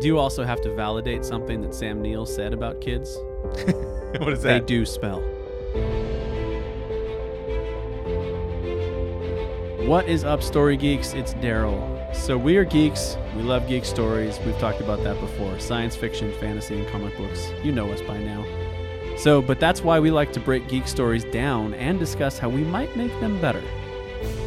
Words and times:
do 0.00 0.18
also 0.18 0.44
have 0.44 0.60
to 0.62 0.74
validate 0.74 1.24
something 1.24 1.60
that 1.60 1.74
Sam 1.74 2.00
Neill 2.00 2.26
said 2.26 2.52
about 2.52 2.80
kids. 2.80 3.16
what 4.18 4.32
is 4.32 4.42
They 4.42 4.60
do 4.60 4.84
spell. 4.86 5.20
What 9.86 10.08
is 10.08 10.24
up, 10.24 10.42
Story 10.42 10.76
Geeks? 10.76 11.14
It's 11.14 11.34
Daryl. 11.34 12.14
So, 12.14 12.36
we 12.36 12.56
are 12.56 12.64
geeks. 12.64 13.16
We 13.36 13.42
love 13.42 13.68
geek 13.68 13.84
stories. 13.84 14.38
We've 14.44 14.58
talked 14.58 14.80
about 14.80 15.02
that 15.04 15.20
before 15.20 15.58
science 15.60 15.94
fiction, 15.94 16.32
fantasy, 16.40 16.78
and 16.78 16.88
comic 16.88 17.16
books. 17.16 17.50
You 17.62 17.72
know 17.72 17.90
us 17.92 18.00
by 18.02 18.18
now. 18.18 18.44
So, 19.16 19.40
but 19.42 19.60
that's 19.60 19.82
why 19.82 20.00
we 20.00 20.10
like 20.10 20.32
to 20.32 20.40
break 20.40 20.66
geek 20.68 20.88
stories 20.88 21.24
down 21.24 21.74
and 21.74 21.98
discuss 21.98 22.38
how 22.38 22.48
we 22.48 22.62
might 22.62 22.96
make 22.96 23.12
them 23.20 23.40
better. 23.40 23.62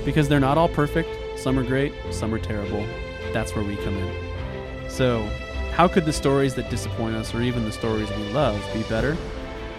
Because 0.04 0.28
they're 0.28 0.40
not 0.40 0.58
all 0.58 0.70
perfect. 0.70 1.10
Some 1.38 1.58
are 1.58 1.64
great, 1.64 1.94
some 2.12 2.34
are 2.34 2.40
terrible. 2.40 2.86
That's 3.32 3.56
where 3.56 3.64
we 3.64 3.76
come 3.78 3.98
in. 3.98 4.23
So, 4.94 5.28
how 5.72 5.88
could 5.88 6.06
the 6.06 6.14
stories 6.14 6.54
that 6.54 6.70
disappoint 6.70 7.16
us, 7.16 7.34
or 7.34 7.42
even 7.42 7.66
the 7.66 7.72
stories 7.72 8.08
we 8.12 8.32
love, 8.32 8.64
be 8.76 8.84
better? 8.84 9.18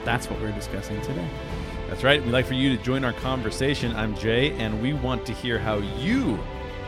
That's 0.04 0.28
what 0.28 0.40
we're 0.40 0.50
discussing 0.50 1.00
today. 1.02 1.28
That's 1.88 2.02
right. 2.02 2.20
We'd 2.20 2.32
like 2.32 2.46
for 2.46 2.54
you 2.54 2.76
to 2.76 2.82
join 2.82 3.04
our 3.04 3.12
conversation. 3.12 3.94
I'm 3.94 4.16
Jay, 4.16 4.50
and 4.58 4.82
we 4.82 4.92
want 4.92 5.24
to 5.26 5.32
hear 5.32 5.56
how 5.56 5.76
you 5.76 6.36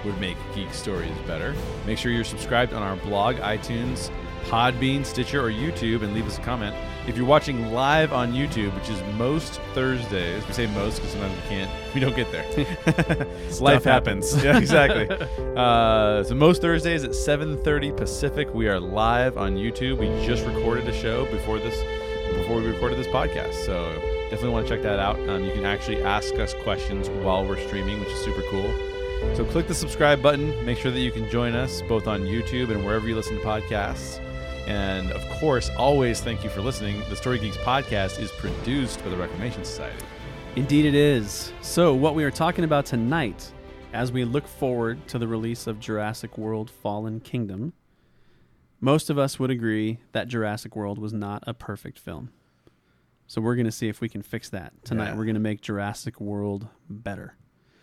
would 0.05 0.21
make 0.21 0.37
geek 0.57 0.75
stories 0.75 1.17
better. 1.29 1.55
Make 1.87 1.99
sure 1.99 2.11
you're 2.11 2.25
subscribed 2.25 2.73
on 2.73 2.83
our 2.83 2.97
blog, 2.97 3.37
iTunes, 3.37 4.11
Podbean, 4.47 5.07
Stitcher, 5.07 5.41
or 5.41 5.53
YouTube, 5.53 6.03
and 6.03 6.13
leave 6.13 6.27
us 6.27 6.39
a 6.39 6.43
comment. 6.43 6.75
If 7.07 7.17
you're 7.17 7.27
watching 7.27 7.73
live 7.73 8.13
on 8.13 8.33
YouTube, 8.33 8.75
which 8.75 8.89
is 8.89 9.01
most 9.17 9.61
Thursdays, 9.75 10.45
we 10.49 10.53
say 10.53 10.67
most 10.67 10.97
because 10.97 11.13
sometimes 11.13 11.41
we 11.41 11.49
can't, 11.49 11.71
we 11.95 12.01
don't 12.01 12.17
get 12.17 12.33
there. 12.33 12.43
Life 13.61 13.85
happens. 13.85 14.33
happens. 14.33 14.43
yeah, 14.43 14.59
exactly. 14.59 15.09
uh, 15.57 16.25
so 16.25 16.35
most 16.35 16.63
Thursdays 16.63 17.05
at 17.05 17.13
7:30 17.13 17.97
Pacific, 17.97 18.53
we 18.53 18.67
are 18.67 18.81
live 18.81 19.39
on 19.39 19.55
YouTube. 19.55 19.99
We 19.99 20.27
just 20.27 20.45
recorded 20.45 20.89
a 20.89 20.93
show 20.93 21.27
before 21.27 21.61
this, 21.61 21.81
before 22.39 22.57
we 22.57 22.67
recorded 22.67 22.99
this 22.99 23.07
podcast. 23.07 23.55
So 23.65 23.93
definitely 24.25 24.51
want 24.51 24.67
to 24.67 24.75
check 24.75 24.83
that 24.83 24.99
out. 24.99 25.17
Um, 25.29 25.45
you 25.45 25.53
can 25.53 25.65
actually 25.65 26.03
ask 26.03 26.35
us 26.35 26.55
questions 26.65 27.09
while 27.09 27.47
we're 27.47 27.65
streaming, 27.69 28.01
which 28.01 28.11
is 28.11 28.19
super 28.25 28.43
cool. 28.51 28.75
So 29.37 29.45
click 29.45 29.69
the 29.69 29.75
subscribe 29.75 30.21
button. 30.21 30.53
Make 30.65 30.79
sure 30.79 30.91
that 30.91 31.01
you 31.01 31.13
can 31.13 31.31
join 31.31 31.55
us 31.55 31.83
both 31.83 32.09
on 32.09 32.23
YouTube 32.23 32.71
and 32.71 32.85
wherever 32.85 33.07
you 33.07 33.15
listen 33.15 33.37
to 33.37 33.45
podcasts. 33.45 34.21
And 34.67 35.13
of 35.13 35.29
course, 35.39 35.71
always 35.77 36.21
thank 36.21 36.43
you 36.43 36.51
for 36.51 36.61
listening. 36.61 37.01
The 37.09 37.17
Story 37.17 37.39
Geeks 37.39 37.57
podcast 37.59 38.19
is 38.21 38.33
produced 38.33 39.03
by 39.05 39.11
the 39.11 39.17
Reclamation 39.17 39.65
Society. 39.65 40.05
Indeed, 40.57 40.87
it 40.87 40.95
is. 40.95 41.53
So, 41.61 41.95
what 41.95 42.15
we 42.15 42.25
are 42.25 42.31
talking 42.31 42.65
about 42.65 42.87
tonight, 42.87 43.53
as 43.93 44.11
we 44.11 44.25
look 44.25 44.47
forward 44.49 45.07
to 45.09 45.19
the 45.19 45.29
release 45.29 45.67
of 45.67 45.79
Jurassic 45.79 46.37
World 46.37 46.71
Fallen 46.71 47.21
Kingdom, 47.21 47.75
most 48.81 49.09
of 49.09 49.19
us 49.19 49.39
would 49.39 49.51
agree 49.51 49.99
that 50.13 50.29
Jurassic 50.29 50.75
World 50.75 50.99
was 50.99 51.13
not 51.13 51.45
a 51.47 51.55
perfect 51.55 51.99
film. 51.99 52.31
So, 53.29 53.41
we're 53.41 53.55
going 53.57 53.67
to 53.67 53.73
see 53.73 53.89
if 53.89 54.01
we 54.01 54.09
can 54.09 54.23
fix 54.23 54.49
that. 54.51 54.73
Tonight, 54.85 55.11
Yeah. 55.11 55.17
we're 55.17 55.25
going 55.27 55.35
to 55.35 55.41
make 55.41 55.61
Jurassic 55.61 56.21
World 56.21 56.67
better. 56.89 57.37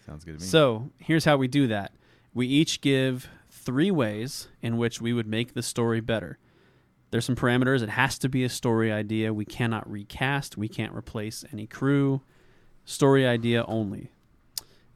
Sounds 0.05 0.25
good 0.25 0.37
to 0.39 0.41
me. 0.43 0.47
So, 0.47 0.91
here's 0.97 1.23
how 1.25 1.37
we 1.37 1.47
do 1.47 1.67
that 1.67 1.93
we 2.33 2.47
each 2.47 2.81
give 2.81 3.29
three 3.49 3.91
ways 3.91 4.47
in 4.61 4.75
which 4.77 4.99
we 4.99 5.13
would 5.13 5.27
make 5.27 5.53
the 5.53 5.61
story 5.63 6.01
better. 6.01 6.39
There's 7.13 7.25
some 7.25 7.35
parameters. 7.35 7.83
It 7.83 7.89
has 7.89 8.17
to 8.17 8.27
be 8.27 8.43
a 8.43 8.49
story 8.49 8.91
idea. 8.91 9.35
We 9.35 9.45
cannot 9.45 9.87
recast, 9.87 10.57
we 10.57 10.67
can't 10.67 10.95
replace 10.95 11.45
any 11.53 11.67
crew. 11.67 12.23
Story 12.85 13.27
idea 13.27 13.63
only. 13.67 14.09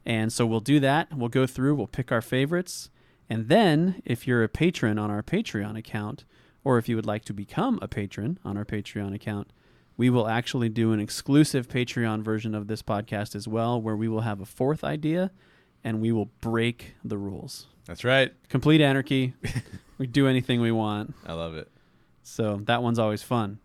And 0.04 0.32
so 0.32 0.44
we'll 0.44 0.58
do 0.58 0.80
that. 0.80 1.16
We'll 1.16 1.28
go 1.28 1.46
through, 1.46 1.76
we'll 1.76 1.86
pick 1.86 2.10
our 2.10 2.20
favorites. 2.20 2.90
And 3.30 3.48
then, 3.48 4.02
if 4.04 4.26
you're 4.26 4.42
a 4.42 4.48
patron 4.48 4.98
on 4.98 5.12
our 5.12 5.22
Patreon 5.22 5.78
account, 5.78 6.24
or 6.64 6.76
if 6.76 6.88
you 6.88 6.96
would 6.96 7.06
like 7.06 7.24
to 7.26 7.32
become 7.32 7.78
a 7.80 7.86
patron 7.86 8.40
on 8.44 8.56
our 8.56 8.64
Patreon 8.64 9.14
account, 9.14 9.52
we 9.96 10.10
will 10.10 10.26
actually 10.26 10.68
do 10.68 10.90
an 10.90 10.98
exclusive 10.98 11.68
Patreon 11.68 12.24
version 12.24 12.52
of 12.52 12.66
this 12.66 12.82
podcast 12.82 13.36
as 13.36 13.46
well, 13.46 13.80
where 13.80 13.96
we 13.96 14.08
will 14.08 14.22
have 14.22 14.40
a 14.40 14.44
fourth 14.44 14.82
idea 14.82 15.30
and 15.84 16.00
we 16.00 16.10
will 16.10 16.32
break 16.40 16.94
the 17.04 17.16
rules. 17.16 17.68
That's 17.86 18.02
right. 18.02 18.32
Complete 18.48 18.80
anarchy. 18.80 19.34
we 19.98 20.08
do 20.08 20.26
anything 20.26 20.60
we 20.60 20.72
want. 20.72 21.14
I 21.24 21.34
love 21.34 21.54
it. 21.54 21.70
So 22.28 22.60
that 22.64 22.82
one's 22.82 22.98
always 22.98 23.22
fun. 23.22 23.58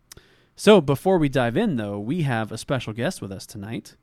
So 0.56 0.81
before 0.81 1.18
we 1.18 1.29
dive 1.29 1.57
in, 1.57 1.75
though, 1.75 2.00
we 2.00 2.24
have 2.24 2.51
a 2.51 2.57
special 2.57 2.94
guest 2.94 3.22
with 3.22 3.31
us 3.31 3.46
tonight. 3.46 3.96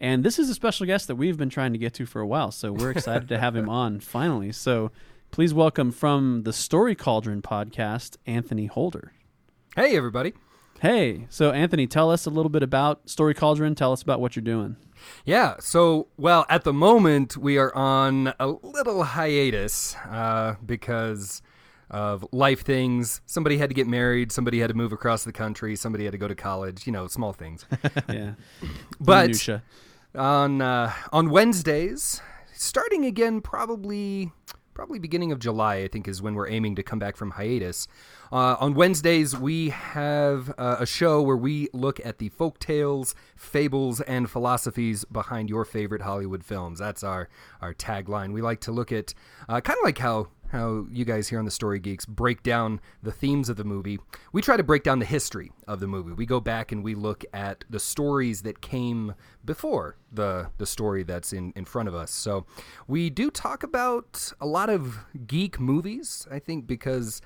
And 0.00 0.24
this 0.24 0.38
is 0.38 0.50
a 0.50 0.54
special 0.54 0.84
guest 0.84 1.06
that 1.06 1.16
we've 1.16 1.38
been 1.38 1.48
trying 1.48 1.72
to 1.72 1.78
get 1.78 1.94
to 1.94 2.06
for 2.06 2.20
a 2.20 2.26
while. 2.26 2.50
So 2.50 2.72
we're 2.72 2.90
excited 2.90 3.28
to 3.28 3.38
have 3.38 3.56
him 3.56 3.68
on 3.70 4.00
finally. 4.00 4.52
So 4.52 4.90
please 5.30 5.54
welcome 5.54 5.90
from 5.92 6.42
the 6.42 6.52
Story 6.52 6.94
Cauldron 6.94 7.40
podcast, 7.40 8.16
Anthony 8.26 8.66
Holder. 8.66 9.12
Hey, 9.76 9.96
everybody. 9.96 10.34
Hey, 10.80 11.26
so 11.30 11.52
Anthony, 11.52 11.86
tell 11.86 12.10
us 12.10 12.26
a 12.26 12.30
little 12.30 12.50
bit 12.50 12.62
about 12.62 13.08
Story 13.08 13.34
Cauldron. 13.34 13.76
Tell 13.76 13.92
us 13.92 14.02
about 14.02 14.20
what 14.20 14.34
you're 14.34 14.42
doing. 14.42 14.76
Yeah, 15.24 15.56
so, 15.60 16.08
well, 16.16 16.44
at 16.48 16.64
the 16.64 16.72
moment, 16.72 17.36
we 17.36 17.56
are 17.56 17.74
on 17.74 18.34
a 18.38 18.48
little 18.48 19.04
hiatus 19.04 19.96
uh, 20.08 20.56
because 20.66 21.40
of 21.92 22.26
life 22.32 22.62
things. 22.64 23.20
Somebody 23.26 23.58
had 23.58 23.70
to 23.70 23.74
get 23.74 23.86
married, 23.86 24.32
somebody 24.32 24.60
had 24.60 24.68
to 24.68 24.74
move 24.74 24.92
across 24.92 25.24
the 25.24 25.32
country, 25.32 25.76
somebody 25.76 26.04
had 26.04 26.12
to 26.12 26.18
go 26.18 26.26
to 26.26 26.34
college, 26.34 26.86
you 26.86 26.92
know, 26.92 27.06
small 27.06 27.32
things. 27.32 27.64
Yeah. 28.08 28.32
But 29.00 29.28
Minutia. 29.28 29.62
on 30.14 30.60
uh, 30.60 30.92
on 31.12 31.30
Wednesdays, 31.30 32.20
starting 32.52 33.04
again 33.04 33.40
probably 33.40 34.32
probably 34.74 34.98
beginning 34.98 35.32
of 35.32 35.38
July, 35.38 35.76
I 35.76 35.88
think 35.88 36.08
is 36.08 36.22
when 36.22 36.34
we're 36.34 36.48
aiming 36.48 36.76
to 36.76 36.82
come 36.82 36.98
back 36.98 37.16
from 37.16 37.32
hiatus. 37.32 37.86
Uh, 38.32 38.56
on 38.58 38.72
Wednesdays, 38.74 39.36
we 39.36 39.68
have 39.68 40.54
uh, 40.56 40.76
a 40.80 40.86
show 40.86 41.20
where 41.20 41.36
we 41.36 41.68
look 41.74 42.00
at 42.04 42.18
the 42.18 42.30
folk 42.30 42.58
tales, 42.58 43.14
fables, 43.36 44.00
and 44.00 44.30
philosophies 44.30 45.04
behind 45.04 45.50
your 45.50 45.66
favorite 45.66 46.02
Hollywood 46.02 46.42
films. 46.44 46.78
That's 46.78 47.04
our 47.04 47.28
our 47.60 47.74
tagline. 47.74 48.32
We 48.32 48.40
like 48.40 48.60
to 48.62 48.72
look 48.72 48.92
at 48.92 49.12
uh, 49.48 49.60
kind 49.60 49.78
of 49.78 49.84
like 49.84 49.98
how 49.98 50.28
how 50.52 50.86
you 50.90 51.04
guys 51.04 51.28
here 51.28 51.38
on 51.38 51.44
the 51.46 51.50
Story 51.50 51.80
Geeks 51.80 52.04
break 52.04 52.42
down 52.42 52.80
the 53.02 53.10
themes 53.10 53.48
of 53.48 53.56
the 53.56 53.64
movie. 53.64 53.98
We 54.32 54.42
try 54.42 54.58
to 54.58 54.62
break 54.62 54.82
down 54.82 54.98
the 54.98 55.06
history 55.06 55.50
of 55.66 55.80
the 55.80 55.86
movie. 55.86 56.12
We 56.12 56.26
go 56.26 56.40
back 56.40 56.72
and 56.72 56.84
we 56.84 56.94
look 56.94 57.24
at 57.32 57.64
the 57.70 57.80
stories 57.80 58.42
that 58.42 58.60
came 58.60 59.14
before 59.44 59.96
the 60.12 60.50
the 60.58 60.66
story 60.66 61.02
that's 61.02 61.32
in 61.32 61.52
in 61.56 61.64
front 61.64 61.88
of 61.88 61.94
us. 61.94 62.10
So 62.10 62.46
we 62.86 63.08
do 63.08 63.30
talk 63.30 63.62
about 63.62 64.32
a 64.40 64.46
lot 64.46 64.68
of 64.68 64.98
geek 65.26 65.58
movies. 65.58 66.28
I 66.30 66.38
think 66.38 66.66
because 66.66 67.22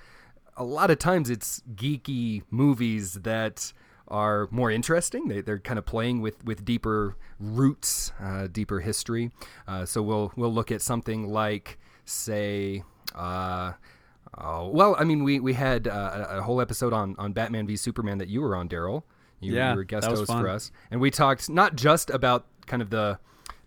a 0.57 0.65
lot 0.65 0.91
of 0.91 0.99
times 0.99 1.29
it's 1.29 1.63
geeky 1.75 2.43
movies 2.51 3.15
that 3.15 3.73
are 4.09 4.47
more 4.53 4.71
interesting. 4.71 5.27
They, 5.27 5.41
they're 5.41 5.59
kind 5.59 5.79
of 5.79 5.85
playing 5.85 6.21
with, 6.21 6.45
with 6.45 6.65
deeper 6.65 7.17
roots, 7.41 8.13
uh, 8.23 8.47
deeper 8.47 8.81
history. 8.81 9.33
Uh, 9.67 9.85
so 9.85 10.01
we'll 10.01 10.33
we'll 10.37 10.55
look 10.55 10.71
at 10.71 10.81
something 10.81 11.29
like, 11.29 11.79
say, 12.05 12.85
uh, 13.15 13.73
oh, 14.39 14.69
well, 14.69 14.97
I 14.99 15.05
mean, 15.05 15.25
we 15.25 15.41
we 15.41 15.53
had 15.53 15.89
uh, 15.89 16.27
a, 16.31 16.43
whole 16.43 16.61
episode 16.61 16.93
on 16.93 17.15
on 17.19 17.33
Batman 17.33 17.67
v 17.67 17.77
Superman 17.77 18.19
that 18.19 18.29
you 18.29 18.41
were 18.41 18.57
on, 18.57 18.69
Daryl. 18.69 19.03
You, 19.41 19.55
Yeah, 19.55 19.73
you 19.73 19.77
were 19.77 19.85
guest 19.85 20.07
host 20.07 20.27
fun. 20.27 20.43
for 20.43 20.49
us, 20.49 20.71
and 20.91 21.01
we 21.01 21.11
talked 21.11 21.49
not 21.49 21.77
just 21.77 22.11
about 22.11 22.47
kind 22.67 22.83
of 22.83 22.91
the 22.91 23.19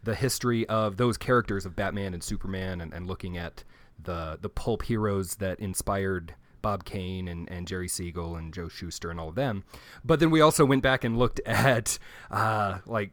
the 0.04 0.16
history 0.16 0.68
of 0.68 0.98
those 0.98 1.18
characters 1.18 1.66
of 1.66 1.76
Batman 1.76 2.14
and 2.14 2.24
Superman, 2.24 2.82
and, 2.82 2.94
and 2.94 3.08
looking 3.08 3.38
at 3.38 3.64
the 4.02 4.38
the 4.42 4.50
pulp 4.50 4.84
heroes 4.84 5.36
that 5.36 5.60
inspired 5.60 6.36
Bob 6.62 6.84
Kane 6.86 7.28
and, 7.28 7.50
and 7.50 7.68
Jerry 7.68 7.88
Siegel 7.88 8.36
and 8.36 8.54
Joe 8.54 8.68
Shuster 8.70 9.10
and 9.12 9.20
all 9.20 9.30
of 9.30 9.36
them. 9.36 9.64
But 10.04 10.20
then 10.20 10.30
we 10.32 10.42
also 10.42 10.66
went 10.66 10.84
back 10.84 11.04
and 11.04 11.18
looked 11.18 11.40
at 11.46 11.98
uh, 12.32 12.80
like 12.86 13.12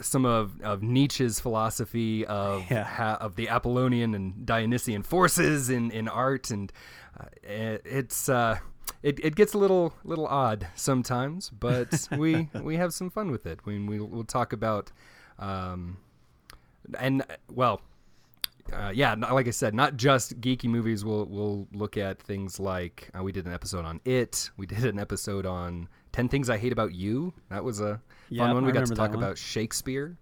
some 0.00 0.24
of, 0.24 0.60
of 0.62 0.82
Nietzsche's 0.82 1.40
philosophy 1.40 2.24
of 2.26 2.70
Yeah. 2.70 2.84
ha- 2.84 3.18
of 3.20 3.36
the 3.36 3.48
Apollonian 3.48 4.14
and 4.14 4.44
Dionysian 4.46 5.02
forces 5.02 5.70
in, 5.70 5.90
in 5.90 6.08
art, 6.08 6.50
and 6.50 6.72
uh, 7.18 7.24
it, 7.42 7.82
it's 7.84 8.28
uh, 8.28 8.58
it, 9.02 9.18
it 9.24 9.34
gets 9.34 9.52
a 9.54 9.58
little 9.58 9.94
little 10.04 10.26
odd 10.26 10.66
sometimes, 10.74 11.50
but 11.50 12.08
we 12.16 12.48
we 12.60 12.76
have 12.76 12.92
some 12.94 13.10
fun 13.10 13.30
with 13.30 13.46
it. 13.46 13.60
We 13.64 13.78
we 13.78 14.00
will 14.00 14.24
talk 14.24 14.52
about. 14.52 14.90
Um, 15.38 15.98
and 16.98 17.22
uh, 17.22 17.36
well, 17.50 17.80
uh, 18.72 18.92
yeah, 18.94 19.14
like 19.14 19.48
I 19.48 19.50
said, 19.50 19.74
not 19.74 19.96
just 19.96 20.40
geeky 20.40 20.68
movies. 20.68 21.04
We'll 21.04 21.26
we'll 21.26 21.68
look 21.72 21.96
at 21.96 22.20
things 22.20 22.60
like 22.60 23.10
uh, 23.16 23.22
we 23.22 23.32
did 23.32 23.46
an 23.46 23.52
episode 23.52 23.84
on 23.84 24.00
it. 24.04 24.50
We 24.56 24.66
did 24.66 24.84
an 24.84 24.98
episode 24.98 25.46
on 25.46 25.88
Ten 26.12 26.28
Things 26.28 26.50
I 26.50 26.58
Hate 26.58 26.72
About 26.72 26.94
You. 26.94 27.32
That 27.50 27.64
was 27.64 27.80
a 27.80 28.00
fun 28.36 28.54
one. 28.54 28.64
We 28.64 28.72
got 28.72 28.86
to 28.86 28.94
talk 28.94 29.10
one. 29.10 29.18
about 29.18 29.38
Shakespeare, 29.38 30.16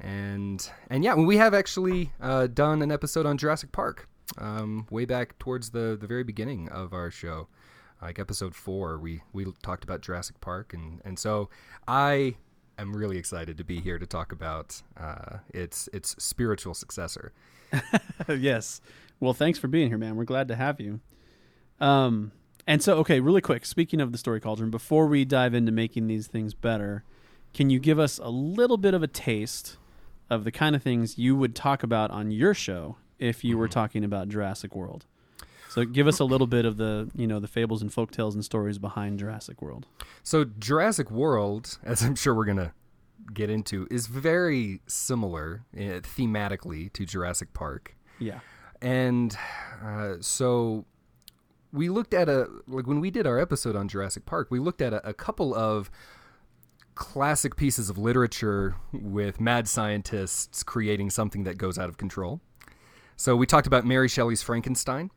and 0.00 0.68
and 0.90 1.04
yeah, 1.04 1.14
we 1.14 1.36
have 1.36 1.54
actually 1.54 2.12
uh, 2.20 2.46
done 2.46 2.82
an 2.82 2.92
episode 2.92 3.26
on 3.26 3.38
Jurassic 3.38 3.72
Park. 3.72 4.08
Um, 4.38 4.86
way 4.90 5.04
back 5.04 5.38
towards 5.38 5.70
the 5.70 5.96
the 6.00 6.06
very 6.06 6.24
beginning 6.24 6.68
of 6.68 6.92
our 6.92 7.10
show, 7.10 7.48
like 8.02 8.18
episode 8.18 8.54
four, 8.54 8.98
we 8.98 9.22
we 9.32 9.46
talked 9.62 9.84
about 9.84 10.00
Jurassic 10.00 10.40
Park, 10.40 10.72
and 10.74 11.00
and 11.04 11.18
so 11.18 11.50
I 11.86 12.36
am 12.78 12.94
really 12.94 13.18
excited 13.18 13.56
to 13.58 13.64
be 13.64 13.80
here 13.80 13.98
to 13.98 14.06
talk 14.06 14.32
about 14.32 14.82
uh, 14.96 15.38
its 15.52 15.88
its 15.92 16.14
spiritual 16.22 16.74
successor. 16.74 17.32
yes. 18.28 18.80
Well, 19.20 19.32
thanks 19.32 19.58
for 19.58 19.68
being 19.68 19.88
here, 19.88 19.98
man. 19.98 20.16
We're 20.16 20.24
glad 20.24 20.48
to 20.48 20.56
have 20.56 20.80
you. 20.80 21.00
Um, 21.80 22.32
and 22.66 22.82
so, 22.82 22.96
okay, 22.98 23.20
really 23.20 23.40
quick. 23.40 23.64
Speaking 23.64 24.00
of 24.00 24.12
the 24.12 24.18
story 24.18 24.40
cauldron, 24.40 24.70
before 24.70 25.06
we 25.06 25.24
dive 25.24 25.54
into 25.54 25.72
making 25.72 26.06
these 26.06 26.26
things 26.26 26.54
better, 26.54 27.04
can 27.54 27.70
you 27.70 27.78
give 27.78 27.98
us 27.98 28.18
a 28.18 28.28
little 28.28 28.76
bit 28.76 28.94
of 28.94 29.02
a 29.02 29.06
taste 29.06 29.76
of 30.28 30.44
the 30.44 30.52
kind 30.52 30.74
of 30.74 30.82
things 30.82 31.16
you 31.16 31.36
would 31.36 31.54
talk 31.54 31.82
about 31.82 32.10
on 32.10 32.30
your 32.30 32.54
show 32.54 32.96
if 33.18 33.44
you 33.44 33.56
were 33.56 33.68
talking 33.68 34.04
about 34.04 34.28
Jurassic 34.28 34.74
World? 34.74 35.06
So 35.68 35.84
give 35.84 36.08
us 36.08 36.18
a 36.18 36.24
little 36.24 36.46
bit 36.46 36.64
of 36.64 36.76
the, 36.76 37.10
you 37.14 37.26
know, 37.26 37.38
the 37.38 37.48
fables 37.48 37.82
and 37.82 37.92
folk 37.92 38.10
tales 38.10 38.34
and 38.34 38.44
stories 38.44 38.78
behind 38.78 39.18
Jurassic 39.18 39.60
World. 39.60 39.86
So 40.22 40.44
Jurassic 40.44 41.10
World, 41.10 41.78
as 41.84 42.02
I'm 42.02 42.14
sure 42.14 42.34
we're 42.34 42.46
gonna 42.46 42.72
get 43.32 43.50
into, 43.50 43.86
is 43.90 44.06
very 44.06 44.80
similar 44.86 45.64
uh, 45.76 46.00
thematically 46.02 46.92
to 46.94 47.04
Jurassic 47.04 47.52
Park, 47.52 47.96
Yeah. 48.18 48.40
and 48.80 49.36
uh, 49.82 50.14
so 50.20 50.84
we 51.72 51.88
looked 51.88 52.14
at 52.14 52.28
a 52.28 52.48
like 52.66 52.86
when 52.86 53.00
we 53.00 53.10
did 53.10 53.26
our 53.26 53.38
episode 53.38 53.76
on 53.76 53.88
Jurassic 53.88 54.24
Park, 54.26 54.48
we 54.50 54.58
looked 54.58 54.80
at 54.80 54.92
a, 54.92 55.08
a 55.08 55.12
couple 55.14 55.54
of 55.54 55.90
classic 56.94 57.56
pieces 57.56 57.90
of 57.90 57.98
literature 57.98 58.76
with 58.92 59.38
mad 59.40 59.68
scientists 59.68 60.62
creating 60.62 61.10
something 61.10 61.44
that 61.44 61.58
goes 61.58 61.78
out 61.78 61.88
of 61.90 61.98
control. 61.98 62.40
So 63.16 63.36
we 63.36 63.44
talked 63.46 63.66
about 63.66 63.84
Mary 63.84 64.08
Shelley's 64.08 64.42
Frankenstein. 64.42 65.10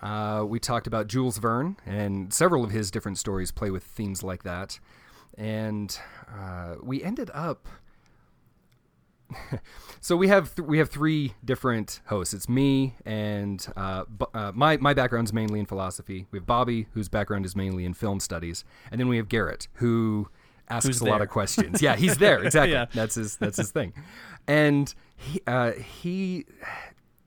Uh, 0.00 0.44
we 0.46 0.58
talked 0.58 0.88
about 0.88 1.06
Jules 1.06 1.38
Verne, 1.38 1.76
and 1.86 2.34
several 2.34 2.64
of 2.64 2.70
his 2.72 2.90
different 2.90 3.16
stories 3.18 3.52
play 3.52 3.70
with 3.70 3.84
themes 3.84 4.24
like 4.24 4.42
that. 4.42 4.80
And 5.36 5.96
uh, 6.28 6.76
we 6.82 7.02
ended 7.02 7.30
up. 7.34 7.68
so 10.00 10.16
we 10.16 10.28
have 10.28 10.54
th- 10.54 10.66
we 10.66 10.78
have 10.78 10.88
three 10.88 11.34
different 11.44 12.00
hosts. 12.06 12.32
It's 12.32 12.48
me 12.48 12.94
and 13.04 13.66
uh, 13.76 14.04
b- 14.04 14.26
uh, 14.32 14.52
my 14.54 14.76
my 14.76 14.94
background's 14.94 15.32
mainly 15.32 15.58
in 15.58 15.66
philosophy. 15.66 16.26
We 16.30 16.38
have 16.38 16.46
Bobby, 16.46 16.86
whose 16.92 17.08
background 17.08 17.44
is 17.44 17.56
mainly 17.56 17.84
in 17.84 17.92
film 17.92 18.20
studies, 18.20 18.64
and 18.90 19.00
then 19.00 19.08
we 19.08 19.16
have 19.16 19.28
Garrett, 19.28 19.66
who 19.74 20.28
asks 20.68 20.86
Who's 20.86 21.00
a 21.00 21.06
lot 21.06 21.22
of 21.22 21.28
questions. 21.28 21.82
yeah, 21.82 21.96
he's 21.96 22.18
there 22.18 22.38
exactly. 22.44 22.72
Yeah. 22.72 22.86
That's 22.94 23.16
his 23.16 23.36
that's 23.36 23.56
his 23.56 23.72
thing, 23.72 23.92
and 24.46 24.94
he 25.16 25.40
uh, 25.46 25.72
he 25.72 26.46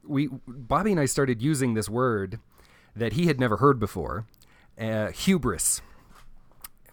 we 0.08 0.30
Bobby 0.48 0.92
and 0.92 1.00
I 1.02 1.06
started 1.06 1.42
using 1.42 1.74
this 1.74 1.90
word 1.90 2.40
that 2.96 3.14
he 3.14 3.28
had 3.28 3.40
never 3.42 3.58
heard 3.58 3.78
before, 3.78 4.26
uh, 4.80 5.12
hubris, 5.12 5.82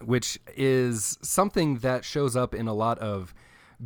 which 0.03 0.39
is 0.55 1.17
something 1.21 1.79
that 1.79 2.05
shows 2.05 2.35
up 2.35 2.53
in 2.53 2.67
a 2.67 2.73
lot 2.73 2.99
of 2.99 3.33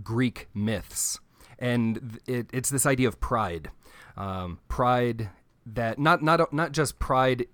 Greek 0.03 0.47
myths, 0.53 1.19
and 1.59 2.19
it, 2.27 2.49
it's 2.53 2.69
this 2.69 2.85
idea 2.85 3.07
of 3.07 3.19
pride, 3.19 3.69
um, 4.17 4.59
pride 4.67 5.29
that 5.65 5.99
not 5.99 6.21
not 6.21 6.51
not 6.53 6.71
just 6.71 6.99
pride 6.99 7.45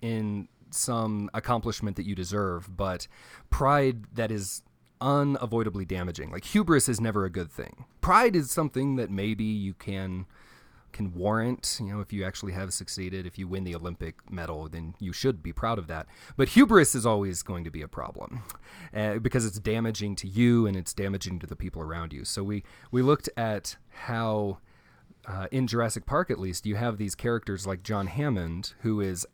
in 0.00 0.48
some 0.70 1.30
accomplishment 1.34 1.96
that 1.96 2.06
you 2.06 2.14
deserve, 2.14 2.76
but 2.76 3.06
pride 3.50 4.04
that 4.14 4.30
is 4.30 4.62
unavoidably 5.00 5.84
damaging. 5.84 6.30
Like 6.30 6.44
hubris 6.44 6.88
is 6.88 7.00
never 7.00 7.24
a 7.24 7.30
good 7.30 7.50
thing. 7.50 7.84
Pride 8.00 8.34
is 8.34 8.50
something 8.50 8.96
that 8.96 9.10
maybe 9.10 9.44
you 9.44 9.74
can 9.74 10.26
can 10.94 11.12
warrant, 11.12 11.78
you 11.80 11.92
know, 11.92 12.00
if 12.00 12.10
you 12.12 12.24
actually 12.24 12.52
have 12.52 12.72
succeeded, 12.72 13.26
if 13.26 13.36
you 13.38 13.46
win 13.46 13.64
the 13.64 13.74
Olympic 13.74 14.14
medal, 14.30 14.68
then 14.68 14.94
you 14.98 15.12
should 15.12 15.42
be 15.42 15.52
proud 15.52 15.78
of 15.78 15.86
that. 15.88 16.06
But 16.38 16.50
hubris 16.50 16.94
is 16.94 17.04
always 17.04 17.42
going 17.42 17.64
to 17.64 17.70
be 17.70 17.82
a 17.82 17.88
problem 17.88 18.42
uh, 18.94 19.18
because 19.18 19.44
it's 19.44 19.58
damaging 19.58 20.16
to 20.16 20.28
you 20.28 20.66
and 20.66 20.76
it's 20.76 20.94
damaging 20.94 21.38
to 21.40 21.46
the 21.46 21.56
people 21.56 21.82
around 21.82 22.14
you. 22.14 22.24
So 22.24 22.42
we 22.42 22.64
we 22.90 23.02
looked 23.02 23.28
at 23.36 23.76
how 24.06 24.58
uh, 25.26 25.48
in 25.50 25.66
Jurassic 25.66 26.06
Park, 26.06 26.30
at 26.30 26.38
least, 26.38 26.64
you 26.66 26.76
have 26.76 26.96
these 26.96 27.14
characters 27.14 27.66
like 27.66 27.82
John 27.82 28.06
Hammond, 28.06 28.74
who 28.80 29.00
is 29.00 29.26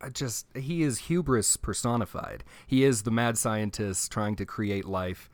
uh, 0.00 0.10
just 0.10 0.46
he 0.54 0.82
is 0.82 0.98
hubris 0.98 1.56
personified. 1.56 2.44
He 2.66 2.84
is 2.84 3.02
the 3.02 3.10
mad 3.10 3.38
scientist 3.38 4.10
trying 4.10 4.36
to 4.36 4.44
create 4.46 4.84
life. 4.84 5.30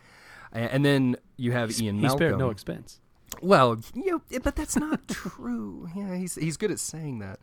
And 0.52 0.84
then 0.84 1.16
you 1.36 1.52
have 1.52 1.70
Ian 1.80 1.96
He 1.96 2.02
Malcolm. 2.02 2.18
spared 2.18 2.38
no 2.38 2.50
expense. 2.50 3.00
Well, 3.42 3.80
you 3.94 4.22
know, 4.30 4.40
but 4.40 4.56
that's 4.56 4.76
not 4.76 5.08
true. 5.08 5.88
Yeah, 5.96 6.16
he's 6.16 6.34
he's 6.34 6.56
good 6.56 6.70
at 6.70 6.78
saying 6.78 7.18
that. 7.20 7.40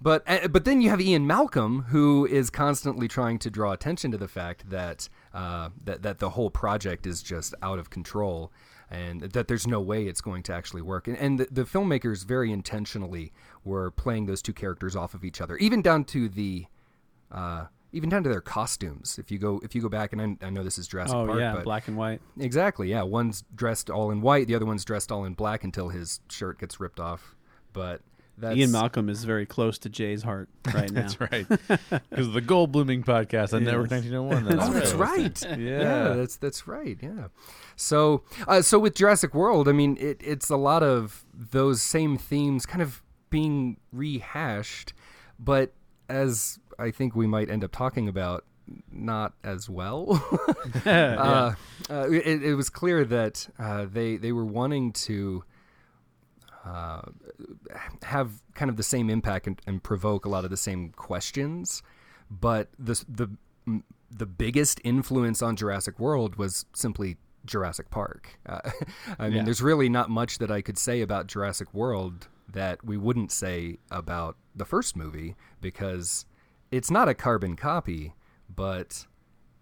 But 0.00 0.22
uh, 0.26 0.48
but 0.48 0.64
then 0.64 0.80
you 0.80 0.88
have 0.90 1.00
Ian 1.00 1.26
Malcolm, 1.26 1.82
who 1.88 2.26
is 2.26 2.48
constantly 2.50 3.06
trying 3.08 3.38
to 3.40 3.50
draw 3.50 3.72
attention 3.72 4.10
to 4.12 4.18
the 4.18 4.28
fact 4.28 4.70
that 4.70 5.08
uh, 5.34 5.70
that 5.84 6.02
that 6.02 6.18
the 6.18 6.30
whole 6.30 6.50
project 6.50 7.06
is 7.06 7.22
just 7.22 7.54
out 7.62 7.78
of 7.78 7.90
control, 7.90 8.50
and 8.90 9.20
that 9.20 9.48
there's 9.48 9.66
no 9.66 9.80
way 9.80 10.06
it's 10.06 10.20
going 10.22 10.42
to 10.44 10.54
actually 10.54 10.82
work. 10.82 11.06
And, 11.06 11.18
and 11.18 11.38
the, 11.38 11.48
the 11.50 11.64
filmmakers 11.64 12.24
very 12.24 12.50
intentionally 12.50 13.32
were 13.64 13.90
playing 13.90 14.26
those 14.26 14.40
two 14.40 14.54
characters 14.54 14.96
off 14.96 15.14
of 15.14 15.24
each 15.24 15.40
other, 15.40 15.56
even 15.58 15.82
down 15.82 16.04
to 16.04 16.28
the. 16.28 16.66
Uh, 17.30 17.66
even 17.92 18.08
down 18.08 18.22
to 18.22 18.28
their 18.28 18.40
costumes. 18.40 19.18
If 19.18 19.30
you 19.30 19.38
go, 19.38 19.60
if 19.62 19.74
you 19.74 19.82
go 19.82 19.88
back, 19.88 20.12
and 20.12 20.38
I, 20.42 20.46
I 20.46 20.50
know 20.50 20.62
this 20.62 20.78
is 20.78 20.86
Jurassic 20.86 21.14
Oh 21.16 21.26
Park, 21.26 21.38
yeah, 21.40 21.54
but 21.56 21.64
black 21.64 21.88
and 21.88 21.96
white. 21.96 22.20
Exactly. 22.38 22.88
Yeah, 22.88 23.02
one's 23.02 23.42
dressed 23.54 23.90
all 23.90 24.10
in 24.10 24.20
white, 24.20 24.46
the 24.46 24.54
other 24.54 24.66
one's 24.66 24.84
dressed 24.84 25.10
all 25.10 25.24
in 25.24 25.34
black 25.34 25.64
until 25.64 25.88
his 25.88 26.20
shirt 26.30 26.58
gets 26.60 26.78
ripped 26.80 27.00
off. 27.00 27.34
But 27.72 28.00
that's 28.38 28.56
Ian 28.56 28.70
Malcolm 28.72 29.08
is 29.08 29.24
very 29.24 29.44
close 29.44 29.76
to 29.78 29.88
Jay's 29.90 30.22
heart 30.22 30.48
right 30.72 30.90
now. 30.92 31.02
That's 31.02 31.20
right. 31.20 31.46
Because 31.48 32.32
the 32.32 32.40
Gold 32.40 32.72
Blooming 32.72 33.02
podcast 33.02 33.52
on 33.52 33.64
Network 33.64 33.90
Yes. 33.90 34.04
1901. 34.04 34.60
Oh, 34.60 34.72
that's 34.72 34.92
right. 34.94 35.42
Yeah. 35.58 35.80
yeah, 35.80 36.08
that's 36.14 36.36
that's 36.36 36.66
right. 36.68 36.96
Yeah. 37.02 37.26
So, 37.76 38.22
uh, 38.48 38.62
so 38.62 38.78
with 38.78 38.94
Jurassic 38.94 39.34
World, 39.34 39.68
I 39.68 39.72
mean, 39.72 39.96
it, 40.00 40.20
it's 40.24 40.48
a 40.48 40.56
lot 40.56 40.82
of 40.82 41.24
those 41.34 41.82
same 41.82 42.16
themes 42.16 42.66
kind 42.66 42.82
of 42.82 43.02
being 43.30 43.78
rehashed, 43.92 44.92
but 45.38 45.72
as 46.08 46.58
I 46.80 46.90
think 46.90 47.14
we 47.14 47.26
might 47.26 47.50
end 47.50 47.62
up 47.64 47.72
talking 47.72 48.08
about, 48.08 48.44
not 48.90 49.34
as 49.44 49.68
well. 49.68 50.22
uh, 50.86 51.54
uh, 51.90 52.06
it, 52.10 52.42
it 52.42 52.54
was 52.54 52.70
clear 52.70 53.04
that 53.04 53.48
uh, 53.58 53.86
they 53.90 54.16
they 54.16 54.32
were 54.32 54.44
wanting 54.44 54.92
to 54.92 55.44
uh, 56.64 57.02
have 58.02 58.42
kind 58.54 58.70
of 58.70 58.76
the 58.76 58.82
same 58.82 59.08
impact 59.10 59.46
and, 59.46 59.60
and 59.66 59.82
provoke 59.82 60.24
a 60.24 60.28
lot 60.28 60.44
of 60.44 60.50
the 60.50 60.56
same 60.56 60.90
questions, 60.90 61.82
but 62.30 62.68
the 62.78 63.02
the 63.08 63.28
the 64.10 64.26
biggest 64.26 64.80
influence 64.84 65.40
on 65.40 65.56
Jurassic 65.56 65.98
World 66.00 66.36
was 66.36 66.66
simply 66.74 67.16
Jurassic 67.44 67.90
Park. 67.90 68.38
Uh, 68.44 68.60
I 69.18 69.28
mean, 69.28 69.38
Yeah. 69.38 69.42
there's 69.44 69.62
really 69.62 69.88
not 69.88 70.10
much 70.10 70.38
that 70.38 70.50
I 70.50 70.60
could 70.62 70.78
say 70.78 71.00
about 71.00 71.28
Jurassic 71.28 71.72
World 71.72 72.26
that 72.52 72.84
we 72.84 72.96
wouldn't 72.96 73.30
say 73.30 73.78
about 73.90 74.36
the 74.54 74.64
first 74.64 74.96
movie 74.96 75.36
because 75.60 76.26
it's 76.70 76.90
not 76.90 77.08
a 77.08 77.14
carbon 77.14 77.56
copy, 77.56 78.14
but 78.54 79.06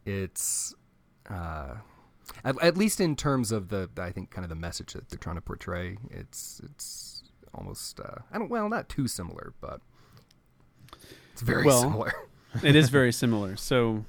it's 0.04 0.74
uh, 1.28 1.76
at, 2.44 2.60
at 2.62 2.76
least 2.76 3.00
in 3.00 3.16
terms 3.16 3.52
of 3.52 3.68
the 3.68 3.88
I 3.98 4.10
think 4.10 4.30
kind 4.30 4.44
of 4.44 4.48
the 4.48 4.54
message 4.56 4.92
that 4.94 5.08
they're 5.08 5.18
trying 5.18 5.36
to 5.36 5.42
portray. 5.42 5.96
It's 6.10 6.60
it's 6.64 7.22
almost 7.54 8.00
uh, 8.00 8.22
I 8.32 8.38
don't 8.38 8.50
well 8.50 8.68
not 8.68 8.88
too 8.88 9.08
similar, 9.08 9.52
but 9.60 9.80
it's 11.32 11.42
very 11.42 11.64
Well, 11.64 11.80
similar. 11.80 12.12
it 12.62 12.76
is 12.76 12.88
very 12.88 13.12
similar. 13.12 13.56
So 13.56 14.04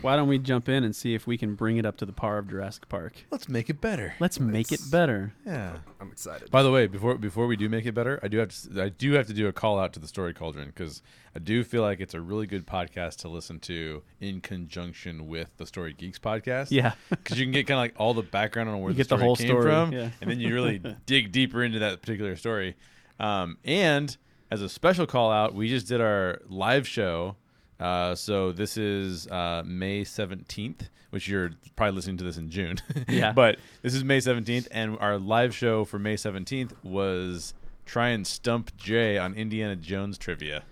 why 0.00 0.16
don't 0.16 0.28
we 0.28 0.38
jump 0.38 0.68
in 0.68 0.82
and 0.84 0.94
see 0.94 1.14
if 1.14 1.26
we 1.26 1.38
can 1.38 1.54
bring 1.54 1.76
it 1.76 1.86
up 1.86 1.96
to 1.98 2.06
the 2.06 2.12
par 2.12 2.38
of 2.38 2.48
Jurassic 2.48 2.88
Park? 2.88 3.14
Let's 3.30 3.48
make 3.48 3.70
it 3.70 3.80
better. 3.80 4.14
Let's 4.20 4.40
make 4.40 4.72
it 4.72 4.80
better. 4.90 5.32
Yeah. 5.46 5.78
I'm 6.00 6.10
excited. 6.10 6.50
By 6.50 6.62
the 6.62 6.70
way, 6.70 6.86
before 6.86 7.16
before 7.16 7.46
we 7.46 7.56
do 7.56 7.68
make 7.68 7.86
it 7.86 7.92
better, 7.92 8.18
I 8.22 8.28
do 8.28 8.38
have 8.38 8.48
to 8.50 8.82
I 8.82 8.88
do 8.88 9.12
have 9.12 9.26
to 9.28 9.32
do 9.32 9.46
a 9.48 9.52
call 9.52 9.78
out 9.78 9.92
to 9.94 10.00
the 10.00 10.08
Story 10.08 10.34
Cauldron 10.34 10.68
because 10.68 11.02
I 11.34 11.38
do 11.38 11.62
feel 11.62 11.82
like 11.82 12.00
it's 12.00 12.14
a 12.14 12.20
really 12.20 12.46
good 12.46 12.66
podcast 12.66 13.16
to 13.18 13.28
listen 13.28 13.60
to 13.60 14.02
in 14.20 14.40
conjunction 14.40 15.28
with 15.28 15.56
the 15.56 15.66
Story 15.66 15.92
Geeks 15.92 16.18
podcast. 16.18 16.68
Yeah. 16.70 16.94
because 17.10 17.38
you 17.38 17.44
can 17.46 17.52
get 17.52 17.66
kind 17.66 17.78
of 17.78 17.82
like 17.82 17.94
all 17.98 18.14
the 18.14 18.22
background 18.22 18.68
on 18.68 18.80
where 18.80 18.90
You 18.90 18.94
the 18.94 18.98
get 18.98 19.08
the 19.08 19.16
story 19.16 19.22
whole 19.24 19.36
came 19.36 19.46
story, 19.48 19.62
from, 19.62 19.92
yeah. 19.92 20.10
and 20.20 20.30
then 20.30 20.40
you 20.40 20.54
really 20.54 20.78
dig 21.06 21.30
deeper 21.32 21.62
into 21.62 21.78
that 21.80 22.00
particular 22.00 22.34
story. 22.36 22.76
Um, 23.20 23.58
and 23.64 24.16
as 24.50 24.62
a 24.62 24.68
special 24.68 25.06
call 25.06 25.30
out, 25.30 25.54
we 25.54 25.68
just 25.68 25.86
did 25.88 26.00
our 26.00 26.40
live 26.48 26.86
show. 26.88 27.36
Uh, 27.80 28.14
so 28.14 28.52
this 28.52 28.76
is 28.76 29.26
uh, 29.28 29.62
May 29.64 30.04
seventeenth, 30.04 30.88
which 31.10 31.28
you're 31.28 31.50
probably 31.76 31.94
listening 31.96 32.16
to 32.18 32.24
this 32.24 32.36
in 32.36 32.50
June. 32.50 32.78
Yeah. 33.08 33.32
but 33.32 33.58
this 33.82 33.94
is 33.94 34.02
May 34.04 34.20
seventeenth, 34.20 34.68
and 34.70 34.98
our 35.00 35.18
live 35.18 35.54
show 35.54 35.84
for 35.84 35.98
May 35.98 36.16
seventeenth 36.16 36.74
was 36.82 37.54
try 37.86 38.08
and 38.08 38.26
stump 38.26 38.76
Jay 38.76 39.16
on 39.16 39.34
Indiana 39.34 39.76
Jones 39.76 40.18
trivia. 40.18 40.64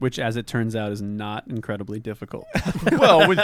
Which, 0.00 0.18
as 0.18 0.36
it 0.36 0.46
turns 0.46 0.74
out, 0.74 0.90
is 0.90 1.00
not 1.00 1.46
incredibly 1.46 2.00
difficult. 2.00 2.46
Well, 2.92 3.28
when, 3.28 3.38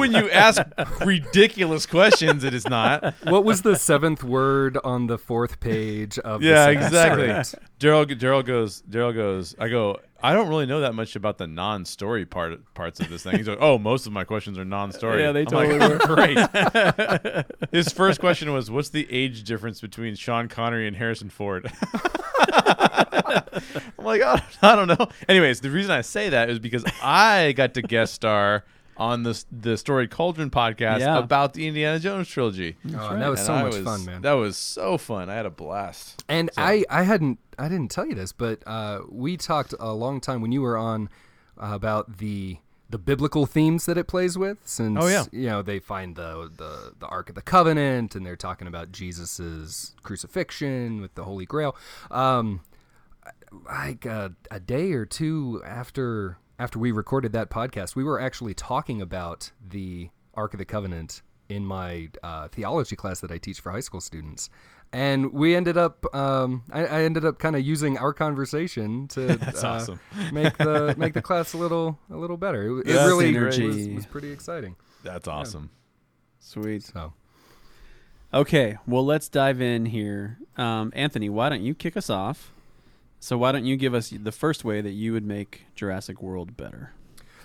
when 0.00 0.12
you 0.12 0.30
ask 0.30 0.62
ridiculous 1.04 1.84
questions, 1.84 2.44
it 2.44 2.54
is 2.54 2.66
not. 2.66 3.14
what 3.24 3.44
was 3.44 3.62
the 3.62 3.76
seventh 3.76 4.24
word 4.24 4.78
on 4.82 5.06
the 5.06 5.18
fourth 5.18 5.60
page 5.60 6.18
of? 6.18 6.42
Yeah, 6.42 6.66
the 6.66 6.72
exactly. 6.72 7.26
Daryl 7.78 8.06
Daryl 8.06 8.44
goes 8.44 8.82
Daryl 8.82 9.14
goes 9.14 9.54
I 9.58 9.68
go 9.68 9.98
I 10.22 10.34
don't 10.34 10.48
really 10.48 10.66
know 10.66 10.80
that 10.80 10.94
much 10.94 11.16
about 11.16 11.38
the 11.38 11.46
non-story 11.46 12.26
part 12.26 12.74
parts 12.74 13.00
of 13.00 13.08
this 13.08 13.22
thing. 13.22 13.36
He's 13.36 13.48
like, 13.48 13.58
"Oh, 13.60 13.78
most 13.78 14.06
of 14.06 14.12
my 14.12 14.24
questions 14.24 14.58
are 14.58 14.64
non-story." 14.64 15.22
Yeah, 15.22 15.32
they 15.32 15.40
I'm 15.40 15.46
totally 15.46 15.78
like, 15.78 16.00
Great. 17.32 17.46
His 17.72 17.92
first 17.92 18.20
question 18.20 18.52
was, 18.52 18.70
"What's 18.70 18.90
the 18.90 19.06
age 19.10 19.44
difference 19.44 19.80
between 19.80 20.14
Sean 20.16 20.48
Connery 20.48 20.86
and 20.86 20.96
Harrison 20.96 21.30
Ford?" 21.30 21.72
I'm 23.98 24.04
like, 24.04 24.22
oh, 24.24 24.36
I 24.62 24.76
don't 24.76 24.88
know. 24.88 25.08
Anyways, 25.28 25.60
the 25.60 25.70
reason 25.70 25.90
I 25.90 26.00
say 26.00 26.28
that 26.30 26.50
is 26.50 26.58
because 26.58 26.84
I 27.02 27.52
got 27.52 27.74
to 27.74 27.82
guest 27.82 28.14
star 28.14 28.64
on 28.96 29.22
the 29.22 29.42
the 29.50 29.76
Story 29.78 30.06
Cauldron 30.08 30.50
podcast 30.50 31.00
Yeah. 31.00 31.18
about 31.18 31.54
the 31.54 31.66
Indiana 31.66 31.98
Jones 31.98 32.28
trilogy. 32.28 32.76
Oh, 32.94 33.08
and 33.10 33.22
that 33.22 33.28
was 33.28 33.40
And 33.40 33.46
so 33.46 33.52
I 33.54 33.62
much 33.62 33.74
was- 33.76 33.84
fun, 33.84 34.04
man. 34.04 34.22
That 34.22 34.32
was 34.32 34.56
so 34.56 34.98
fun. 34.98 35.30
I 35.30 35.34
had 35.34 35.46
a 35.46 35.50
blast. 35.50 36.22
And 36.28 36.50
I, 36.56 36.84
I 36.90 37.02
hadn't 37.04 37.38
I 37.58 37.68
didn't 37.68 37.90
tell 37.90 38.06
you 38.06 38.14
this, 38.14 38.32
but 38.32 38.62
uh, 38.66 39.00
we 39.08 39.36
talked 39.36 39.74
a 39.80 39.92
long 39.92 40.20
time 40.20 40.40
when 40.40 40.52
you 40.52 40.62
were 40.62 40.76
on 40.76 41.08
uh, 41.58 41.70
about 41.72 42.18
the 42.18 42.58
the 42.90 42.98
biblical 42.98 43.46
themes 43.46 43.86
that 43.86 43.96
it 43.96 44.08
plays 44.08 44.36
with. 44.36 44.58
Since 44.64 44.98
Oh, 45.00 45.06
yeah. 45.06 45.24
you 45.32 45.46
know 45.46 45.62
they 45.62 45.78
find 45.78 46.16
the 46.16 46.50
the 46.54 46.92
the 46.98 47.06
Ark 47.06 47.28
of 47.28 47.34
the 47.36 47.42
Covenant, 47.42 48.14
and 48.16 48.26
they're 48.26 48.36
talking 48.36 48.66
about 48.66 48.90
Jesus's 48.92 49.94
crucifixion 50.02 51.00
with 51.00 51.14
the 51.14 51.24
Holy 51.24 51.46
Grail. 51.46 51.76
Um, 52.10 52.60
like 53.66 54.04
a, 54.06 54.32
a 54.50 54.60
day 54.60 54.92
or 54.92 55.04
two 55.06 55.62
after 55.66 56.38
after 56.58 56.78
we 56.78 56.92
recorded 56.92 57.32
that 57.32 57.50
podcast, 57.50 57.96
we 57.96 58.04
were 58.04 58.20
actually 58.20 58.54
talking 58.54 59.00
about 59.00 59.50
the 59.66 60.10
Ark 60.34 60.52
of 60.54 60.58
the 60.58 60.64
Covenant 60.64 61.22
in 61.48 61.64
my 61.64 62.08
uh, 62.22 62.48
theology 62.48 62.94
class 62.96 63.20
that 63.20 63.30
I 63.32 63.38
teach 63.38 63.60
for 63.60 63.72
high 63.72 63.80
school 63.80 64.00
students, 64.00 64.50
and 64.92 65.32
we 65.32 65.54
ended 65.54 65.76
up 65.76 66.04
um, 66.14 66.62
I, 66.72 66.86
I 66.86 67.02
ended 67.02 67.24
up 67.24 67.38
kind 67.38 67.56
of 67.56 67.62
using 67.62 67.98
our 67.98 68.12
conversation 68.12 69.08
to 69.08 69.26
That's 69.36 69.64
uh, 69.64 69.68
awesome. 69.68 70.00
make 70.32 70.56
the 70.58 70.94
make 70.98 71.14
the 71.14 71.22
class 71.22 71.52
a 71.52 71.58
little 71.58 71.98
a 72.10 72.16
little 72.16 72.36
better. 72.36 72.78
It, 72.80 72.80
it 72.80 72.92
That's 72.92 73.06
really 73.06 73.32
synergy. 73.32 73.66
was, 73.66 73.88
was 73.88 74.06
pretty 74.06 74.30
exciting. 74.32 74.76
That's 75.02 75.28
awesome. 75.28 75.70
Sweet. 76.38 76.82
So 76.82 77.12
Okay, 78.32 78.78
well, 78.86 79.04
let's 79.04 79.28
dive 79.28 79.60
in 79.60 79.86
here. 79.86 80.38
Um, 80.56 80.92
Anthony, 80.94 81.28
why 81.28 81.48
don't 81.48 81.62
you 81.62 81.74
kick 81.74 81.96
us 81.96 82.08
off? 82.08 82.52
So, 83.18 83.36
why 83.36 83.50
don't 83.50 83.64
you 83.64 83.76
give 83.76 83.92
us 83.92 84.10
the 84.10 84.30
first 84.30 84.64
way 84.64 84.80
that 84.80 84.92
you 84.92 85.12
would 85.12 85.24
make 85.24 85.66
Jurassic 85.74 86.22
World 86.22 86.56
better? 86.56 86.92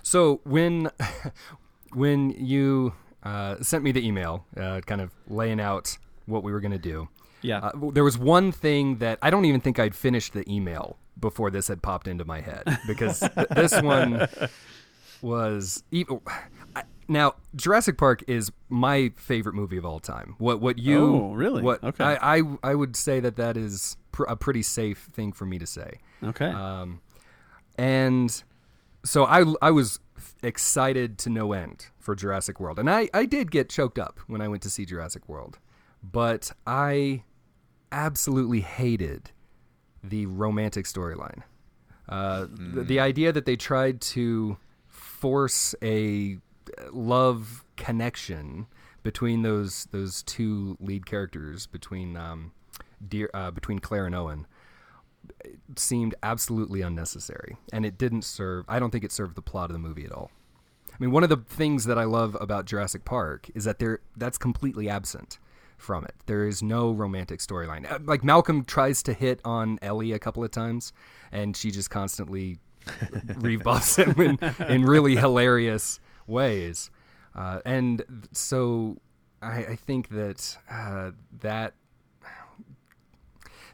So 0.04 0.42
when 0.44 0.92
when 1.94 2.30
you 2.30 2.94
uh, 3.24 3.56
sent 3.62 3.84
me 3.84 3.92
the 3.92 4.06
email, 4.06 4.46
uh, 4.56 4.82
kind 4.86 5.02
of 5.02 5.12
laying 5.28 5.60
out 5.60 5.98
what 6.28 6.44
we 6.44 6.52
were 6.52 6.60
going 6.60 6.72
to 6.72 6.78
do, 6.78 7.10
Yeah. 7.46 7.60
uh, 7.60 7.72
there 7.94 8.04
was 8.04 8.18
one 8.18 8.52
thing 8.52 8.98
that 8.98 9.20
I 9.22 9.30
don't 9.30 9.46
even 9.46 9.62
think 9.62 9.80
I'd 9.80 9.96
finished 9.96 10.34
the 10.34 10.44
email 10.52 10.98
before 11.20 11.50
this 11.52 11.68
had 11.68 11.82
popped 11.82 12.08
into 12.08 12.26
my 12.26 12.42
head 12.42 12.64
because 12.88 13.20
th- 13.20 13.48
this 13.56 13.82
one 13.82 14.28
was 15.22 15.84
e- 15.92 16.06
I- 16.76 16.84
now 17.08 17.36
Jurassic 17.56 17.98
Park 17.98 18.24
is 18.28 18.52
my 18.70 19.12
favorite 19.16 19.56
movie 19.56 19.78
of 19.78 19.86
all 19.86 20.00
time. 20.00 20.36
What 20.40 20.60
what 20.60 20.78
you 20.80 21.00
Oh, 21.16 21.34
really? 21.34 21.62
What 21.62 21.84
Okay. 21.84 22.04
I, 22.04 22.38
I 22.38 22.42
I 22.64 22.76
would 22.76 22.96
say 22.96 23.20
that 23.20 23.36
that 23.38 23.58
is 23.58 23.96
pr- 24.12 24.24
a 24.26 24.36
pretty 24.36 24.64
safe 24.64 25.10
thing 25.14 25.32
for 25.32 25.46
me 25.46 25.60
to 25.60 25.66
say. 25.68 26.00
okay. 26.24 26.48
Um, 26.50 27.02
and 27.78 28.44
so 29.04 29.26
I, 29.26 29.44
I 29.62 29.70
was 29.72 30.00
excited 30.42 31.18
to 31.20 31.30
no 31.30 31.54
end 31.54 31.88
for 32.00 32.16
Jurassic 32.16 32.60
World. 32.60 32.80
And 32.80 32.90
I, 32.90 33.10
I 33.14 33.26
did 33.26 33.52
get 33.52 33.70
choked 33.70 34.00
up 34.00 34.20
when 34.28 34.42
I 34.42 34.48
went 34.48 34.64
to 34.64 34.70
see 34.70 34.86
Jurassic 34.86 35.28
World. 35.30 35.60
But 36.02 36.52
I 36.66 37.24
absolutely 37.96 38.60
hated 38.60 39.32
the 40.04 40.26
romantic 40.28 40.86
storyline. 40.86 41.42
Uh, 42.08 42.46
the, 42.52 42.84
the 42.84 43.00
idea 43.00 43.32
that 43.32 43.46
they 43.46 43.56
tried 43.56 44.00
to 44.00 44.58
force 44.88 45.74
a 45.82 46.38
love 46.92 47.64
connection 47.78 48.68
between 49.02 49.42
those 49.42 49.88
those 49.92 50.22
two 50.24 50.78
lead 50.80 51.06
characters 51.06 51.66
between 51.68 52.16
um, 52.18 52.52
dear, 53.08 53.30
uh, 53.34 53.50
between 53.50 53.80
Claire 53.80 54.06
and 54.06 54.14
Owen 54.14 54.46
seemed 55.76 56.14
absolutely 56.22 56.82
unnecessary 56.82 57.58
and 57.72 57.86
it 57.86 57.98
didn't 57.98 58.24
serve 58.24 58.66
I 58.68 58.78
don't 58.78 58.92
think 58.92 59.04
it 59.04 59.12
served 59.12 59.36
the 59.36 59.42
plot 59.42 59.70
of 59.70 59.74
the 59.74 59.80
movie 59.80 60.06
at 60.06 60.12
all. 60.12 60.32
I 60.92 60.96
mean 61.00 61.12
one 61.12 61.24
of 61.24 61.30
the 61.30 61.38
things 61.38 61.86
that 61.86 61.98
I 61.98 62.04
love 62.04 62.38
about 62.40 62.66
Jurassic 62.66 63.06
Park 63.06 63.50
is 63.56 63.64
that 63.64 63.80
there 63.80 64.00
that's 64.16 64.38
completely 64.38 64.90
absent 64.90 65.40
from 65.78 66.04
it. 66.06 66.16
There 66.26 66.48
is 66.48 66.64
no 66.64 66.92
romantic 66.92 67.40
storyline. 67.40 67.90
Uh, 67.90 68.00
Like 68.04 68.24
Malcolm 68.24 68.64
tries 68.64 69.04
to 69.04 69.14
hit 69.14 69.40
on 69.46 69.80
Ellie 69.82 70.12
a 70.12 70.20
couple 70.20 70.44
of 70.44 70.52
times 70.52 70.94
and 71.32 71.56
she 71.56 71.72
just 71.72 71.90
constantly 71.90 72.60
rebuffs 73.38 73.98
him 73.98 74.20
in, 74.20 74.40
in 74.68 74.86
really 74.86 75.16
hilarious 75.16 76.00
ways. 76.28 76.90
Uh, 77.36 77.60
and 77.66 78.28
so 78.32 78.98
I, 79.42 79.58
I 79.66 79.76
think 79.76 80.10
that 80.10 80.58
uh, 80.70 81.12
that 81.42 81.74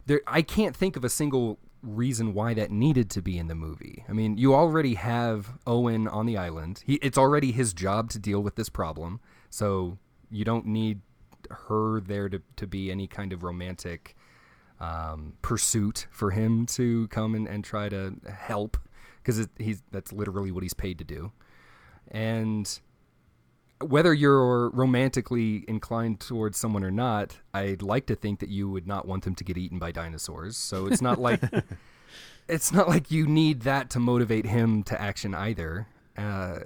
there 0.05 0.22
I 0.27 0.41
can't 0.41 0.75
think 0.75 0.96
of 0.96 1.03
a 1.03 1.10
single 1.10 1.60
reason 1.84 2.34
why 2.34 2.53
that 2.53 2.72
needed 2.72 3.10
to 3.12 3.22
be 3.22 3.38
in 3.38 3.48
the 3.48 3.55
movie. 3.55 4.03
I 4.08 4.13
mean, 4.13 4.38
you 4.38 4.53
already 4.53 4.96
have 4.96 5.58
Owen 5.65 6.08
on 6.08 6.25
the 6.25 6.38
island. 6.38 6.84
He 6.86 6.96
it's 6.96 7.17
already 7.17 7.51
his 7.51 7.74
job 7.74 8.10
to 8.12 8.20
deal 8.20 8.41
with 8.41 8.55
this 8.55 8.70
problem. 8.70 9.20
So 9.50 9.98
you 10.29 10.46
don't 10.46 10.65
need 10.65 11.01
her 11.67 12.00
there 12.01 12.29
to, 12.29 12.41
to 12.58 12.67
be 12.67 12.91
any 12.91 13.08
kind 13.08 13.34
of 13.34 13.43
romantic 13.43 14.15
um, 14.79 15.34
pursuit 15.41 16.08
for 16.10 16.31
him 16.31 16.65
to 16.65 17.08
come 17.10 17.36
and, 17.36 17.48
and 17.48 17.63
try 17.63 17.88
to 17.89 18.15
help 18.27 18.77
because 19.24 19.48
he's 19.58 19.84
that's 19.91 20.12
literally 20.12 20.51
what 20.51 20.63
he's 20.63 20.74
paid 20.74 20.98
to 20.98 21.03
do. 21.03 21.31
And 22.10 22.79
whether 23.79 24.13
you're 24.13 24.70
romantically 24.72 25.65
inclined 25.67 26.20
towards 26.20 26.58
someone 26.58 26.84
or 26.84 26.91
not, 26.91 27.38
I'd 27.53 27.81
like 27.81 28.05
to 28.08 28.15
think 28.15 28.39
that 28.39 28.50
you 28.50 28.70
would 28.70 28.88
not 28.88 29.08
want 29.08 29.24
them 29.24 29.36
to 29.36 29.43
get 29.43 29.58
eaten 29.58 29.79
by 29.79 29.91
dinosaurs. 29.91 30.58
So 30.58 30.88
it's 30.88 31.01
not 31.01 31.20
like 31.20 31.41
it's 32.48 32.72
not 32.72 32.88
like 32.88 33.12
you 33.12 33.27
need 33.27 33.62
that 33.62 33.89
to 33.91 34.00
motivate 34.00 34.46
him 34.46 34.84
to 34.84 35.00
action 35.00 35.34
either. 35.34 35.88
Uh, 36.17 36.60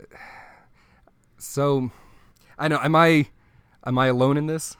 so 1.37 1.91
I 2.57 2.67
know 2.67 2.79
am 2.81 2.95
I 2.95 3.27
am 3.85 3.97
I 3.97 4.07
alone 4.07 4.37
in 4.37 4.47
this? 4.47 4.77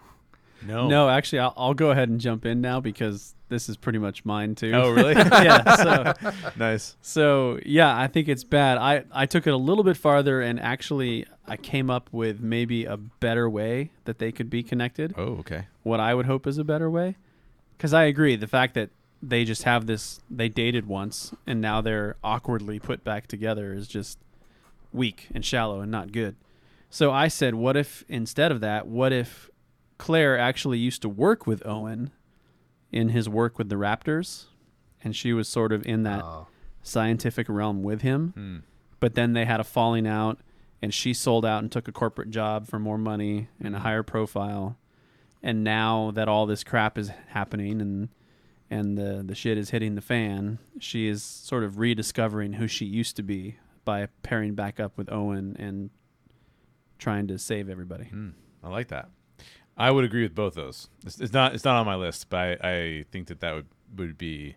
No. 0.66 0.88
No, 0.88 1.10
actually, 1.10 1.40
I'll, 1.40 1.54
I'll 1.58 1.74
go 1.74 1.92
ahead 1.92 2.10
and 2.10 2.20
jump 2.20 2.46
in 2.46 2.62
now 2.62 2.80
because 2.80 3.36
this 3.50 3.70
is 3.70 3.78
pretty 3.78 4.00
much 4.00 4.26
mine 4.26 4.56
too. 4.56 4.72
Oh, 4.74 4.90
really? 4.90 5.14
yeah. 5.16 5.76
So, 5.76 6.32
nice. 6.58 6.96
so 7.02 7.60
yeah, 7.66 7.98
I 7.98 8.08
think 8.08 8.28
it's 8.28 8.44
bad. 8.44 8.78
I 8.78 9.04
I 9.12 9.26
took 9.26 9.46
it 9.48 9.54
a 9.54 9.58
little 9.58 9.84
bit 9.84 9.98
farther 9.98 10.42
and 10.42 10.60
actually 10.60 11.26
I 11.48 11.58
came 11.58 11.90
up 11.90 12.10
with 12.12 12.40
maybe 12.40 12.86
a 12.86 12.98
better 12.98 13.50
way 13.50 13.92
that 14.06 14.20
they 14.20 14.32
could 14.32 14.50
be 14.50 14.64
connected. 14.64 15.14
Oh, 15.18 15.38
okay. 15.40 15.68
What 15.84 16.00
I 16.00 16.14
would 16.14 16.26
hope 16.26 16.48
is 16.48 16.58
a 16.58 16.64
better 16.64 16.90
way, 16.90 17.16
because 17.78 17.94
I 17.94 18.06
agree 18.06 18.36
the 18.36 18.48
fact 18.48 18.74
that 18.74 18.90
they 19.22 19.46
just 19.46 19.64
have 19.64 19.86
this 19.86 20.20
they 20.30 20.50
dated 20.50 20.88
once 20.88 21.34
and 21.48 21.62
now 21.62 21.82
they're 21.82 22.16
awkwardly 22.24 22.80
put 22.80 23.04
back 23.04 23.28
together 23.28 23.74
is 23.74 23.88
just 23.88 24.20
weak 24.94 25.28
and 25.34 25.46
shallow 25.46 25.82
and 25.82 25.92
not 25.92 26.12
good. 26.12 26.36
So 26.96 27.12
I 27.12 27.28
said, 27.28 27.56
what 27.56 27.76
if 27.76 28.06
instead 28.08 28.54
of 28.54 28.62
that, 28.62 28.88
what 28.88 29.12
if 29.12 29.50
Claire 29.98 30.40
actually 30.40 30.78
used 30.78 31.02
to 31.02 31.10
work 31.10 31.46
with 31.46 31.62
Owen 31.68 32.12
in 32.90 33.10
his 33.10 33.28
work 33.28 33.58
with 33.58 33.68
the 33.68 33.76
Raptors, 33.76 34.46
and 35.04 35.14
she 35.14 35.34
was 35.34 35.50
sort 35.50 35.74
of 35.74 35.86
in 35.86 36.04
that 36.04 36.24
Oh. 36.24 36.48
scientific 36.84 37.50
realm 37.50 37.84
with 37.84 38.02
him, 38.02 38.32
Hmm. 38.34 38.58
but 39.02 39.14
then 39.14 39.34
they 39.34 39.44
had 39.44 39.60
a 39.60 39.66
falling 39.66 40.08
out, 40.08 40.40
and 40.82 40.94
she 40.94 41.14
sold 41.14 41.46
out 41.46 41.62
and 41.62 41.70
took 41.70 41.90
a 41.90 41.92
corporate 41.92 42.30
job 42.30 42.66
for 42.66 42.80
more 42.80 42.98
money 42.98 43.50
and 43.60 43.76
a 43.76 43.80
higher 43.80 44.02
profile, 44.02 44.78
and 45.44 45.66
now 45.66 46.12
that 46.12 46.30
all 46.30 46.46
this 46.46 46.64
crap 46.64 46.98
is 46.98 47.10
happening 47.28 47.82
and 47.82 48.08
and 48.72 48.98
the 48.98 49.22
the 49.22 49.36
shit 49.36 49.58
is 49.58 49.72
hitting 49.72 49.96
the 49.96 50.02
fan, 50.02 50.60
she 50.80 51.08
is 51.08 51.22
sort 51.22 51.66
of 51.66 51.78
rediscovering 51.78 52.54
who 52.54 52.68
she 52.70 52.86
used 52.86 53.18
to 53.18 53.22
be 53.22 53.58
by 53.84 54.08
pairing 54.24 54.56
back 54.56 54.80
up 54.80 54.98
with 54.98 55.12
Owen 55.12 55.58
and 55.60 55.90
trying 56.98 57.28
to 57.28 57.38
save 57.40 57.70
everybody. 57.70 58.06
Hmm. 58.06 58.30
I 58.64 58.70
like 58.70 58.88
that. 58.90 59.10
I 59.78 59.92
would 59.92 60.06
agree 60.06 60.24
with 60.24 60.34
both 60.34 60.56
those. 60.56 60.90
It's, 61.06 61.20
it's 61.20 61.34
not. 61.34 61.54
It's 61.54 61.66
not 61.66 61.76
on 61.76 61.86
my 61.86 61.96
list, 61.96 62.30
but 62.30 62.64
I, 62.64 62.70
I 62.72 63.06
think 63.12 63.28
that 63.28 63.42
that 63.42 63.54
would 63.54 63.68
would 63.98 64.18
be. 64.18 64.56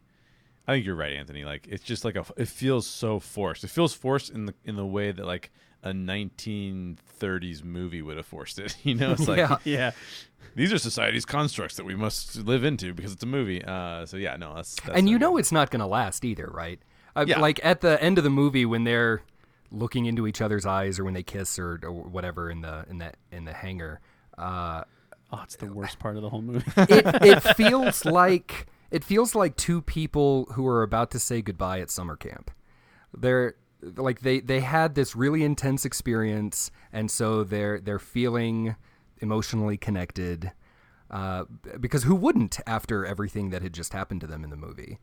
I 0.66 0.72
think 0.74 0.86
you're 0.86 0.94
right, 0.94 1.12
Anthony. 1.14 1.44
Like 1.44 1.66
it's 1.68 1.82
just 1.82 2.04
like 2.04 2.14
a. 2.16 2.24
It 2.36 2.48
feels 2.48 2.86
so 2.86 3.18
forced. 3.18 3.64
It 3.64 3.68
feels 3.70 3.92
forced 3.94 4.30
in 4.30 4.46
the 4.46 4.54
in 4.64 4.76
the 4.76 4.86
way 4.86 5.10
that 5.12 5.26
like 5.26 5.50
a 5.82 5.90
1930s 5.92 7.62
movie 7.64 8.02
would 8.02 8.16
have 8.16 8.26
forced 8.26 8.58
it. 8.58 8.76
You 8.82 8.94
know, 8.94 9.12
it's 9.12 9.28
like 9.28 9.38
Yeah. 9.38 9.56
Yeah. 9.64 9.90
these 10.54 10.72
are 10.72 10.78
society's 10.78 11.24
constructs 11.24 11.76
that 11.76 11.84
we 11.84 11.94
must 11.94 12.36
live 12.36 12.64
into 12.64 12.94
because 12.94 13.12
it's 13.12 13.22
a 13.22 13.26
movie. 13.26 13.64
Uh, 13.64 14.06
so 14.06 14.16
yeah, 14.16 14.36
no, 14.36 14.54
that's, 14.54 14.76
that's 14.76 14.96
and 14.98 15.08
you 15.08 15.18
know 15.18 15.32
good. 15.32 15.40
it's 15.40 15.52
not 15.52 15.70
going 15.70 15.80
to 15.80 15.86
last 15.86 16.24
either, 16.24 16.48
right? 16.52 16.80
Uh, 17.16 17.24
Yeah. 17.28 17.40
Like 17.40 17.60
at 17.64 17.80
the 17.80 18.02
end 18.02 18.18
of 18.18 18.24
the 18.24 18.30
movie 18.30 18.64
when 18.66 18.84
they're 18.84 19.22
looking 19.70 20.06
into 20.06 20.26
each 20.26 20.40
other's 20.40 20.66
eyes 20.66 20.98
or 20.98 21.04
when 21.04 21.14
they 21.14 21.22
kiss 21.22 21.58
or, 21.58 21.78
or 21.82 21.92
whatever 21.92 22.50
in 22.50 22.60
the 22.62 22.84
in 22.88 22.98
that 22.98 23.16
in 23.30 23.44
the 23.44 23.52
hangar. 23.52 24.00
Uh, 24.36 24.84
Oh, 25.30 25.40
it's 25.42 25.56
the 25.56 25.72
worst 25.72 25.98
part 25.98 26.16
of 26.16 26.22
the 26.22 26.30
whole 26.30 26.42
movie. 26.42 26.64
it, 26.76 27.22
it 27.22 27.40
feels 27.56 28.04
like 28.04 28.66
it 28.90 29.04
feels 29.04 29.34
like 29.34 29.56
two 29.56 29.82
people 29.82 30.46
who 30.52 30.66
are 30.66 30.82
about 30.82 31.10
to 31.10 31.18
say 31.18 31.42
goodbye 31.42 31.80
at 31.80 31.90
summer 31.90 32.16
camp. 32.16 32.50
They're 33.16 33.54
like 33.82 34.20
they 34.20 34.40
they 34.40 34.60
had 34.60 34.94
this 34.94 35.14
really 35.14 35.44
intense 35.44 35.84
experience, 35.84 36.70
and 36.92 37.10
so 37.10 37.44
they're 37.44 37.80
they're 37.80 37.98
feeling 37.98 38.76
emotionally 39.18 39.76
connected. 39.76 40.52
Uh, 41.10 41.44
because 41.80 42.02
who 42.02 42.14
wouldn't 42.14 42.60
after 42.66 43.06
everything 43.06 43.48
that 43.50 43.62
had 43.62 43.72
just 43.72 43.92
happened 43.94 44.20
to 44.20 44.26
them 44.26 44.44
in 44.44 44.50
the 44.50 44.56
movie? 44.56 44.98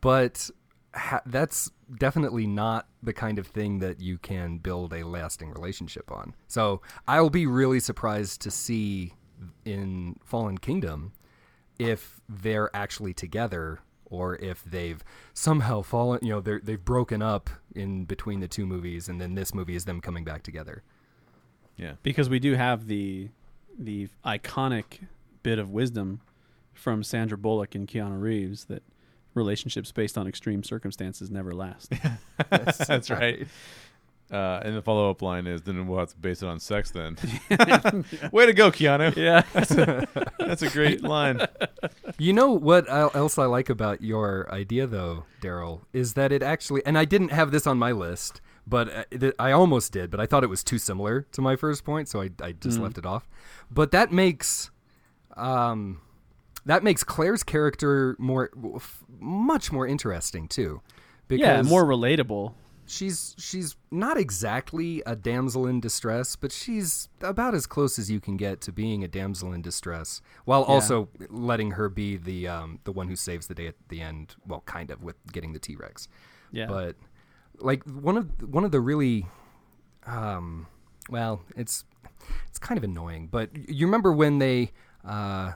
but 0.00 0.50
ha- 0.96 1.22
that's 1.26 1.70
definitely 1.98 2.46
not 2.46 2.88
the 3.02 3.12
kind 3.12 3.38
of 3.38 3.46
thing 3.46 3.78
that 3.80 4.00
you 4.00 4.18
can 4.18 4.58
build 4.58 4.92
a 4.92 5.04
lasting 5.04 5.50
relationship 5.50 6.10
on. 6.10 6.34
So 6.48 6.80
I'll 7.06 7.30
be 7.30 7.46
really 7.46 7.80
surprised 7.80 8.40
to 8.42 8.50
see 8.50 9.14
in 9.64 10.16
Fallen 10.24 10.58
Kingdom 10.58 11.12
if 11.78 12.20
they're 12.28 12.74
actually 12.74 13.12
together 13.12 13.80
or 14.06 14.36
if 14.36 14.64
they've 14.64 15.04
somehow 15.34 15.82
fallen, 15.82 16.20
you 16.22 16.30
know, 16.30 16.40
they're, 16.40 16.60
they've 16.62 16.84
broken 16.84 17.20
up 17.22 17.50
in 17.74 18.04
between 18.04 18.40
the 18.40 18.48
two 18.48 18.64
movies 18.64 19.08
and 19.08 19.20
then 19.20 19.34
this 19.34 19.52
movie 19.52 19.74
is 19.74 19.84
them 19.84 20.00
coming 20.00 20.24
back 20.24 20.42
together. 20.42 20.82
Yeah. 21.76 21.96
because 22.02 22.30
we 22.30 22.38
do 22.38 22.54
have 22.54 22.86
the 22.86 23.28
the 23.78 24.08
iconic 24.24 25.00
bit 25.42 25.58
of 25.58 25.70
wisdom 25.70 26.22
from 26.72 27.02
Sandra 27.02 27.36
Bullock 27.36 27.74
and 27.74 27.86
Keanu 27.86 28.18
Reeves 28.18 28.64
that 28.64 28.82
relationships 29.36 29.92
based 29.92 30.18
on 30.18 30.26
extreme 30.26 30.62
circumstances 30.62 31.30
never 31.30 31.54
last. 31.54 31.92
That's 32.50 33.10
right. 33.10 33.46
Uh, 34.30 34.60
and 34.64 34.76
the 34.76 34.82
follow 34.82 35.08
up 35.08 35.22
line 35.22 35.46
is, 35.46 35.62
then 35.62 35.86
we'll 35.86 36.00
have 36.00 36.08
to 36.08 36.16
base 36.16 36.42
it 36.42 36.46
on 36.46 36.58
sex 36.58 36.90
then. 36.90 37.16
Way 38.32 38.46
to 38.46 38.52
go, 38.52 38.72
Keanu. 38.72 39.14
yeah. 39.14 39.42
That's 40.38 40.62
a 40.62 40.70
great 40.70 41.02
line. 41.02 41.46
You 42.18 42.32
know 42.32 42.50
what 42.50 42.90
else 42.90 43.38
I 43.38 43.44
like 43.44 43.68
about 43.68 44.02
your 44.02 44.52
idea, 44.52 44.88
though, 44.88 45.24
Daryl, 45.40 45.82
is 45.92 46.14
that 46.14 46.32
it 46.32 46.42
actually, 46.42 46.84
and 46.84 46.98
I 46.98 47.04
didn't 47.04 47.28
have 47.28 47.52
this 47.52 47.68
on 47.68 47.78
my 47.78 47.92
list, 47.92 48.40
but 48.66 49.06
uh, 49.22 49.30
I 49.38 49.52
almost 49.52 49.92
did, 49.92 50.10
but 50.10 50.18
I 50.18 50.26
thought 50.26 50.42
it 50.42 50.50
was 50.50 50.64
too 50.64 50.78
similar 50.78 51.26
to 51.32 51.40
my 51.40 51.54
first 51.54 51.84
point, 51.84 52.08
so 52.08 52.20
I, 52.20 52.30
I 52.42 52.50
just 52.52 52.80
left 52.80 52.98
it 52.98 53.06
off. 53.06 53.28
But 53.70 53.92
that 53.92 54.10
makes, 54.10 54.72
um, 55.36 56.00
that 56.66 56.84
makes 56.84 57.02
Claire's 57.02 57.42
character 57.42 58.14
more, 58.18 58.50
f- 58.76 59.02
much 59.18 59.72
more 59.72 59.86
interesting 59.86 60.46
too, 60.48 60.82
yeah, 61.30 61.62
more 61.62 61.84
relatable. 61.84 62.54
she's 62.88 63.34
she's 63.38 63.74
not 63.90 64.16
exactly 64.16 65.02
a 65.06 65.16
damsel 65.16 65.66
in 65.66 65.80
distress, 65.80 66.36
but 66.36 66.52
she's 66.52 67.08
about 67.20 67.54
as 67.54 67.66
close 67.66 67.98
as 67.98 68.10
you 68.10 68.20
can 68.20 68.36
get 68.36 68.60
to 68.60 68.72
being 68.72 69.02
a 69.02 69.08
damsel 69.08 69.52
in 69.52 69.62
distress, 69.62 70.20
while 70.44 70.62
also 70.62 71.08
letting 71.30 71.72
her 71.72 71.88
be 71.88 72.16
the 72.16 72.46
um, 72.46 72.78
the 72.84 72.92
one 72.92 73.08
who 73.08 73.16
saves 73.16 73.46
the 73.48 73.54
day 73.54 73.66
at 73.66 73.74
the 73.88 74.00
end. 74.00 74.34
Well, 74.46 74.62
kind 74.66 74.90
of 74.90 75.02
with 75.02 75.16
getting 75.32 75.52
the 75.52 75.58
T 75.58 75.74
Rex, 75.76 76.08
Yeah. 76.52 76.66
but 76.66 76.94
like 77.58 77.82
one 77.84 78.16
of 78.16 78.28
one 78.52 78.64
of 78.64 78.70
the 78.70 78.80
really, 78.80 79.26
um, 80.06 80.66
well, 81.08 81.42
it's 81.56 81.84
it's 82.48 82.58
kind 82.58 82.76
of 82.78 82.84
annoying. 82.84 83.28
But 83.30 83.50
you 83.68 83.86
remember 83.86 84.12
when 84.12 84.38
they 84.38 84.72
uh, 85.04 85.52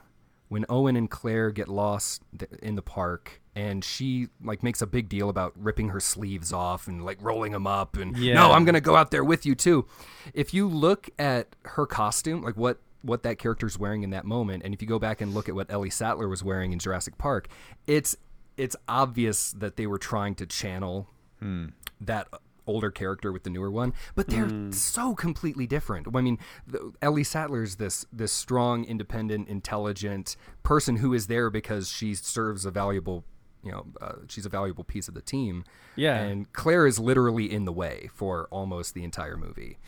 when 0.51 0.67
Owen 0.69 0.97
and 0.97 1.09
Claire 1.09 1.53
get 1.53 1.69
lost 1.69 2.23
th- 2.37 2.51
in 2.61 2.75
the 2.75 2.83
park 2.83 3.41
and 3.55 3.85
she 3.85 4.29
like 4.43 4.65
makes 4.65 4.83
a 4.83 4.87
big 4.87 5.09
deal 5.09 5.29
about 5.29 5.53
ripping 5.57 5.91
her 5.91 6.01
sleeves 6.01 6.53
off 6.53 6.89
and 6.89 7.05
like 7.05 7.19
rolling 7.23 7.53
them 7.53 7.69
up 7.69 7.97
and 7.97 8.17
Yeah. 8.17 8.35
no 8.35 8.51
I'm 8.51 8.65
going 8.65 8.75
to 8.75 8.81
go 8.81 8.97
out 8.97 9.13
there 9.13 9.23
with 9.23 9.47
you 9.47 9.55
too. 9.55 9.87
If 10.35 10.53
you 10.53 10.69
look 10.69 11.09
at 11.21 11.55
her 11.63 11.87
costume, 11.87 12.43
like 12.43 12.57
what 12.57 12.81
what 13.03 13.23
that 13.23 13.39
character's 13.39 13.79
wearing 13.79 14.03
in 14.03 14.11
that 14.11 14.25
moment 14.25 14.63
and 14.65 14.75
if 14.75 14.83
you 14.83 14.89
go 14.89 14.99
back 14.99 15.21
and 15.21 15.33
look 15.33 15.49
at 15.49 15.55
what 15.55 15.71
Ellie 15.71 15.89
Sattler 15.89 16.29
was 16.29 16.43
wearing 16.43 16.73
in 16.73 16.81
Jurassic 16.81 17.17
Park, 17.17 17.47
it's 17.87 18.17
it's 18.57 18.75
obvious 18.89 19.53
that 19.53 19.77
they 19.77 19.87
were 19.87 19.99
trying 19.99 20.35
to 20.35 20.47
channel 20.47 21.09
hmm. 21.39 21.67
that 22.01 22.27
older 22.67 22.91
character 22.91 23.33
with 23.33 23.45
the 23.45 23.51
newer 23.51 23.71
one, 23.71 23.93
but 24.15 24.29
they're 24.29 24.73
so 24.73 25.15
completely 25.15 25.67
different. 25.67 26.07
I 26.15 26.21
mean, 26.21 26.39
the, 26.67 26.93
Ellie 27.03 27.25
Sattler's 27.25 27.77
this 27.77 28.07
this 28.13 28.33
strong, 28.33 28.85
independent, 28.85 29.49
intelligent 29.49 30.37
person 30.63 30.97
who 30.97 31.15
is 31.15 31.27
there 31.27 31.51
because 31.51 31.89
she 31.89 32.15
serves 32.15 32.65
a 32.65 32.71
valuable, 32.71 33.25
you 33.63 33.73
know, 33.73 33.87
uh, 34.01 34.15
she's 34.29 34.47
a 34.47 34.51
valuable 34.51 34.85
piece 34.85 35.09
of 35.09 35.15
the 35.15 35.23
team. 35.23 35.65
Yeah. 35.97 36.21
and 36.21 36.53
Claire 36.53 36.87
is 36.87 36.99
literally 36.99 37.53
in 37.53 37.65
the 37.65 37.73
way 37.73 38.09
for 38.15 38.49
almost 38.51 38.95
the 38.95 39.05
entire 39.05 39.37
movie. 39.37 39.79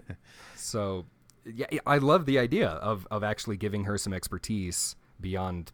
so, 0.56 1.06
yeah, 1.44 1.66
I 1.86 1.98
love 1.98 2.26
the 2.26 2.38
idea 2.38 2.68
of 2.68 3.06
of 3.10 3.22
actually 3.22 3.56
giving 3.56 3.84
her 3.84 3.98
some 3.98 4.12
expertise 4.12 4.96
beyond 5.20 5.72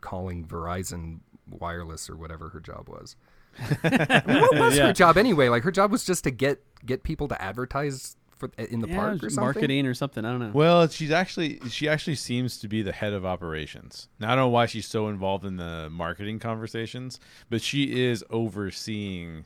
calling 0.00 0.44
Verizon 0.44 1.20
wireless 1.48 2.08
or 2.08 2.16
whatever 2.16 2.50
her 2.50 2.60
job 2.60 2.88
was. 2.88 3.16
What 3.82 4.54
was 4.58 4.76
Yeah. 4.76 4.86
her 4.88 4.92
job 4.92 5.16
anyway? 5.16 5.48
Like 5.48 5.62
her 5.62 5.70
job 5.72 5.90
was 5.90 6.04
just 6.04 6.24
to 6.24 6.30
get 6.30 6.62
get 6.84 7.02
people 7.02 7.28
to 7.28 7.40
advertise 7.40 8.16
for 8.36 8.50
in 8.58 8.80
the 8.80 8.88
Yeah, 8.88 8.96
park 8.96 9.14
or 9.22 9.30
something. 9.30 9.36
marketing 9.40 9.86
or 9.86 9.94
something. 9.94 10.24
I 10.24 10.30
don't 10.30 10.40
know. 10.40 10.50
Well, 10.52 10.88
she's 10.88 11.10
actually 11.10 11.60
she 11.68 11.88
actually 11.88 12.16
seems 12.16 12.58
to 12.58 12.68
be 12.68 12.82
the 12.82 12.92
head 12.92 13.12
of 13.12 13.24
operations. 13.24 14.08
Now 14.18 14.28
I 14.28 14.34
don't 14.34 14.44
know 14.44 14.48
why 14.48 14.66
she's 14.66 14.86
so 14.86 15.08
involved 15.08 15.44
in 15.44 15.56
the 15.56 15.88
marketing 15.90 16.38
conversations, 16.38 17.20
but 17.50 17.62
she 17.62 18.04
is 18.04 18.24
overseeing, 18.30 19.44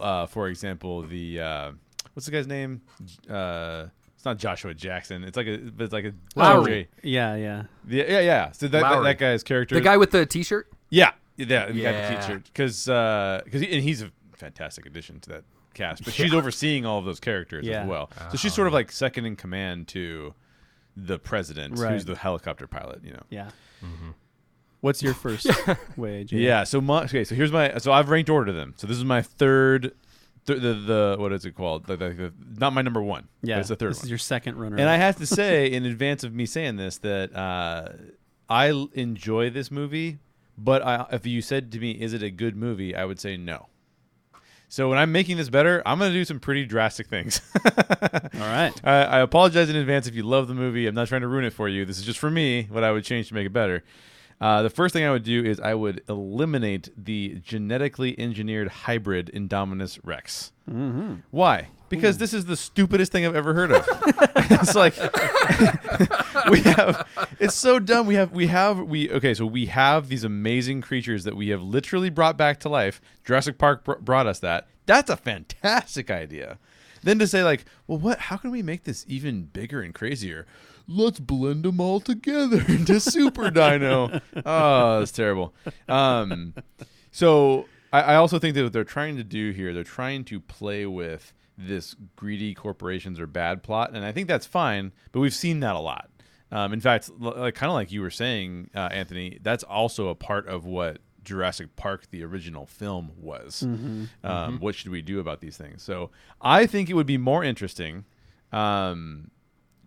uh, 0.00 0.26
for 0.26 0.48
example, 0.48 1.02
the 1.02 1.40
uh, 1.40 1.72
what's 2.14 2.26
the 2.26 2.32
guy's 2.32 2.46
name? 2.46 2.80
Uh, 3.28 3.86
it's 4.14 4.24
not 4.24 4.38
Joshua 4.38 4.72
Jackson. 4.72 5.24
It's 5.24 5.36
like 5.36 5.48
a 5.48 5.58
but 5.58 5.84
it's 5.84 5.92
like 5.92 6.04
a 6.04 6.12
Lowry. 6.36 6.88
yeah, 7.02 7.34
yeah. 7.34 7.64
Yeah, 7.88 8.04
yeah, 8.08 8.20
yeah. 8.20 8.52
So 8.52 8.68
that, 8.68 8.80
that 8.82 9.02
that 9.02 9.18
guy's 9.18 9.42
character, 9.42 9.74
The 9.74 9.80
guy 9.80 9.96
with 9.96 10.12
the 10.12 10.24
T-shirt. 10.24 10.70
yeah, 10.90 11.10
yeah, 11.36 11.44
the 11.46 11.54
guy 11.54 11.66
with 11.66 11.76
Yeah. 11.76 12.10
the 12.14 12.20
t-shirt, 12.26 12.44
because 12.44 12.84
because 12.86 13.62
uh, 13.62 13.66
and 13.70 13.82
he's 13.82 14.02
a 14.02 14.10
fantastic 14.36 14.86
addition 14.86 15.20
to 15.20 15.28
that 15.30 15.44
cast. 15.74 16.04
But 16.04 16.12
she's 16.14 16.34
overseeing 16.34 16.84
all 16.86 16.98
of 16.98 17.04
those 17.04 17.20
characters 17.20 17.66
Yeah. 17.66 17.82
as 17.82 17.88
well. 17.88 18.10
So 18.30 18.36
she's 18.36 18.52
sort 18.54 18.66
of 18.68 18.72
uh-huh. 18.74 18.78
like 18.80 18.92
second 18.92 19.24
in 19.26 19.36
command 19.36 19.88
to 19.88 20.34
the 20.96 21.18
president, 21.18 21.78
Right. 21.78 21.92
who's 21.92 22.04
the 22.04 22.14
helicopter 22.16 22.66
pilot. 22.66 23.02
You 23.04 23.12
know. 23.12 23.22
Yeah. 23.30 23.50
Mm-hmm. 23.84 24.10
What's 24.80 25.02
your 25.02 25.14
first 25.24 25.46
way, 25.96 26.24
Jay? 26.24 26.36
Yeah. 26.38 26.64
So 26.64 26.80
my, 26.80 27.04
okay. 27.04 27.24
So 27.24 27.34
here's 27.34 27.52
my. 27.52 27.78
So 27.78 27.92
I've 27.92 28.08
ranked 28.10 28.28
order 28.30 28.52
them. 28.52 28.74
So 28.76 28.86
this 28.86 28.96
is 28.96 29.04
my 29.04 29.22
third. 29.22 29.92
Th- 30.44 30.60
the 30.60 30.74
the 30.74 31.16
what 31.20 31.32
is 31.32 31.44
it 31.44 31.52
called? 31.54 31.86
The, 31.86 31.96
the, 31.96 32.08
the, 32.10 32.32
not 32.58 32.72
my 32.72 32.82
number 32.82 33.00
one. 33.00 33.28
but 33.40 33.48
Yeah. 33.50 33.58
it's 33.60 33.68
the 33.68 33.76
third 33.76 33.90
This 33.92 33.98
one. 34.00 34.06
is 34.06 34.10
your 34.10 34.18
second 34.18 34.56
runner. 34.56 34.76
And 34.76 34.88
I 34.88 34.96
have 34.96 35.16
to 35.18 35.26
say, 35.38 35.70
in 35.70 35.84
advance 35.86 36.24
of 36.24 36.34
me 36.34 36.46
saying 36.46 36.76
this, 36.76 36.98
that 36.98 37.34
uh, 37.34 37.92
I 38.48 38.70
l- 38.70 38.90
enjoy 38.94 39.50
this 39.50 39.70
movie, 39.70 40.18
but 40.56 40.82
I, 40.82 41.06
if 41.12 41.26
you 41.26 41.42
said 41.42 41.72
to 41.72 41.78
me, 41.78 41.92
"Is 41.92 42.12
it 42.12 42.22
a 42.22 42.30
good 42.30 42.56
movie?" 42.56 42.94
I 42.94 43.04
would 43.04 43.20
say 43.20 43.36
no. 43.36 43.68
So 44.72 44.88
when 44.88 44.96
I'm 44.96 45.12
making 45.12 45.36
this 45.36 45.50
better, 45.50 45.82
I'm 45.84 45.98
going 45.98 46.10
to 46.10 46.16
do 46.18 46.24
some 46.24 46.40
pretty 46.40 46.64
drastic 46.64 47.06
things. 47.06 47.42
All 47.66 48.40
right. 48.40 48.72
I, 48.82 49.02
I 49.02 49.18
apologize 49.20 49.68
in 49.68 49.76
advance 49.76 50.06
if 50.06 50.14
you 50.14 50.22
love 50.22 50.48
the 50.48 50.54
movie. 50.54 50.86
I'm 50.86 50.94
not 50.94 51.08
trying 51.08 51.20
to 51.20 51.28
ruin 51.28 51.44
it 51.44 51.52
for 51.52 51.68
you. 51.68 51.84
This 51.84 51.98
is 51.98 52.06
just 52.06 52.18
for 52.18 52.30
me 52.30 52.68
what 52.70 52.82
I 52.82 52.90
would 52.90 53.04
change 53.04 53.28
to 53.28 53.34
make 53.34 53.44
it 53.44 53.52
better. 53.52 53.84
Uh, 54.42 54.60
the 54.60 54.70
first 54.70 54.92
thing 54.92 55.04
I 55.04 55.12
would 55.12 55.22
do 55.22 55.44
is 55.44 55.60
I 55.60 55.74
would 55.74 56.02
eliminate 56.08 56.88
the 56.96 57.40
genetically 57.44 58.18
engineered 58.18 58.66
hybrid 58.66 59.30
Indominus 59.32 60.00
Rex. 60.02 60.50
Mm-hmm. 60.68 61.14
Why? 61.30 61.68
Because 61.88 62.18
this 62.18 62.34
is 62.34 62.46
the 62.46 62.56
stupidest 62.56 63.12
thing 63.12 63.24
I've 63.24 63.36
ever 63.36 63.54
heard 63.54 63.70
of. 63.70 63.86
it's 64.36 64.74
like 64.74 64.96
we 66.50 66.60
have. 66.62 67.06
It's 67.38 67.54
so 67.54 67.78
dumb. 67.78 68.08
We 68.08 68.16
have. 68.16 68.32
We 68.32 68.48
have. 68.48 68.80
We 68.80 69.10
okay. 69.12 69.32
So 69.32 69.46
we 69.46 69.66
have 69.66 70.08
these 70.08 70.24
amazing 70.24 70.80
creatures 70.80 71.22
that 71.22 71.36
we 71.36 71.50
have 71.50 71.62
literally 71.62 72.10
brought 72.10 72.36
back 72.36 72.58
to 72.60 72.68
life. 72.68 73.00
Jurassic 73.24 73.58
Park 73.58 73.84
br- 73.84 73.92
brought 74.00 74.26
us 74.26 74.40
that. 74.40 74.66
That's 74.86 75.10
a 75.10 75.16
fantastic 75.16 76.10
idea. 76.10 76.58
Then 77.04 77.20
to 77.20 77.28
say 77.28 77.44
like, 77.44 77.64
well, 77.86 77.98
what? 77.98 78.18
How 78.18 78.38
can 78.38 78.50
we 78.50 78.62
make 78.62 78.82
this 78.84 79.04
even 79.06 79.44
bigger 79.44 79.82
and 79.82 79.94
crazier? 79.94 80.46
Let's 80.88 81.20
blend 81.20 81.64
them 81.64 81.80
all 81.80 82.00
together 82.00 82.62
into 82.68 83.00
Super 83.00 83.50
Dino. 83.50 84.20
Oh, 84.44 84.98
that's 85.00 85.12
terrible. 85.12 85.54
Um, 85.88 86.54
so 87.10 87.66
I, 87.92 88.00
I 88.02 88.14
also 88.16 88.38
think 88.38 88.54
that 88.54 88.62
what 88.64 88.72
they're 88.72 88.84
trying 88.84 89.16
to 89.16 89.24
do 89.24 89.50
here, 89.50 89.72
they're 89.72 89.84
trying 89.84 90.24
to 90.24 90.40
play 90.40 90.86
with 90.86 91.32
this 91.58 91.94
greedy 92.16 92.54
corporations 92.54 93.20
or 93.20 93.26
bad 93.26 93.62
plot, 93.62 93.90
and 93.94 94.04
I 94.04 94.12
think 94.12 94.26
that's 94.28 94.46
fine. 94.46 94.92
But 95.12 95.20
we've 95.20 95.34
seen 95.34 95.60
that 95.60 95.76
a 95.76 95.80
lot. 95.80 96.08
Um, 96.50 96.72
in 96.72 96.80
fact, 96.80 97.10
l- 97.22 97.34
like 97.36 97.54
kind 97.54 97.70
of 97.70 97.74
like 97.74 97.92
you 97.92 98.00
were 98.02 98.10
saying, 98.10 98.70
uh, 98.74 98.88
Anthony, 98.92 99.38
that's 99.42 99.62
also 99.64 100.08
a 100.08 100.14
part 100.14 100.46
of 100.48 100.64
what 100.66 100.98
Jurassic 101.24 101.76
Park, 101.76 102.10
the 102.10 102.24
original 102.24 102.66
film, 102.66 103.12
was. 103.16 103.62
Um, 103.62 104.58
What 104.58 104.74
should 104.74 104.90
we 104.90 105.02
do 105.02 105.20
about 105.20 105.40
these 105.40 105.56
things? 105.56 105.82
So 105.82 106.10
I 106.40 106.66
think 106.66 106.90
it 106.90 106.94
would 106.94 107.06
be 107.06 107.16
more 107.18 107.44
interesting 107.44 108.04
um, 108.52 109.30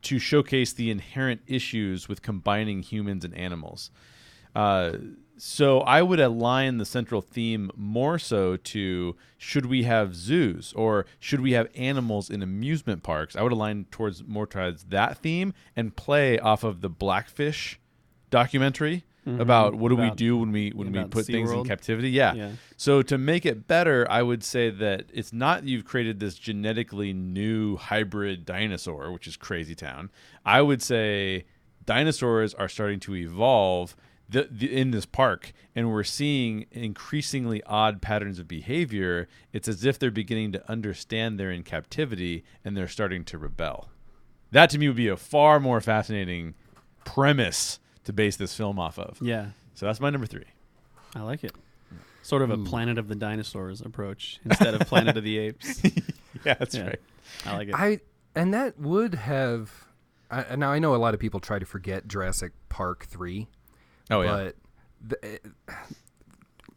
to 0.05 0.19
showcase 0.19 0.73
the 0.73 0.89
inherent 0.89 1.41
issues 1.47 2.07
with 2.07 2.21
combining 2.21 2.81
humans 2.81 3.25
and 3.25 3.35
animals. 3.35 3.91
Uh, 4.55 4.93
so 5.37 5.81
I 5.81 6.01
would 6.01 6.19
align 6.19 6.77
the 6.77 6.85
central 6.85 7.21
theme 7.21 7.69
more 7.75 8.17
so 8.17 8.55
to 8.55 9.15
should 9.37 9.65
we 9.65 9.83
have 9.83 10.15
zoos 10.15 10.71
or 10.73 11.05
should 11.19 11.41
we 11.41 11.51
have 11.51 11.67
animals 11.75 12.29
in 12.29 12.41
amusement 12.41 13.03
parks? 13.03 13.35
I 13.35 13.41
would 13.41 13.51
align 13.51 13.85
towards 13.91 14.23
more 14.23 14.47
towards 14.47 14.85
that 14.85 15.17
theme 15.17 15.53
and 15.75 15.95
play 15.95 16.39
off 16.39 16.63
of 16.63 16.81
the 16.81 16.89
Blackfish 16.89 17.79
documentary 18.29 19.03
Mm-hmm. 19.25 19.41
about 19.41 19.73
what 19.73 19.89
do 19.89 19.95
we 19.95 20.11
do 20.11 20.37
when 20.37 20.51
we 20.51 20.69
when 20.69 20.91
we 20.91 20.99
about 20.99 21.09
put 21.09 21.25
things 21.25 21.51
in 21.51 21.63
captivity. 21.65 22.11
Yeah. 22.11 22.35
Yeah. 22.35 22.51
So 22.77 23.01
to 23.01 23.17
make 23.17 23.43
it 23.43 23.65
better, 23.67 24.05
I 24.07 24.21
would 24.21 24.43
say 24.43 24.69
that 24.69 25.05
it's 25.11 25.33
not 25.33 25.63
you've 25.63 25.83
created 25.83 26.19
this 26.19 26.35
genetically 26.35 27.11
new 27.11 27.75
hybrid 27.75 28.45
dinosaur, 28.45 29.11
which 29.11 29.25
is 29.25 29.35
crazy 29.35 29.73
town. 29.73 30.11
I 30.45 30.61
would 30.61 30.83
say 30.83 31.45
dinosaurs 31.85 32.53
are 32.53 32.69
starting 32.69 32.99
to 32.99 33.15
evolve. 33.15 33.95
the, 34.29 34.47
the, 34.49 34.75
in 34.75 34.91
this 34.91 35.05
park, 35.05 35.53
and 35.75 35.91
we're 35.91 36.03
seeing 36.03 36.65
increasingly 36.71 37.61
odd 37.63 38.01
patterns 38.01 38.39
of 38.39 38.47
behavior. 38.47 39.27
It's 39.53 39.67
as 39.67 39.85
if 39.85 39.99
they're 39.99 40.11
beginning 40.11 40.51
to 40.53 40.71
understand 40.71 41.39
they're 41.39 41.51
in 41.51 41.63
captivity 41.63 42.43
and 42.63 42.75
they're 42.75 42.87
starting 42.87 43.23
to 43.25 43.37
rebel. 43.37 43.89
That 44.51 44.69
to 44.71 44.79
me 44.79 44.87
would 44.87 44.97
be 44.97 45.07
a 45.09 45.17
far 45.17 45.59
more 45.59 45.81
fascinating 45.81 46.55
premise 47.03 47.79
to 48.05 48.13
base 48.13 48.37
this 48.37 48.55
film 48.55 48.79
off 48.79 48.97
of. 48.97 49.17
Yeah, 49.21 49.47
So 49.75 49.85
that's 49.85 49.99
my 49.99 50.09
number 50.09 50.25
three. 50.27 50.45
I 51.15 51.21
like 51.21 51.43
it. 51.43 51.51
Sort 52.23 52.41
of 52.41 52.49
a 52.49 52.57
Planet 52.57 52.97
of 52.97 53.07
the 53.07 53.15
Dinosaurs 53.15 53.81
approach 53.81 54.39
instead 54.45 54.73
of 54.73 54.87
Planet 54.87 55.15
of 55.17 55.23
the 55.23 55.37
Apes. 55.37 55.81
Yeah, 56.43 56.53
that's 56.55 56.75
Yeah. 56.75 56.87
right. 56.87 56.99
I 57.45 57.55
like 57.55 57.67
it. 57.69 57.75
I 57.75 57.99
and 58.35 58.53
that 58.53 58.77
would 58.79 59.13
have. 59.15 59.71
I, 60.29 60.55
now 60.57 60.71
I 60.71 60.79
know 60.79 60.93
a 60.93 60.97
lot 60.97 61.13
of 61.13 61.19
people 61.19 61.39
try 61.39 61.59
to 61.59 61.65
forget 61.65 62.07
Jurassic 62.07 62.51
Park 62.69 63.05
three, 63.05 63.47
Oh 64.11 64.21
yeah. 64.21 64.31
but 64.31 64.55
the, 65.07 65.39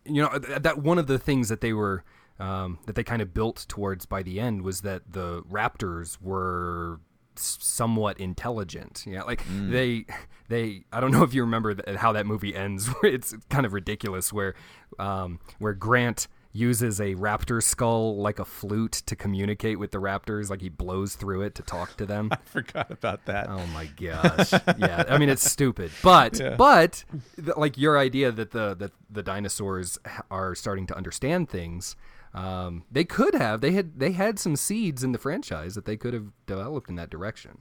you 0.04 0.22
know 0.22 0.38
th- 0.38 0.62
that 0.62 0.78
one 0.78 0.98
of 0.98 1.06
the 1.06 1.18
things 1.18 1.48
that 1.48 1.60
they 1.60 1.72
were 1.72 2.04
um, 2.38 2.78
that 2.86 2.94
they 2.94 3.02
kind 3.02 3.20
of 3.20 3.34
built 3.34 3.66
towards 3.68 4.06
by 4.06 4.22
the 4.22 4.38
end 4.38 4.62
was 4.62 4.82
that 4.82 5.02
the 5.12 5.42
raptors 5.42 6.18
were 6.22 7.00
s- 7.00 7.07
somewhat 7.42 8.18
intelligent 8.18 9.04
yeah 9.06 9.22
like 9.22 9.42
they 9.48 10.04
they 10.48 10.84
i 10.92 11.00
don't 11.00 11.10
know 11.12 11.22
if 11.22 11.34
you 11.34 11.42
remember 11.42 11.74
th- 11.74 11.96
how 11.98 12.12
that 12.12 12.26
movie 12.26 12.54
ends 12.54 12.88
it's 13.02 13.34
kind 13.50 13.64
of 13.66 13.72
ridiculous 13.72 14.32
where 14.32 14.54
um, 14.98 15.38
where 15.58 15.74
grant 15.74 16.28
uses 16.52 16.98
a 16.98 17.14
raptor 17.14 17.62
skull 17.62 18.16
like 18.16 18.38
a 18.38 18.44
flute 18.44 18.90
to 19.06 19.14
communicate 19.14 19.78
with 19.78 19.90
the 19.90 19.98
raptors 19.98 20.48
like 20.50 20.62
he 20.62 20.68
blows 20.70 21.14
through 21.14 21.42
it 21.42 21.54
to 21.54 21.62
talk 21.62 21.94
to 21.96 22.06
them 22.06 22.28
I 22.32 22.36
forgot 22.46 22.90
about 22.90 23.26
that. 23.26 23.48
Oh 23.50 23.64
my 23.66 23.84
gosh! 23.84 24.52
yeah, 24.78 25.04
I 25.08 25.18
mean 25.18 25.28
it's 25.28 25.48
stupid, 25.48 25.92
but 26.02 26.40
Yeah. 26.40 26.56
but 26.56 27.04
th- 27.36 27.56
like 27.58 27.76
your 27.76 27.98
idea 27.98 28.32
that 28.32 28.50
the 28.52 28.74
that 28.76 28.92
the 29.10 29.22
dinosaurs 29.22 29.98
are 30.30 30.54
starting 30.54 30.86
to 30.88 30.96
understand 30.96 31.50
things, 31.50 31.94
um, 32.34 32.84
they 32.90 33.04
could 33.04 33.34
have 33.34 33.60
they 33.60 33.72
had 33.72 33.98
they 33.98 34.12
had 34.12 34.38
some 34.38 34.56
seeds 34.56 35.02
in 35.02 35.12
the 35.12 35.18
franchise 35.18 35.74
that 35.74 35.84
they 35.84 35.96
could 35.96 36.14
have 36.14 36.26
developed 36.46 36.88
in 36.88 36.96
that 36.96 37.10
direction. 37.10 37.58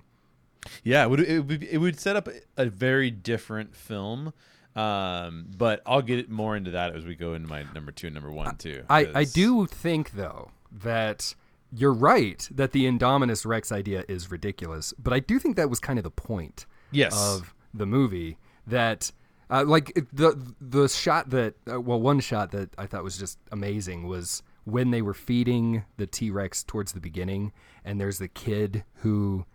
Yeah, 0.84 1.04
it 1.04 1.10
would 1.10 1.20
it 1.22 1.40
would, 1.46 1.64
it 1.64 1.78
would 1.78 2.00
set 2.00 2.16
up 2.16 2.28
a 2.58 2.66
very 2.66 3.12
different 3.12 3.76
film. 3.76 4.34
Um, 4.76 5.48
but 5.58 5.82
I'll 5.88 6.04
get 6.04 6.30
more 6.30 6.56
into 6.56 6.72
that 6.72 6.96
as 6.96 7.04
we 7.04 7.16
go 7.16 7.34
into 7.34 7.48
my 7.48 7.66
number 7.74 7.92
two 7.92 8.08
and 8.08 8.14
number 8.14 8.32
one 8.32 8.58
too. 8.58 8.84
I 8.90 9.08
I 9.14 9.24
do 9.24 9.66
think 9.66 10.12
though 10.12 10.52
that. 10.72 11.36
You're 11.70 11.92
right 11.94 12.48
that 12.50 12.72
the 12.72 12.86
Indominus 12.86 13.46
Rex 13.46 13.74
idea 13.74 14.06
is 14.08 14.32
ridiculous, 14.32 14.94
but 14.98 15.12
I 15.12 15.20
do 15.20 15.38
think 15.38 15.58
that 15.58 15.70
was 15.70 15.82
kind 15.82 16.00
of 16.00 16.04
the 16.04 16.10
point. 16.10 16.66
Yes. 16.92 17.14
of 17.14 17.54
the 17.74 17.86
movie 17.86 18.38
that 18.66 19.12
uh, 19.50 19.64
like 19.66 19.94
the 20.12 20.54
the 20.60 20.90
shot 20.90 21.30
that 21.30 21.56
uh, 21.72 21.80
well 21.80 22.00
one 22.00 22.20
shot 22.20 22.52
that 22.52 22.70
I 22.78 22.86
thought 22.86 23.04
was 23.04 23.18
just 23.18 23.40
amazing 23.52 24.08
was 24.08 24.44
when 24.68 24.92
they 24.92 25.02
were 25.02 25.14
feeding 25.14 25.86
the 25.96 26.06
T-Rex 26.06 26.62
towards 26.64 26.92
the 26.92 27.00
beginning 27.00 27.54
and 27.86 28.02
there's 28.02 28.20
the 28.20 28.28
kid 28.28 28.84
who 28.96 29.46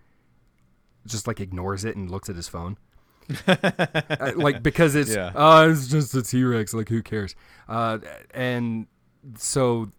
just 1.06 1.26
like 1.26 1.38
ignores 1.38 1.84
it 1.84 1.96
and 1.96 2.10
looks 2.10 2.30
at 2.30 2.36
his 2.36 2.48
phone 2.48 2.78
Uh, 3.46 4.32
like 4.36 4.62
because 4.62 4.94
it's 4.94 5.14
Yeah. 5.14 5.32
oh 5.34 5.70
it's 5.70 5.86
just 5.88 6.14
a 6.14 6.22
T-Rex 6.22 6.72
like 6.72 6.88
who 6.88 7.02
cares 7.02 7.34
uh, 7.68 7.98
and 8.32 8.86
so 9.36 9.90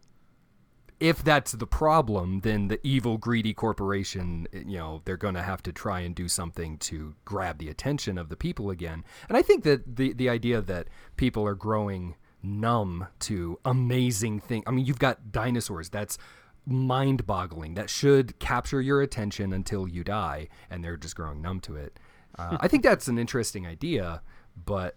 if 0.99 1.21
that's 1.21 1.52
the 1.52 1.67
problem, 1.67 2.39
then 2.41 2.69
the 2.69 2.80
evil, 2.82 3.17
greedy 3.17 3.54
corporation, 3.54 4.47
you 4.54 4.78
know, 4.78 5.02
they're 5.04 5.17
going 5.17 5.34
to 5.34 5.41
have 5.41 5.62
to 5.63 5.73
try 5.73 5.99
and 5.99 6.15
do 6.15 6.30
something 6.30 6.78
to 6.78 7.13
grab 7.26 7.58
the 7.58 7.67
attention 7.67 8.17
of 8.17 8.30
the 8.30 8.38
people 8.38 8.69
again. 8.69 9.04
And 9.28 9.38
I 9.38 9.41
think 9.41 9.65
that 9.65 9.97
the 9.97 10.13
the 10.13 10.30
idea 10.30 10.62
that 10.62 10.88
people 11.17 11.45
are 11.45 11.56
growing 11.56 12.15
numb 12.44 13.08
to 13.20 13.60
amazing 13.66 14.40
things. 14.40 14.64
I 14.68 14.72
mean, 14.72 14.86
you've 14.86 15.00
got 15.00 15.32
dinosaurs. 15.32 15.90
That's 15.90 16.18
mind-boggling. 16.66 17.74
That 17.76 17.90
should 17.90 18.38
capture 18.40 18.82
your 18.82 19.02
attention 19.02 19.54
until 19.54 19.88
you 19.88 20.04
die, 20.04 20.50
and 20.70 20.84
they're 20.84 20.98
just 20.98 21.16
growing 21.16 21.42
numb 21.42 21.60
to 21.62 21.76
it. 21.76 22.00
Uh, 22.38 22.58
I 22.62 22.68
think 22.68 22.84
that's 22.84 23.08
an 23.08 23.18
interesting 23.18 23.66
idea, 23.66 24.22
but 24.66 24.96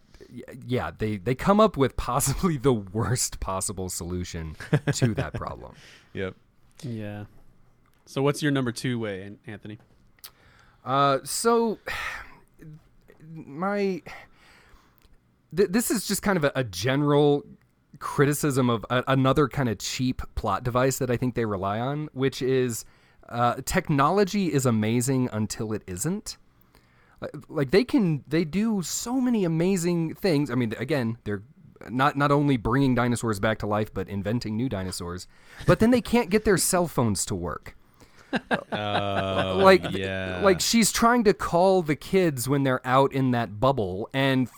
yeah, 0.67 0.91
they 0.97 1.17
they 1.19 1.35
come 1.35 1.61
up 1.61 1.77
with 1.77 1.97
possibly 1.97 2.57
the 2.57 2.73
worst 2.73 3.41
possible 3.41 3.89
solution 3.89 4.57
to 4.93 5.15
that 5.15 5.35
problem. 5.35 5.75
Yep. 6.15 6.35
yeah. 6.83 7.25
So 8.07 8.23
what's 8.23 8.43
your 8.43 8.51
number 8.51 8.73
two 8.73 8.99
way, 8.99 9.37
Anthony? 9.47 9.77
Uh, 10.83 11.19
so 11.25 11.79
my 13.31 14.01
th- 15.57 15.71
this 15.71 15.91
is 15.91 16.07
just 16.07 16.23
kind 16.23 16.37
of 16.37 16.45
a, 16.45 16.53
a 16.55 16.65
general 16.65 17.45
criticism 17.99 18.69
of 18.69 18.85
a, 18.91 19.03
another 19.09 19.49
kind 19.49 19.69
of 19.69 19.79
cheap 19.79 20.23
plot 20.35 20.63
device 20.65 20.99
that 20.99 21.11
I 21.11 21.17
think 21.17 21.35
they 21.35 21.45
rely 21.45 21.81
on, 21.81 22.09
which 22.13 22.43
is 22.43 22.85
uh, 23.29 23.57
technology 23.65 24.53
is 24.53 24.67
amazing 24.67 25.29
until 25.33 25.73
it 25.73 25.83
isn't. 25.87 26.37
Like- 27.49 27.71
they 27.71 27.85
can, 27.85 28.23
they 28.29 28.45
do 28.45 28.83
so 28.83 29.21
many 29.21 29.45
amazing 29.45 30.15
things. 30.15 30.51
I 30.51 30.55
mean, 30.55 30.75
again, 30.79 31.19
they're 31.25 31.43
not 31.91 32.17
not 32.17 32.33
only 32.33 32.57
bringing 32.57 32.95
dinosaurs 32.95 33.39
back 33.39 33.59
to 33.59 33.67
life, 33.67 33.93
but 33.93 34.09
inventing 34.09 34.57
new 34.57 34.69
dinosaurs. 34.69 35.29
But 35.67 35.79
then 35.79 35.91
they 35.91 36.01
can't 36.01 36.31
get 36.31 36.45
their 36.45 36.57
cell 36.57 36.89
phones 36.89 37.25
to 37.27 37.35
work 37.35 37.77
Uh, 38.73 39.55
like 39.63 39.83
yeah. 39.93 40.41
like 40.43 40.61
she's 40.61 40.91
trying 40.93 41.25
to 41.25 41.33
call 41.33 41.83
the 41.83 41.97
kids 41.97 42.49
when 42.49 42.65
they're 42.65 42.85
out 42.87 43.13
in 43.13 43.31
that 43.31 43.61
bubble 43.61 44.09
and 44.13 44.49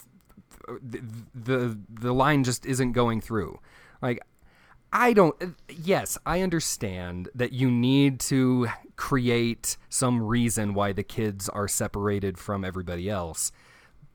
the 0.83 1.01
the, 1.35 1.79
the 1.89 2.13
line 2.13 2.45
just 2.45 2.67
isn't 2.67 2.93
going 2.93 3.21
through 3.21 3.59
like 4.03 4.21
I 4.93 5.13
don't 5.13 5.37
yes 5.69 6.19
I 6.25 6.43
understand 6.43 7.29
that 7.35 7.53
you 7.53 7.71
need 7.71 8.21
to 8.21 8.69
create 8.97 9.77
some 9.89 10.23
reason 10.23 10.75
why 10.75 10.93
the 10.93 11.03
kids 11.03 11.49
are 11.49 11.69
separated 11.69 12.39
from 12.39 12.65
everybody 12.65 13.09
else 13.09 13.53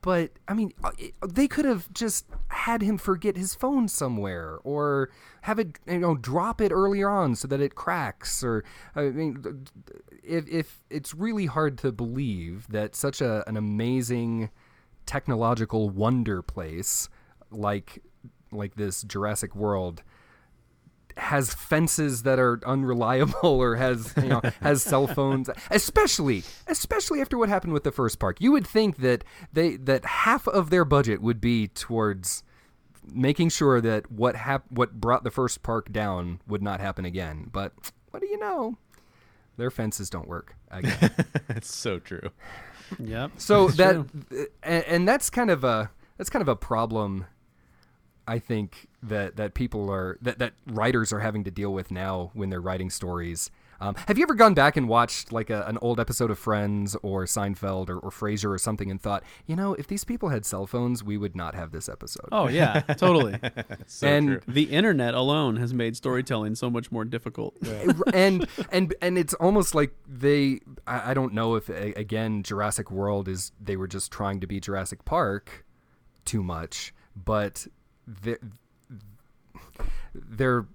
but 0.04 0.32
I 0.46 0.52
mean, 0.52 0.74
uh, 0.84 0.90
they 1.26 1.48
could 1.48 1.64
have 1.64 1.90
just 1.94 2.26
had 2.48 2.82
him 2.82 2.98
forget 2.98 3.38
his 3.38 3.54
phone 3.54 3.88
somewhere, 3.88 4.58
or 4.62 5.08
have 5.40 5.58
it, 5.58 5.78
you 5.86 5.98
know, 5.98 6.14
drop 6.14 6.60
it 6.60 6.72
earlier 6.72 7.08
on 7.08 7.34
so 7.36 7.48
that 7.48 7.58
it 7.58 7.74
cracks. 7.74 8.44
Or 8.44 8.64
I 8.94 9.04
mean, 9.04 9.64
if 10.22 10.46
if 10.46 10.82
it's 10.90 11.14
really 11.14 11.46
hard 11.46 11.78
to 11.78 11.90
believe 11.90 12.68
that 12.68 12.94
such 12.94 13.22
a 13.22 13.48
an 13.48 13.56
amazing 13.56 14.50
technological 15.06 15.90
wonder 15.90 16.42
place 16.42 17.08
like 17.50 18.02
like 18.52 18.76
this 18.76 19.02
Jurassic 19.02 19.54
World 19.54 20.02
has 21.16 21.54
fences 21.54 22.24
that 22.24 22.38
are 22.40 22.60
unreliable 22.66 23.34
or 23.42 23.76
has 23.76 24.12
you 24.16 24.28
know 24.28 24.40
has 24.60 24.82
cell 24.82 25.06
phones 25.06 25.48
especially 25.70 26.42
especially 26.66 27.20
after 27.20 27.38
what 27.38 27.48
happened 27.48 27.72
with 27.72 27.84
the 27.84 27.92
first 27.92 28.18
park. 28.18 28.40
You 28.40 28.52
would 28.52 28.66
think 28.66 28.98
that 28.98 29.24
they 29.52 29.76
that 29.76 30.04
half 30.04 30.48
of 30.48 30.70
their 30.70 30.84
budget 30.84 31.22
would 31.22 31.40
be 31.40 31.68
towards 31.68 32.42
making 33.12 33.50
sure 33.50 33.80
that 33.80 34.10
what 34.10 34.36
hap- 34.36 34.70
what 34.70 35.00
brought 35.00 35.24
the 35.24 35.30
first 35.30 35.62
park 35.62 35.92
down 35.92 36.40
would 36.46 36.62
not 36.62 36.80
happen 36.80 37.04
again. 37.04 37.48
But 37.52 37.72
what 38.10 38.20
do 38.20 38.26
you 38.26 38.38
know? 38.38 38.78
Their 39.56 39.70
fences 39.70 40.10
don't 40.10 40.28
work 40.28 40.56
again. 40.70 41.10
It's 41.48 41.72
so 41.72 41.98
true. 41.98 42.30
Yep. 42.98 43.32
so 43.38 43.68
that 43.68 43.96
and, 44.62 44.84
and 44.84 45.08
that's 45.08 45.30
kind 45.30 45.50
of 45.50 45.64
a 45.64 45.90
that's 46.18 46.30
kind 46.30 46.42
of 46.42 46.48
a 46.48 46.56
problem 46.56 47.26
I 48.26 48.38
think 48.38 48.88
that 49.02 49.36
that 49.36 49.54
people 49.54 49.90
are 49.90 50.18
that 50.22 50.38
that 50.38 50.54
writers 50.66 51.12
are 51.12 51.20
having 51.20 51.44
to 51.44 51.50
deal 51.50 51.72
with 51.72 51.90
now 51.90 52.30
when 52.34 52.50
they're 52.50 52.60
writing 52.60 52.90
stories. 52.90 53.50
Um, 53.84 53.94
have 54.08 54.16
you 54.16 54.22
ever 54.22 54.34
gone 54.34 54.54
back 54.54 54.78
and 54.78 54.88
watched 54.88 55.30
like 55.30 55.50
a, 55.50 55.62
an 55.66 55.76
old 55.82 56.00
episode 56.00 56.30
of 56.30 56.38
Friends 56.38 56.96
or 57.02 57.24
Seinfeld 57.26 57.90
or, 57.90 57.98
or 57.98 58.10
Frasier 58.10 58.50
or 58.50 58.56
something 58.56 58.90
and 58.90 58.98
thought, 59.00 59.22
you 59.46 59.54
know, 59.54 59.74
if 59.74 59.86
these 59.86 60.04
people 60.04 60.30
had 60.30 60.46
cell 60.46 60.66
phones, 60.66 61.04
we 61.04 61.18
would 61.18 61.36
not 61.36 61.54
have 61.54 61.70
this 61.70 61.86
episode. 61.88 62.28
Oh 62.32 62.48
yeah, 62.48 62.80
totally. 62.80 63.38
So 63.86 64.06
and 64.06 64.26
true. 64.28 64.40
the 64.48 64.64
internet 64.64 65.14
alone 65.14 65.56
has 65.56 65.74
made 65.74 65.96
storytelling 65.96 66.54
so 66.54 66.70
much 66.70 66.90
more 66.90 67.04
difficult. 67.04 67.56
and 68.14 68.46
and 68.72 68.94
and 69.02 69.18
it's 69.18 69.34
almost 69.34 69.74
like 69.74 69.94
they 70.08 70.60
I, 70.86 71.10
I 71.10 71.14
don't 71.14 71.34
know 71.34 71.54
if 71.56 71.68
a- 71.68 71.92
again 71.92 72.42
Jurassic 72.42 72.90
World 72.90 73.28
is 73.28 73.52
they 73.60 73.76
were 73.76 73.86
just 73.88 74.10
trying 74.10 74.40
to 74.40 74.46
be 74.46 74.60
Jurassic 74.60 75.04
Park 75.04 75.64
too 76.24 76.42
much, 76.42 76.94
but 77.16 77.66
they 78.06 78.36
they're 80.14 80.66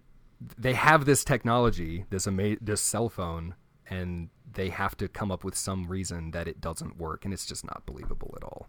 they 0.58 0.74
have 0.74 1.06
this 1.06 1.24
technology, 1.24 2.06
this 2.10 2.28
ama- 2.28 2.58
this 2.62 2.82
cell 2.82 3.10
phone, 3.10 3.56
and 3.90 4.30
they 4.52 4.70
have 4.70 4.96
to 4.98 5.08
come 5.08 5.32
up 5.32 5.44
with 5.44 5.56
some 5.56 5.88
reason 5.88 6.32
that 6.32 6.48
it 6.48 6.62
doesn't 6.62 6.98
work, 6.98 7.26
and 7.26 7.34
it's 7.34 7.46
just 7.46 7.66
not 7.66 7.86
believable 7.86 8.34
at 8.38 8.44
all. 8.44 8.68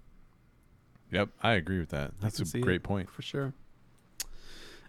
Yep, 1.12 1.30
I 1.42 1.52
agree 1.52 1.78
with 1.80 1.90
that. 1.90 2.12
That's 2.20 2.40
a 2.40 2.46
see 2.46 2.59
it. 2.59 2.62
great 2.62 2.83
point. 2.83 3.11
for 3.11 3.22
sure. 3.22 3.52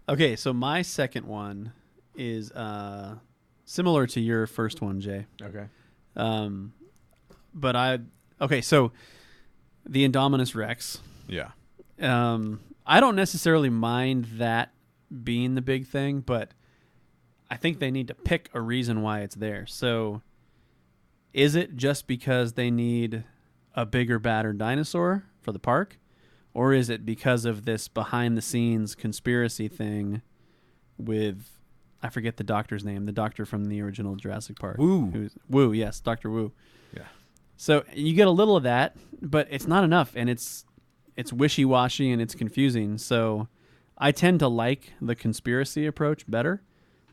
Okay, 0.10 0.36
so 0.36 0.54
my 0.54 0.82
second 0.82 1.26
one 1.26 1.74
is 2.16 2.52
uh, 2.52 3.16
similar 3.66 4.06
to 4.08 4.20
your 4.20 4.46
first 4.48 4.82
one, 4.82 5.00
Jay. 5.00 5.26
Okay. 5.42 5.66
Um, 6.16 6.74
but 7.54 7.76
I 7.76 8.00
okay, 8.40 8.62
so 8.62 8.92
the 9.88 10.08
Indominus 10.08 10.56
Rex, 10.56 11.00
Yeah. 11.28 11.52
Um, 12.00 12.60
I 12.86 13.00
don't 13.00 13.16
necessarily 13.16 13.70
mind 13.70 14.26
that 14.38 14.74
being 15.24 15.56
the 15.56 15.62
big 15.62 15.86
thing, 15.88 16.22
but 16.22 16.52
I 17.52 17.58
think 17.58 17.80
they 17.80 17.92
need 17.92 18.08
to 18.08 18.16
pick 18.16 18.50
a 18.54 18.62
reason 18.62 19.02
why 19.02 19.20
it's 19.20 19.36
there. 19.36 19.68
So, 19.68 20.22
is 21.34 21.54
it 21.54 21.76
just 21.76 22.08
because 22.08 22.54
they 22.54 22.72
need 22.72 23.26
a 23.76 23.86
bigger, 23.86 24.20
badder 24.20 24.54
dinosaur 24.54 25.26
for 25.42 25.52
the 25.52 25.60
park? 25.60 26.00
Or 26.54 26.74
is 26.74 26.90
it 26.90 27.06
because 27.06 27.44
of 27.44 27.66
this 27.66 27.90
behind 27.90 28.38
the 28.38 28.42
scenes 28.42 28.96
conspiracy 28.96 29.68
thing 29.68 30.22
with, 30.98 31.60
I 32.02 32.10
forget 32.10 32.38
the 32.38 32.44
doctor's 32.44 32.86
name, 32.86 33.06
the 33.06 33.12
doctor 33.12 33.46
from 33.46 33.66
the 33.66 33.82
original 33.82 34.16
Jurassic 34.16 34.58
Park? 34.58 34.78
Wu. 34.78 35.30
Wu, 35.50 35.74
yes, 35.74 36.00
Dr. 36.00 36.30
Wu. 36.30 36.54
Yeah. 36.94 37.04
So 37.58 37.84
you 37.94 38.14
get 38.14 38.28
a 38.28 38.32
little 38.32 38.56
of 38.56 38.64
that, 38.64 38.96
but 39.22 39.48
it's 39.50 39.68
not 39.68 39.84
enough, 39.84 40.14
and 40.16 40.30
it's 40.30 40.66
it's 41.18 41.32
wishy 41.34 41.66
washy 41.66 42.12
and 42.12 42.22
it's 42.22 42.34
confusing. 42.34 42.98
So 42.98 43.48
I 43.98 44.12
tend 44.12 44.40
to 44.40 44.48
like 44.48 44.94
the 45.02 45.16
conspiracy 45.16 45.86
approach 45.86 46.30
better. 46.30 46.64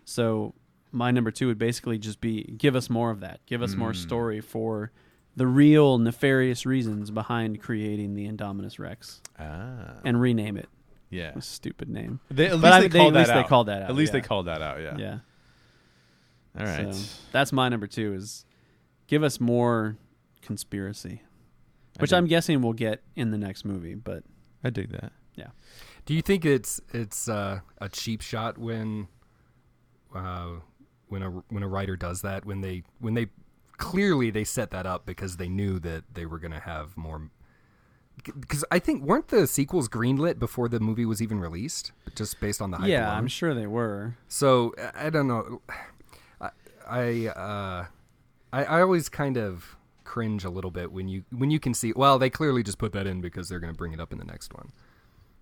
So 0.09 0.55
my 0.91 1.11
number 1.11 1.31
two 1.31 1.49
would 1.49 1.59
basically 1.59 1.99
just 1.99 2.21
be 2.21 2.43
give 2.45 2.75
us 2.75 2.89
more 2.89 3.11
of 3.11 3.21
that. 3.21 3.41
Give 3.47 3.61
us 3.63 3.75
more 3.75 3.93
Mm. 3.93 3.97
story 3.97 4.41
for 4.41 4.91
the 5.37 5.47
real 5.47 5.99
nefarious 5.99 6.65
reasons 6.65 7.11
behind 7.11 7.61
creating 7.61 8.15
the 8.15 8.27
Indominus 8.27 8.79
Rex 8.79 9.21
Ah. 9.39 10.01
and 10.05 10.19
rename 10.21 10.57
it. 10.57 10.69
yeah. 11.11 11.33
A 11.37 11.41
stupid 11.43 11.89
name. 11.89 12.21
They, 12.31 12.47
at 12.47 12.53
least 12.53 12.63
But 12.63 12.73
I- 12.73 12.81
they, 12.81 12.89
they- 12.89 12.99
called 12.99 13.15
at 13.15 13.19
least 13.19 13.29
that 13.29 13.35
they 13.35 13.41
out. 13.41 13.49
called 13.49 13.67
that 13.69 13.83
out, 13.83 13.91
At 13.91 13.97
least 13.97 14.13
yeah. 14.15 14.21
they 14.21 14.27
called 14.27 14.47
that 14.47 14.63
out. 14.63 14.81
Yeah. 14.81 14.97
Yeah. 14.99 15.19
All 16.59 16.67
right. 16.67 16.95
So 16.95 17.21
that's 17.33 17.53
my 17.53 17.69
number 17.69 17.87
two 17.87 18.15
is 18.15 18.45
give 19.07 19.23
us 19.23 19.39
more 19.41 19.97
conspiracy. 20.43 21.23
I 21.99 22.03
Which 22.03 22.11
dig- 22.11 22.17
I'm 22.17 22.27
guessing 22.27 22.63
we'll 22.63 22.73
get 22.73 23.03
in 23.15 23.31
the 23.31 23.39
next 23.39 23.65
movie, 23.65 23.95
but 23.95 24.25
I 24.65 24.71
dig 24.71 24.91
that. 24.91 25.13
Yeah. 25.35 25.49
Do 26.07 26.15
you 26.15 26.23
think 26.23 26.45
it's 26.45 26.81
it's 26.93 27.29
uh, 27.29 27.61
a 27.81 27.89
cheap 27.89 28.23
shot 28.23 28.57
when 28.59 29.09
uh, 30.15 30.51
when 31.09 31.23
a 31.23 31.31
when 31.49 31.63
a 31.63 31.69
writer 31.69 31.97
does 31.97 32.23
that 32.23 32.45
when 32.45 32.61
they 32.61 32.83
when 32.99 33.15
they 33.15 33.27
clearly 33.77 34.31
they 34.31 34.45
set 34.45 34.71
that 34.71 34.87
up 34.87 35.07
because 35.07 35.37
they 35.37 35.49
knew 35.49 35.79
that 35.79 36.05
they 36.13 36.27
were 36.27 36.39
going 36.39 36.53
to 36.53 36.61
have 36.61 36.97
more 36.97 37.31
because 38.25 38.65
I 38.71 38.79
think 38.81 39.05
weren't 39.05 39.29
the 39.29 39.47
sequels 39.47 39.89
greenlit 39.89 40.39
before 40.39 40.69
the 40.69 40.81
movie 40.81 41.07
was 41.07 41.23
even 41.23 41.39
released 41.39 41.93
just 42.17 42.41
based 42.41 42.61
on 42.61 42.71
the 42.73 42.79
hype 42.79 42.89
yeah, 42.89 43.07
alone? 43.07 43.19
I'm 43.19 43.29
sure 43.29 43.55
they 43.55 43.67
were. 43.67 44.17
So 44.27 44.75
I- 44.79 45.07
I 45.07 45.11
don't 45.11 45.29
know. 45.29 45.63
I 46.41 46.51
I, 46.89 47.27
uh, 47.27 47.87
I 48.53 48.65
I 48.65 48.81
always 48.81 49.09
kind 49.09 49.37
of 49.37 49.77
cringe 50.05 50.45
a 50.45 50.51
little 50.51 50.71
bit 50.71 50.91
when 50.91 51.07
you 51.09 51.25
when 51.31 51.51
you 51.51 51.61
can 51.61 51.75
see. 51.75 51.93
Well, 51.95 52.19
they 52.19 52.31
clearly 52.31 52.63
just 52.63 52.79
put 52.79 52.93
that 52.93 53.07
in 53.07 53.21
because 53.21 53.49
they're 53.49 53.61
going 53.61 53.73
to 53.73 53.77
bring 53.77 53.93
it 53.93 54.01
up 54.01 54.13
in 54.13 54.19
the 54.19 54.25
next 54.25 54.55
one. 54.55 54.73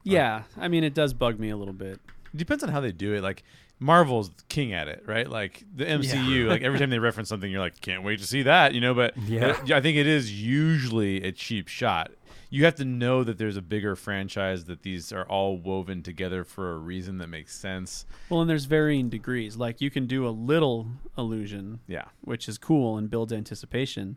Yeah, 0.02 0.42
I 0.56 0.68
mean 0.68 0.84
it 0.84 0.94
does 0.94 1.14
bug 1.14 1.38
me 1.40 1.50
a 1.50 1.56
little 1.56 1.74
bit. 1.74 2.00
It 2.32 2.36
depends 2.36 2.62
on 2.62 2.70
how 2.70 2.80
they 2.80 2.92
do 2.92 3.14
it. 3.14 3.22
Like 3.22 3.42
Marvel's 3.78 4.30
king 4.48 4.72
at 4.72 4.88
it, 4.88 5.02
right? 5.06 5.28
Like 5.28 5.64
the 5.74 5.84
MCU, 5.84 6.46
like 6.48 6.62
every 6.62 6.78
time 6.78 6.90
they 6.90 6.98
reference 6.98 7.28
something, 7.28 7.50
you're 7.50 7.60
like, 7.60 7.80
can't 7.80 8.02
wait 8.02 8.20
to 8.20 8.26
see 8.26 8.42
that, 8.42 8.74
you 8.74 8.80
know. 8.80 8.94
But 8.94 9.16
Yeah. 9.18 9.58
I 9.72 9.80
think 9.80 9.96
it 9.98 10.06
is 10.06 10.32
usually 10.42 11.22
a 11.22 11.32
cheap 11.32 11.68
shot. 11.68 12.10
You 12.48 12.64
have 12.64 12.76
to 12.76 12.84
know 12.84 13.24
that 13.24 13.38
there's 13.38 13.56
a 13.56 13.62
bigger 13.62 13.96
franchise 13.96 14.64
that 14.66 14.82
these 14.82 15.12
are 15.12 15.24
all 15.24 15.58
woven 15.58 16.02
together 16.02 16.44
for 16.44 16.72
a 16.72 16.78
reason 16.78 17.18
that 17.18 17.26
makes 17.26 17.54
sense. 17.58 18.06
Well, 18.30 18.40
and 18.40 18.48
there's 18.48 18.66
varying 18.66 19.08
degrees. 19.10 19.56
Like 19.56 19.80
you 19.80 19.90
can 19.90 20.06
do 20.06 20.26
a 20.26 20.30
little 20.30 20.86
illusion, 21.18 21.80
Yeah. 21.88 22.04
which 22.22 22.48
is 22.48 22.56
cool 22.56 22.96
and 22.96 23.10
builds 23.10 23.32
anticipation. 23.32 24.16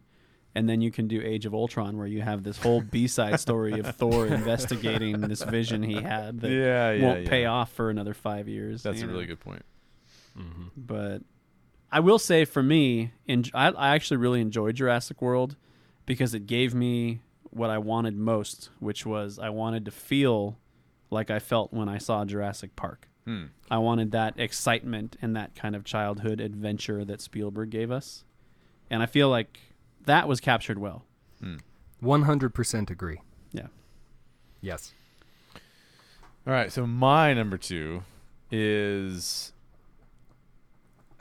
And 0.56 0.68
then 0.68 0.82
you 0.82 0.90
can 0.92 1.08
do 1.08 1.22
Age 1.22 1.46
of 1.46 1.54
Ultron 1.54 1.98
where 1.98 2.08
you 2.08 2.22
have 2.22 2.44
this 2.44 2.58
whole 2.58 2.82
B-side 2.82 3.40
story 3.40 3.80
of 3.80 3.96
Thor 3.98 4.26
investigating 4.26 5.22
this 5.22 5.44
vision 5.44 5.84
he 5.84 5.94
had 6.02 6.42
that 6.42 6.50
Yeah, 6.50 6.92
yeah, 6.92 7.04
won't 7.06 7.24
yeah. 7.24 7.30
pay 7.30 7.46
off 7.46 7.72
for 7.72 7.90
another 7.92 8.14
5 8.16 8.48
years. 8.48 8.82
That's 8.82 9.02
a 9.02 9.06
know? 9.06 9.14
really 9.14 9.26
good 9.28 9.40
point. 9.40 9.64
but 10.76 11.22
I 11.92 12.00
will 12.00 12.20
say 12.20 12.46
for 12.46 12.64
me, 12.64 13.12
in, 13.28 13.46
I, 13.54 13.70
I 13.70 13.96
actually 13.96 14.18
really 14.18 14.42
enjoyed 14.42 14.76
Jurassic 14.76 15.22
World 15.22 15.56
because 16.06 16.34
it 16.34 16.46
gave 16.48 16.74
me 16.74 17.20
what 17.52 17.70
I 17.70 17.78
wanted 17.78 18.16
most, 18.16 18.70
which 18.80 19.06
was 19.06 19.40
I 19.40 19.50
wanted 19.50 19.86
to 19.86 19.92
feel 19.92 20.58
like 21.10 21.30
I 21.32 21.40
felt 21.40 21.74
when 21.74 21.90
I 21.90 21.98
saw 21.98 22.26
Jurassic 22.26 22.76
Park. 22.76 23.08
Hmm. 23.26 23.46
I 23.70 23.78
wanted 23.80 24.12
that 24.12 24.40
excitement 24.40 25.16
and 25.22 25.36
that 25.36 25.56
kind 25.56 25.76
of 25.76 25.84
childhood 25.84 26.40
adventure 26.42 27.04
that 27.06 27.22
Spielberg 27.22 27.70
gave 27.72 27.92
us. 27.92 28.24
And 28.90 29.02
I 29.04 29.06
feel 29.08 29.30
like 29.30 29.60
that 30.10 30.28
was 30.28 30.40
captured 30.40 30.80
well. 30.80 31.06
One 32.00 32.24
hundred 32.24 32.54
percent 32.54 32.90
agree. 32.90 33.22
Yeah. 33.52 33.68
Yes. 34.62 34.94
All 36.48 36.54
right, 36.54 36.72
so 36.72 36.88
my 36.88 37.34
number 37.34 37.58
two 37.58 38.04
is 38.52 39.54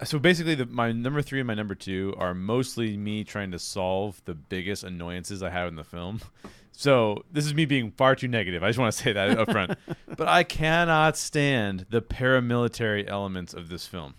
so 0.04 0.18
basically 0.18 0.54
the, 0.54 0.66
my 0.66 0.92
number 0.92 1.22
three 1.22 1.40
and 1.40 1.46
my 1.46 1.54
number 1.54 1.74
two 1.74 2.14
are 2.16 2.34
mostly 2.34 2.96
me 2.96 3.24
trying 3.24 3.50
to 3.50 3.58
solve 3.58 4.22
the 4.24 4.34
biggest 4.34 4.84
annoyances 4.84 5.42
I 5.42 5.50
have 5.50 5.68
in 5.68 5.76
the 5.76 5.84
film. 5.84 6.20
So 6.70 7.24
this 7.32 7.44
is 7.44 7.54
me 7.54 7.64
being 7.64 7.90
far 7.90 8.14
too 8.14 8.28
negative. 8.28 8.62
I 8.62 8.68
just 8.68 8.78
want 8.78 8.94
to 8.94 9.02
say 9.02 9.12
that 9.12 9.36
up 9.36 9.50
front. 9.50 9.76
but 10.16 10.28
I 10.28 10.44
cannot 10.44 11.16
stand 11.16 11.86
the 11.90 12.00
paramilitary 12.00 13.08
elements 13.08 13.52
of 13.52 13.68
this 13.68 13.88
film. 13.88 14.14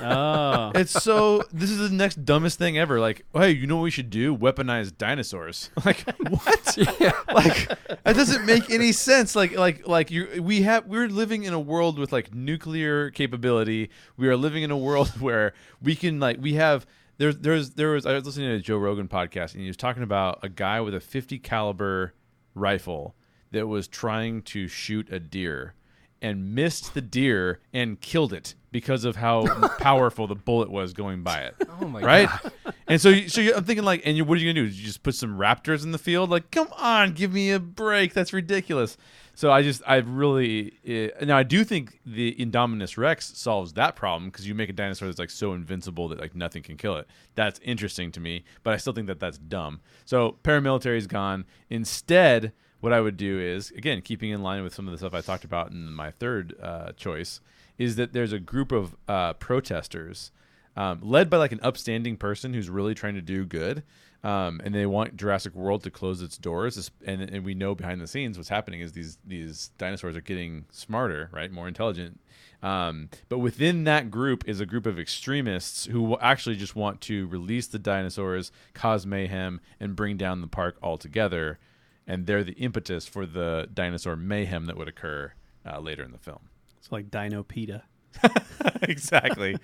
Oh. 0.00 0.72
It's 0.74 0.90
so 0.90 1.44
this 1.52 1.70
is 1.70 1.90
the 1.90 1.94
next 1.94 2.24
dumbest 2.24 2.58
thing 2.58 2.78
ever. 2.78 2.98
Like, 2.98 3.24
hey, 3.32 3.50
you 3.50 3.66
know 3.66 3.76
what 3.76 3.82
we 3.82 3.90
should 3.90 4.10
do? 4.10 4.36
Weaponize 4.36 4.96
dinosaurs. 4.96 5.70
Like, 5.84 6.04
what? 6.20 6.76
yeah. 7.00 7.12
Like, 7.34 7.68
that 8.04 8.14
doesn't 8.14 8.46
make 8.46 8.70
any 8.70 8.92
sense. 8.92 9.34
Like, 9.34 9.56
like, 9.56 9.86
like 9.86 10.10
you, 10.12 10.40
we 10.40 10.62
have, 10.62 10.86
we're 10.86 11.08
living 11.08 11.42
in 11.42 11.52
a 11.52 11.60
world 11.60 11.98
with 11.98 12.12
like 12.12 12.32
nuclear 12.32 13.10
capability. 13.10 13.90
We 14.16 14.28
are 14.28 14.36
living 14.36 14.62
in 14.62 14.70
a 14.70 14.76
world 14.76 15.08
where 15.20 15.54
we 15.80 15.96
can 15.96 16.20
like, 16.20 16.38
we 16.40 16.54
have. 16.54 16.86
There's, 17.18 17.38
there's, 17.38 17.70
there 17.70 17.90
was. 17.90 18.06
I 18.06 18.14
was 18.14 18.24
listening 18.24 18.48
to 18.48 18.54
a 18.54 18.60
Joe 18.60 18.78
Rogan 18.78 19.06
podcast, 19.06 19.52
and 19.52 19.60
he 19.60 19.66
was 19.66 19.76
talking 19.76 20.02
about 20.02 20.38
a 20.42 20.48
guy 20.48 20.80
with 20.80 20.94
a 20.94 21.00
50 21.00 21.38
caliber 21.38 22.14
rifle 22.54 23.14
that 23.50 23.66
was 23.66 23.86
trying 23.86 24.42
to 24.42 24.66
shoot 24.66 25.12
a 25.12 25.20
deer 25.20 25.74
and 26.22 26.54
missed 26.54 26.94
the 26.94 27.00
deer 27.02 27.58
and 27.74 28.00
killed 28.00 28.32
it 28.32 28.54
because 28.70 29.04
of 29.04 29.16
how 29.16 29.44
powerful 29.78 30.26
the 30.26 30.36
bullet 30.36 30.70
was 30.70 30.94
going 30.94 31.22
by 31.22 31.40
it. 31.40 31.54
Oh 31.80 31.88
my 31.88 32.00
right? 32.00 32.28
god. 32.28 32.74
And 32.86 33.00
so, 33.00 33.08
you, 33.08 33.28
so 33.28 33.40
you, 33.40 33.56
I'm 33.56 33.64
thinking 33.64 33.84
like, 33.84 34.02
and 34.04 34.16
you, 34.16 34.24
what 34.24 34.38
are 34.38 34.40
you 34.40 34.52
gonna 34.52 34.66
do? 34.68 34.72
You 34.72 34.84
just 34.84 35.02
put 35.02 35.16
some 35.16 35.36
raptors 35.36 35.82
in 35.82 35.90
the 35.90 35.98
field? 35.98 36.30
Like, 36.30 36.52
come 36.52 36.68
on, 36.76 37.12
give 37.12 37.32
me 37.32 37.50
a 37.50 37.58
break. 37.58 38.14
That's 38.14 38.32
ridiculous. 38.32 38.96
So 39.34 39.50
I 39.50 39.62
just, 39.62 39.82
I 39.84 39.96
really, 39.96 40.74
uh, 40.86 41.24
now 41.24 41.36
I 41.36 41.42
do 41.42 41.64
think 41.64 41.98
the 42.06 42.36
Indominus 42.38 42.96
Rex 42.96 43.36
solves 43.36 43.72
that 43.72 43.96
problem 43.96 44.30
because 44.30 44.46
you 44.46 44.54
make 44.54 44.68
a 44.68 44.72
dinosaur 44.72 45.08
that's 45.08 45.18
like 45.18 45.30
so 45.30 45.54
invincible 45.54 46.06
that 46.08 46.20
like 46.20 46.36
nothing 46.36 46.62
can 46.62 46.76
kill 46.76 46.96
it. 46.96 47.08
That's 47.34 47.58
interesting 47.64 48.12
to 48.12 48.20
me, 48.20 48.44
but 48.62 48.74
I 48.74 48.76
still 48.76 48.92
think 48.92 49.08
that 49.08 49.18
that's 49.18 49.38
dumb. 49.38 49.80
So 50.04 50.38
paramilitary 50.44 50.98
is 50.98 51.08
gone. 51.08 51.46
Instead, 51.68 52.52
what 52.82 52.92
I 52.92 53.00
would 53.00 53.16
do 53.16 53.40
is 53.40 53.70
again 53.70 54.02
keeping 54.02 54.30
in 54.30 54.42
line 54.42 54.62
with 54.62 54.74
some 54.74 54.86
of 54.86 54.92
the 54.92 54.98
stuff 54.98 55.14
I 55.14 55.20
talked 55.20 55.44
about 55.44 55.70
in 55.70 55.92
my 55.92 56.10
third 56.10 56.54
uh, 56.60 56.92
choice 56.92 57.40
is 57.78 57.96
that 57.96 58.12
there's 58.12 58.32
a 58.32 58.38
group 58.38 58.72
of 58.72 58.96
uh, 59.08 59.32
protesters 59.34 60.32
um, 60.76 61.00
led 61.02 61.30
by 61.30 61.36
like 61.36 61.52
an 61.52 61.60
upstanding 61.62 62.16
person 62.16 62.54
who's 62.54 62.68
really 62.68 62.94
trying 62.94 63.14
to 63.14 63.22
do 63.22 63.44
good. 63.44 63.82
Um, 64.24 64.60
and 64.62 64.72
they 64.72 64.86
want 64.86 65.16
Jurassic 65.16 65.52
World 65.52 65.82
to 65.82 65.90
close 65.90 66.22
its 66.22 66.38
doors, 66.38 66.92
and, 67.04 67.22
and 67.22 67.44
we 67.44 67.54
know 67.54 67.74
behind 67.74 68.00
the 68.00 68.06
scenes 68.06 68.36
what's 68.36 68.48
happening 68.48 68.80
is 68.80 68.92
these 68.92 69.18
these 69.26 69.72
dinosaurs 69.78 70.14
are 70.14 70.20
getting 70.20 70.64
smarter, 70.70 71.28
right, 71.32 71.50
more 71.50 71.66
intelligent. 71.66 72.20
Um, 72.62 73.08
but 73.28 73.40
within 73.40 73.82
that 73.82 74.12
group 74.12 74.48
is 74.48 74.60
a 74.60 74.66
group 74.66 74.86
of 74.86 74.96
extremists 74.96 75.86
who 75.86 76.16
actually 76.20 76.54
just 76.54 76.76
want 76.76 77.00
to 77.02 77.26
release 77.26 77.66
the 77.66 77.80
dinosaurs, 77.80 78.52
cause 78.74 79.04
mayhem, 79.04 79.60
and 79.80 79.96
bring 79.96 80.16
down 80.16 80.40
the 80.40 80.46
park 80.46 80.76
altogether. 80.80 81.58
And 82.06 82.26
they're 82.26 82.44
the 82.44 82.52
impetus 82.54 83.06
for 83.06 83.26
the 83.26 83.68
dinosaur 83.72 84.16
mayhem 84.16 84.66
that 84.66 84.76
would 84.76 84.88
occur 84.88 85.32
uh, 85.64 85.80
later 85.80 86.02
in 86.02 86.12
the 86.12 86.18
film. 86.18 86.48
It's 86.78 86.90
like 86.90 87.10
Dino 87.10 87.42
PETA. 87.42 87.84
exactly. 88.82 89.56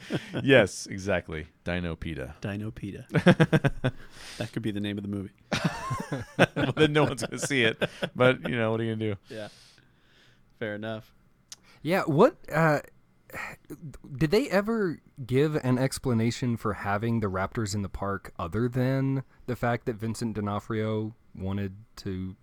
yes, 0.42 0.86
exactly. 0.86 1.46
Dino 1.64 1.96
PETA. 1.96 2.36
Dino 2.40 2.70
PETA. 2.70 3.06
that 4.38 4.52
could 4.52 4.62
be 4.62 4.70
the 4.70 4.80
name 4.80 4.98
of 4.98 5.02
the 5.02 5.08
movie. 5.08 5.32
well, 6.56 6.72
then 6.76 6.92
no 6.92 7.04
one's 7.04 7.22
going 7.22 7.38
to 7.38 7.46
see 7.46 7.64
it. 7.64 7.82
But, 8.14 8.48
you 8.48 8.56
know, 8.56 8.70
what 8.70 8.80
are 8.80 8.84
you 8.84 8.94
going 8.94 9.00
to 9.00 9.14
do? 9.14 9.34
Yeah. 9.34 9.48
Fair 10.58 10.74
enough. 10.74 11.12
Yeah. 11.82 12.02
What? 12.02 12.36
Uh, 12.52 12.80
did 14.16 14.30
they 14.30 14.48
ever 14.48 15.00
give 15.26 15.56
an 15.56 15.78
explanation 15.78 16.56
for 16.56 16.74
having 16.74 17.20
the 17.20 17.26
raptors 17.26 17.74
in 17.74 17.82
the 17.82 17.88
park 17.88 18.32
other 18.38 18.68
than 18.68 19.22
the 19.46 19.56
fact 19.56 19.86
that 19.86 19.96
Vincent 19.96 20.34
D'Onofrio 20.34 21.14
wanted 21.40 21.74
to 21.96 22.36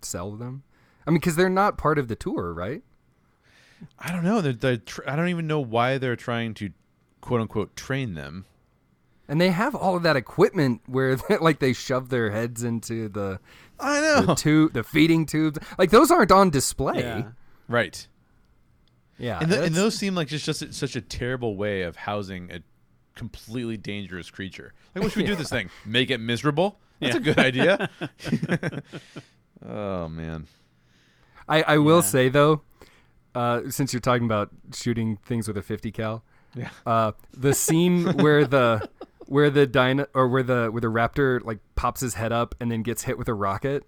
sell 0.00 0.32
them? 0.32 0.62
I 1.06 1.10
mean, 1.10 1.18
because 1.20 1.36
they're 1.36 1.48
not 1.48 1.78
part 1.78 1.98
of 1.98 2.08
the 2.08 2.16
tour, 2.16 2.52
right? 2.52 2.82
I 3.98 4.12
don't 4.12 4.22
know. 4.24 4.40
They're, 4.40 4.52
they're 4.52 4.76
tr- 4.76 5.02
I 5.08 5.16
don't 5.16 5.28
even 5.28 5.46
know 5.46 5.60
why 5.60 5.98
they're 5.98 6.16
trying 6.16 6.54
to, 6.54 6.70
quote 7.20 7.40
unquote, 7.40 7.74
train 7.76 8.14
them. 8.14 8.44
And 9.28 9.40
they 9.40 9.50
have 9.50 9.74
all 9.74 9.96
of 9.96 10.02
that 10.04 10.16
equipment 10.16 10.82
where 10.86 11.16
like 11.40 11.58
they 11.58 11.72
shove 11.72 12.08
their 12.08 12.30
heads 12.30 12.62
into 12.62 13.08
the 13.08 13.40
I 13.80 14.00
know 14.00 14.20
the 14.20 14.26
know. 14.28 14.34
tube, 14.34 14.72
the 14.74 14.84
feeding 14.84 15.26
tubes. 15.26 15.58
Like 15.78 15.90
those 15.90 16.10
aren't 16.10 16.30
on 16.30 16.50
display. 16.50 17.00
Yeah. 17.00 17.30
Right. 17.68 18.06
Yeah, 19.18 19.38
And, 19.40 19.50
th- 19.50 19.64
and 19.66 19.74
those 19.74 19.94
seem 19.96 20.14
like 20.14 20.28
just, 20.28 20.44
just 20.46 20.74
such 20.74 20.96
a 20.96 21.00
terrible 21.00 21.56
way 21.56 21.82
of 21.82 21.94
housing 21.96 22.50
a 22.50 22.60
completely 23.14 23.76
dangerous 23.76 24.30
creature. 24.30 24.72
Like, 24.94 25.04
what 25.04 25.12
should 25.12 25.20
we 25.20 25.26
do 25.26 25.32
with 25.32 25.38
this 25.38 25.50
thing? 25.50 25.70
Make 25.86 26.10
it 26.10 26.18
miserable? 26.18 26.78
That's 27.02 27.14
Yeah. 27.14 27.20
a 27.20 27.20
good 27.20 27.38
idea. 27.38 27.90
oh 29.68 30.08
man. 30.08 30.46
I, 31.48 31.62
I 31.62 31.78
will 31.78 31.96
Yeah. 31.96 32.02
say 32.02 32.28
though, 32.28 32.62
uh, 33.34 33.62
since 33.70 33.92
you're 33.92 34.00
talking 34.00 34.24
about 34.24 34.50
shooting 34.74 35.16
things 35.24 35.48
with 35.48 35.56
a 35.56 35.62
50 35.62 35.90
cal, 35.92 36.22
Yeah. 36.54 36.70
uh, 36.86 37.12
the 37.32 37.54
scene 37.54 38.12
where 38.18 38.46
the 38.46 38.88
where 39.26 39.50
the 39.50 39.66
dino 39.66 40.06
or 40.14 40.28
where 40.28 40.42
the 40.42 40.68
where 40.70 40.80
the 40.80 40.88
raptor 40.88 41.42
like 41.44 41.58
pops 41.74 42.00
his 42.00 42.14
head 42.14 42.32
up 42.32 42.54
and 42.60 42.70
then 42.70 42.82
gets 42.82 43.02
hit 43.04 43.16
with 43.18 43.28
a 43.28 43.34
rocket 43.34 43.84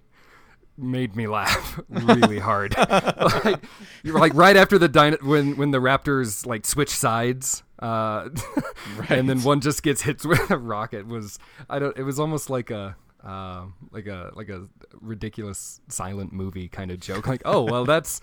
made 0.77 1.15
me 1.15 1.27
laugh 1.29 1.79
really 1.89 2.39
hard. 2.41 2.75
like, 2.77 3.63
you're 4.03 4.19
like 4.19 4.35
right 4.35 4.57
after 4.57 4.79
the 4.79 4.89
dino 4.89 5.17
when 5.23 5.57
when 5.57 5.71
the 5.71 5.79
raptors 5.79 6.47
like 6.47 6.67
switch 6.67 6.91
sides. 6.91 7.63
Uh, 7.81 8.31
and 9.11 9.29
then 9.29 9.43
one 9.43 9.61
just 9.61 9.83
gets 9.83 10.03
hit 10.03 10.25
with 10.25 10.51
a 10.51 10.57
rocket 10.57 11.07
was 11.07 11.39
I 11.69 11.79
don't 11.79 11.97
it 11.99 12.03
was 12.05 12.19
almost 12.19 12.49
like 12.49 12.71
a 12.71 12.97
uh, 13.25 13.65
like 13.91 14.07
a 14.07 14.31
like 14.35 14.49
a 14.49 14.69
ridiculous 15.01 15.81
silent 15.89 16.33
movie 16.33 16.69
kind 16.69 16.91
of 16.91 17.01
joke. 17.01 17.27
Like 17.27 17.43
oh 17.45 17.63
well 17.63 17.85
that's 17.85 18.21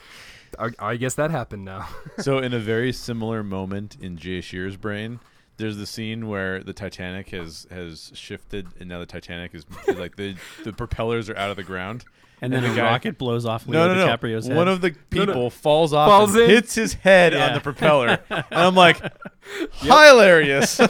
I, 0.60 0.70
I 0.80 0.96
guess 0.98 1.16
that 1.16 1.32
happened 1.32 1.66
now. 1.66 1.88
So 2.20 2.38
in 2.40 2.54
a 2.54 2.60
very 2.60 2.92
similar 2.92 3.44
moment 3.44 3.98
in 4.00 4.18
Jay 4.18 4.42
Shear's 4.42 4.78
brain, 4.78 5.20
there's 5.62 5.78
the 5.78 5.86
scene 5.86 6.28
where 6.28 6.62
the 6.64 6.74
Titanic 6.74 7.30
has 7.30 7.66
has 7.72 8.12
shifted 8.14 8.68
and 8.80 8.90
now 8.90 9.00
the 9.00 9.06
Titanic 9.06 9.56
is 9.56 9.66
like 9.96 10.18
the 10.18 10.36
the 10.66 10.74
propellers 10.74 11.30
are 11.30 11.38
out 11.38 11.50
of 11.50 11.56
the 11.56 11.64
ground. 11.64 12.04
And 12.44 12.52
then 12.52 12.64
And 12.64 12.74
a 12.74 12.76
guy- 12.76 12.86
rocket 12.90 13.20
blows 13.20 13.46
off 13.46 13.68
Leo 13.68 13.88
No, 13.88 13.94
no, 13.94 14.08
no. 14.08 14.18
DiCaprio's 14.18 14.48
head. 14.48 14.58
One 14.58 14.68
of 14.68 14.82
the 14.82 14.96
people 15.12 15.52
falls 15.52 15.94
off 15.94 16.10
Falls 16.10 16.34
and 16.34 16.46
in. 16.46 16.50
hits 16.50 16.74
his 16.74 16.96
head 16.96 17.36
on 17.36 17.54
the 17.54 17.60
propeller. 17.60 18.18
and 18.32 18.44
I'm 18.52 18.74
like, 18.74 19.00
hilarious. 19.76 20.80
yep 20.80 20.90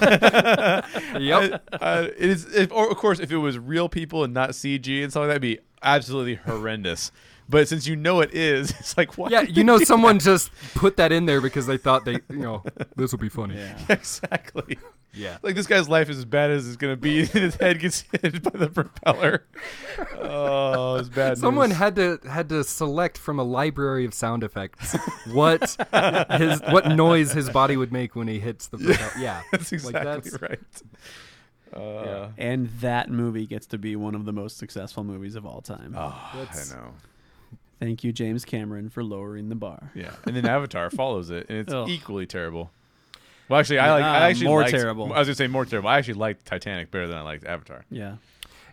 I- 1.19 1.75
uh, 1.75 2.07
it 2.17 2.29
is, 2.29 2.55
if, 2.55 2.71
or 2.71 2.89
of 2.89 2.97
course, 2.97 3.19
if 3.19 3.31
it 3.31 3.37
was 3.37 3.57
real 3.59 3.89
people 3.89 4.23
and 4.23 4.33
not 4.33 4.51
CG 4.51 5.03
and 5.03 5.11
something, 5.11 5.27
like 5.27 5.41
that'd 5.41 5.41
be 5.41 5.59
absolutely 5.83 6.35
horrendous. 6.35 7.11
But 7.51 7.67
since 7.67 7.85
you 7.85 7.95
know 7.95 8.21
it 8.21 8.33
is, 8.33 8.71
it's 8.79 8.97
like, 8.97 9.17
why? 9.17 9.29
yeah 9.29 9.41
you 9.41 9.63
know 9.63 9.73
they 9.77 9.79
do 9.83 9.85
someone 9.85 10.17
just 10.19 10.49
put 10.73 10.97
that 10.97 11.11
in 11.11 11.25
there 11.27 11.41
because 11.41 11.67
they 11.67 11.77
thought 11.77 12.05
they 12.05 12.13
you 12.29 12.37
know 12.47 12.63
this 12.95 13.11
will 13.11 13.19
be 13.19 13.29
funny 13.29 13.55
yeah. 13.57 13.77
exactly. 13.89 14.79
yeah 15.13 15.37
Like 15.43 15.55
this 15.55 15.67
guy's 15.67 15.87
life 15.89 16.09
is 16.09 16.17
as 16.17 16.25
bad 16.25 16.49
as 16.49 16.65
it's 16.67 16.77
gonna 16.77 16.95
be. 16.95 17.19
and 17.19 17.29
his 17.47 17.55
head 17.55 17.79
gets 17.79 18.05
hit 18.11 18.41
by 18.41 18.57
the 18.57 18.69
propeller. 18.69 19.43
Oh, 20.17 20.95
it's 20.95 21.09
bad. 21.09 21.37
Someone 21.37 21.69
news. 21.69 21.77
had 21.77 21.95
to 21.97 22.19
had 22.27 22.49
to 22.49 22.63
select 22.63 23.17
from 23.17 23.37
a 23.39 23.43
library 23.43 24.05
of 24.05 24.13
sound 24.13 24.43
effects 24.43 24.95
what 25.31 25.61
his 26.37 26.61
what 26.69 26.87
noise 26.87 27.33
his 27.33 27.49
body 27.49 27.75
would 27.77 27.91
make 27.91 28.15
when 28.15 28.27
he 28.27 28.39
hits 28.39 28.67
the 28.67 28.77
propel- 28.77 29.11
yeah 29.21 29.41
That's 29.51 29.71
like 29.71 29.95
exactly 29.95 30.31
that's- 30.31 30.41
right. 30.41 30.59
Uh, 31.73 32.27
And 32.37 32.67
that 32.81 33.09
movie 33.09 33.45
gets 33.45 33.65
to 33.67 33.77
be 33.77 33.95
one 33.95 34.13
of 34.13 34.25
the 34.25 34.33
most 34.33 34.57
successful 34.57 35.05
movies 35.05 35.35
of 35.35 35.45
all 35.45 35.61
time. 35.61 35.95
Oh, 35.97 36.31
I 36.33 36.45
know. 36.75 36.93
Thank 37.81 38.03
you, 38.05 38.13
James 38.13 38.45
Cameron, 38.45 38.89
for 38.89 39.03
lowering 39.03 39.49
the 39.49 39.55
bar. 39.55 39.91
Yeah, 39.95 40.13
and 40.25 40.35
then 40.35 40.45
Avatar 40.45 40.89
follows 40.91 41.31
it, 41.31 41.47
and 41.49 41.57
it's 41.57 41.73
Ugh. 41.73 41.89
equally 41.89 42.27
terrible. 42.27 42.71
Well, 43.49 43.59
actually, 43.59 43.79
I 43.79 43.91
like. 43.91 44.03
I 44.03 44.07
Ah, 44.07 44.21
actually 44.29 44.47
more 44.47 44.61
liked- 44.61 44.71
terrible. 44.71 45.11
I 45.11 45.17
was 45.19 45.27
gonna 45.27 45.35
say 45.35 45.47
more 45.47 45.65
terrible. 45.65 45.89
I 45.89 45.97
actually 45.97 46.13
liked 46.13 46.45
Titanic 46.45 46.91
better 46.91 47.07
than 47.07 47.17
I 47.17 47.21
liked 47.21 47.43
Avatar. 47.45 47.83
Yeah. 47.89 48.17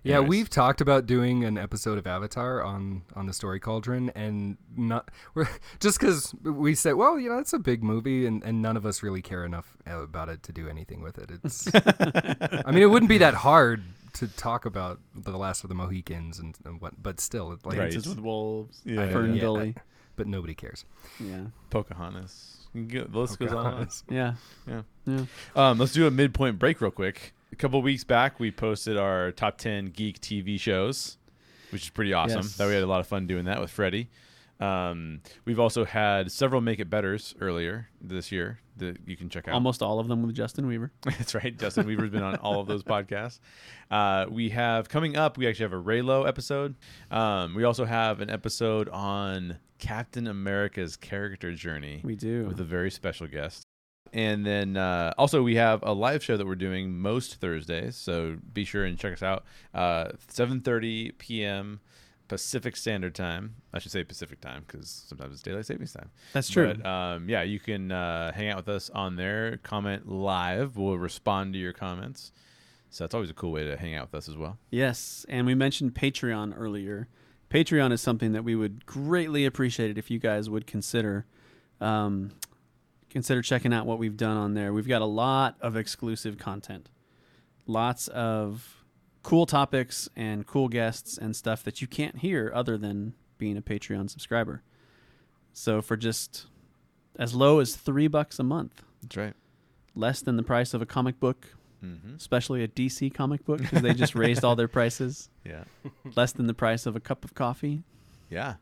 Yeah, 0.04 0.18
Anyways. 0.18 0.28
we've 0.28 0.50
talked 0.50 0.80
about 0.80 1.06
doing 1.06 1.42
an 1.44 1.58
episode 1.58 1.98
of 1.98 2.06
Avatar 2.06 2.62
on 2.62 3.02
on 3.16 3.26
the 3.26 3.32
Story 3.32 3.58
Cauldron, 3.58 4.10
and 4.10 4.56
not 4.76 5.10
we're 5.34 5.48
just 5.80 5.98
because 5.98 6.32
we 6.44 6.74
said, 6.76 6.94
well, 6.94 7.18
you 7.18 7.28
know, 7.30 7.38
it's 7.38 7.52
a 7.52 7.58
big 7.58 7.82
movie, 7.82 8.24
and, 8.26 8.44
and 8.44 8.62
none 8.62 8.76
of 8.76 8.86
us 8.86 9.02
really 9.02 9.22
care 9.22 9.44
enough 9.44 9.76
uh, 9.90 9.96
about 10.02 10.28
it 10.28 10.42
to 10.44 10.52
do 10.52 10.68
anything 10.68 11.00
with 11.02 11.18
it. 11.18 11.30
It's, 11.42 11.66
I 11.74 12.70
mean, 12.70 12.82
it 12.82 12.90
wouldn't 12.90 13.08
be 13.08 13.18
that 13.18 13.34
hard 13.34 13.82
to 14.18 14.28
talk 14.28 14.64
about 14.66 15.00
the 15.14 15.36
Last 15.36 15.64
of 15.64 15.68
the 15.68 15.74
Mohicans 15.74 16.38
and, 16.38 16.56
and 16.64 16.80
what, 16.80 17.02
but 17.02 17.20
still, 17.20 17.52
it, 17.52 17.64
like, 17.64 17.78
Right. 17.78 17.90
Dances 17.90 18.08
with 18.08 18.20
Wolves. 18.20 18.80
Yeah, 18.84 19.08
Fern 19.10 19.34
yeah. 19.34 19.40
Gully. 19.40 19.74
but 20.16 20.26
nobody 20.26 20.54
cares. 20.54 20.84
Yeah. 21.20 21.46
Pocahontas. 21.70 22.66
Go- 22.74 23.04
The 23.04 23.18
list 23.18 23.38
goes 23.38 23.52
on. 23.52 23.88
Yeah. 24.10 24.34
Yeah. 24.66 24.82
Yeah. 25.06 25.24
Um, 25.56 25.78
let's 25.78 25.92
do 25.92 26.06
a 26.06 26.10
midpoint 26.10 26.58
break 26.58 26.80
real 26.80 26.90
quick. 26.90 27.32
A 27.52 27.56
couple 27.56 27.80
weeks 27.82 28.04
back, 28.04 28.38
we 28.38 28.50
posted 28.50 28.96
our 28.98 29.32
top 29.32 29.58
ten 29.58 29.86
geek 29.86 30.20
TV 30.20 30.60
shows, 30.60 31.16
which 31.70 31.84
is 31.84 31.88
pretty 31.90 32.12
awesome. 32.12 32.42
Yes. 32.42 32.56
That 32.56 32.68
we 32.68 32.74
had 32.74 32.82
a 32.82 32.86
lot 32.86 33.00
of 33.00 33.06
fun 33.06 33.26
doing 33.26 33.46
that 33.46 33.60
with 33.60 33.70
Freddie. 33.70 34.08
Um, 34.60 35.20
we've 35.44 35.60
also 35.60 35.84
had 35.84 36.32
several 36.32 36.60
make 36.60 36.80
it 36.80 36.90
betters 36.90 37.34
earlier 37.40 37.88
this 38.00 38.32
year 38.32 38.58
that 38.78 38.96
you 39.06 39.16
can 39.16 39.28
check 39.28 39.46
out. 39.48 39.54
Almost 39.54 39.82
all 39.82 39.98
of 40.00 40.08
them 40.08 40.22
with 40.24 40.34
Justin 40.34 40.66
Weaver. 40.66 40.90
That's 41.02 41.34
right. 41.34 41.56
Justin 41.56 41.86
Weaver's 41.86 42.10
been 42.10 42.22
on 42.22 42.36
all 42.36 42.60
of 42.60 42.66
those 42.66 42.82
podcasts. 42.82 43.40
Uh, 43.90 44.26
we 44.28 44.50
have 44.50 44.88
coming 44.88 45.16
up. 45.16 45.36
We 45.38 45.46
actually 45.46 45.64
have 45.64 45.72
a 45.72 45.82
Raylo 45.82 46.26
episode. 46.26 46.74
Um, 47.10 47.54
we 47.54 47.64
also 47.64 47.84
have 47.84 48.20
an 48.20 48.30
episode 48.30 48.88
on 48.88 49.58
Captain 49.78 50.26
America's 50.26 50.96
character 50.96 51.52
journey 51.54 52.00
We 52.02 52.16
do. 52.16 52.46
with 52.46 52.58
a 52.60 52.64
very 52.64 52.90
special 52.90 53.26
guest. 53.28 53.62
And 54.12 54.44
then 54.44 54.76
uh, 54.76 55.12
also 55.18 55.42
we 55.42 55.56
have 55.56 55.80
a 55.82 55.92
live 55.92 56.24
show 56.24 56.36
that 56.36 56.46
we're 56.46 56.54
doing 56.54 56.98
most 56.98 57.36
Thursdays. 57.40 57.94
So 57.94 58.38
be 58.52 58.64
sure 58.64 58.84
and 58.84 58.98
check 58.98 59.12
us 59.12 59.22
out. 59.22 59.44
Uh, 59.74 60.12
7:30 60.32 61.18
p.m. 61.18 61.80
Pacific 62.28 62.76
Standard 62.76 63.14
Time. 63.14 63.56
I 63.72 63.78
should 63.78 63.90
say 63.90 64.04
Pacific 64.04 64.40
Time 64.40 64.64
because 64.66 65.04
sometimes 65.08 65.34
it's 65.34 65.42
daylight 65.42 65.66
savings 65.66 65.92
time. 65.92 66.10
That's 66.32 66.48
true. 66.48 66.74
But 66.74 66.86
um, 66.86 67.28
yeah, 67.28 67.42
you 67.42 67.58
can 67.58 67.90
uh, 67.90 68.32
hang 68.32 68.50
out 68.50 68.56
with 68.58 68.68
us 68.68 68.90
on 68.90 69.16
there, 69.16 69.58
comment 69.62 70.08
live. 70.08 70.76
We'll 70.76 70.98
respond 70.98 71.54
to 71.54 71.58
your 71.58 71.72
comments. 71.72 72.32
So 72.90 73.04
that's 73.04 73.14
always 73.14 73.30
a 73.30 73.34
cool 73.34 73.52
way 73.52 73.64
to 73.64 73.76
hang 73.76 73.94
out 73.94 74.12
with 74.12 74.14
us 74.14 74.28
as 74.28 74.36
well. 74.36 74.58
Yes, 74.70 75.26
and 75.28 75.46
we 75.46 75.54
mentioned 75.54 75.94
Patreon 75.94 76.54
earlier. 76.56 77.08
Patreon 77.50 77.92
is 77.92 78.00
something 78.00 78.32
that 78.32 78.44
we 78.44 78.54
would 78.54 78.86
greatly 78.86 79.44
appreciate 79.44 79.90
it 79.90 79.98
if 79.98 80.10
you 80.10 80.18
guys 80.18 80.50
would 80.50 80.66
consider 80.66 81.26
um, 81.80 82.32
consider 83.10 83.40
checking 83.40 83.72
out 83.72 83.86
what 83.86 83.98
we've 83.98 84.16
done 84.16 84.36
on 84.36 84.54
there. 84.54 84.72
We've 84.72 84.88
got 84.88 85.02
a 85.02 85.06
lot 85.06 85.56
of 85.60 85.76
exclusive 85.76 86.38
content, 86.38 86.88
lots 87.66 88.08
of 88.08 88.77
cool 89.22 89.46
topics 89.46 90.08
and 90.16 90.46
cool 90.46 90.68
guests 90.68 91.18
and 91.18 91.34
stuff 91.36 91.62
that 91.64 91.80
you 91.80 91.86
can't 91.86 92.18
hear 92.18 92.50
other 92.54 92.78
than 92.78 93.14
being 93.38 93.56
a 93.56 93.62
Patreon 93.62 94.08
subscriber. 94.10 94.62
So 95.52 95.82
for 95.82 95.96
just 95.96 96.46
as 97.18 97.34
low 97.34 97.58
as 97.60 97.76
three 97.76 98.06
bucks 98.08 98.38
a 98.38 98.42
month, 98.44 98.82
That's 99.02 99.16
right. 99.16 99.34
less 99.94 100.20
than 100.22 100.36
the 100.36 100.42
price 100.42 100.72
of 100.74 100.82
a 100.82 100.86
comic 100.86 101.18
book, 101.20 101.48
Mm-hmm. 101.84 102.16
especially 102.16 102.64
a 102.64 102.68
DC 102.68 103.14
comic 103.14 103.44
book 103.44 103.58
because 103.60 103.82
they 103.82 103.94
just 103.94 104.16
raised 104.16 104.42
all 104.44 104.56
their 104.56 104.66
prices. 104.66 105.28
Yeah. 105.44 105.62
less 106.16 106.32
than 106.32 106.46
the 106.48 106.52
price 106.54 106.84
of 106.86 106.96
a 106.96 107.00
cup 107.00 107.24
of 107.24 107.34
coffee. 107.34 107.84
Yeah. 108.28 108.54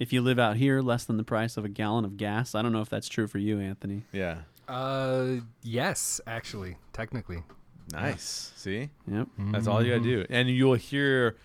If 0.00 0.12
you 0.12 0.20
live 0.20 0.38
out 0.40 0.56
here, 0.56 0.82
less 0.82 1.04
than 1.04 1.16
the 1.16 1.22
price 1.24 1.56
of 1.56 1.64
a 1.64 1.68
gallon 1.68 2.04
of 2.04 2.16
gas. 2.16 2.54
I 2.56 2.60
don't 2.62 2.72
know 2.72 2.80
if 2.82 2.90
that's 2.90 3.08
true 3.08 3.26
for 3.28 3.38
you, 3.38 3.58
Anthony. 3.60 4.02
Yeah. 4.12 4.38
Uh, 4.68 5.36
yes, 5.62 6.20
actually, 6.26 6.76
technically. 6.92 7.44
Nice. 7.92 8.52
See? 8.56 8.90
Yep. 9.10 9.28
That's 9.52 9.66
all 9.66 9.82
you 9.82 9.90
gotta 9.90 10.00
Mm-hmm. 10.00 10.20
do, 10.22 10.26
and 10.30 10.48
you'll 10.50 10.74
hear 10.74 11.36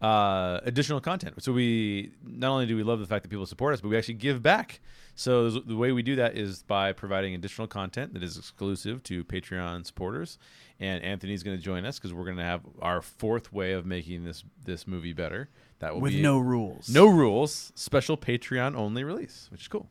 uh, 0.00 0.60
additional 0.62 1.00
content. 1.00 1.42
So 1.42 1.52
we 1.52 2.12
not 2.24 2.50
only 2.52 2.66
do 2.66 2.76
we 2.76 2.82
love 2.82 3.00
the 3.00 3.06
fact 3.06 3.22
that 3.22 3.28
people 3.28 3.46
support 3.46 3.74
us, 3.74 3.80
but 3.80 3.88
we 3.88 3.96
actually 3.98 4.14
give 4.14 4.42
back. 4.42 4.80
So 5.14 5.50
the 5.50 5.76
way 5.76 5.92
we 5.92 6.02
do 6.02 6.16
that 6.16 6.36
is 6.36 6.62
by 6.62 6.92
providing 6.92 7.34
additional 7.34 7.66
content 7.66 8.14
that 8.14 8.22
is 8.22 8.38
exclusive 8.38 9.02
to 9.04 9.24
Patreon 9.24 9.84
supporters. 9.84 10.38
And 10.78 11.02
Anthony's 11.04 11.42
going 11.42 11.58
to 11.58 11.62
join 11.62 11.84
us 11.84 11.98
because 11.98 12.14
we're 12.14 12.24
going 12.24 12.38
to 12.38 12.42
have 12.44 12.62
our 12.80 13.02
fourth 13.02 13.52
way 13.52 13.72
of 13.72 13.84
making 13.84 14.24
this 14.24 14.44
this 14.64 14.86
movie 14.86 15.12
better. 15.12 15.50
That 15.80 15.92
will 15.94 16.00
With 16.00 16.12
be 16.12 16.22
no 16.22 16.38
rules. 16.38 16.88
no 16.88 17.06
rules, 17.06 17.72
special 17.74 18.16
Patreon 18.16 18.74
only 18.76 19.04
release, 19.04 19.48
which 19.50 19.62
is 19.62 19.68
cool. 19.68 19.90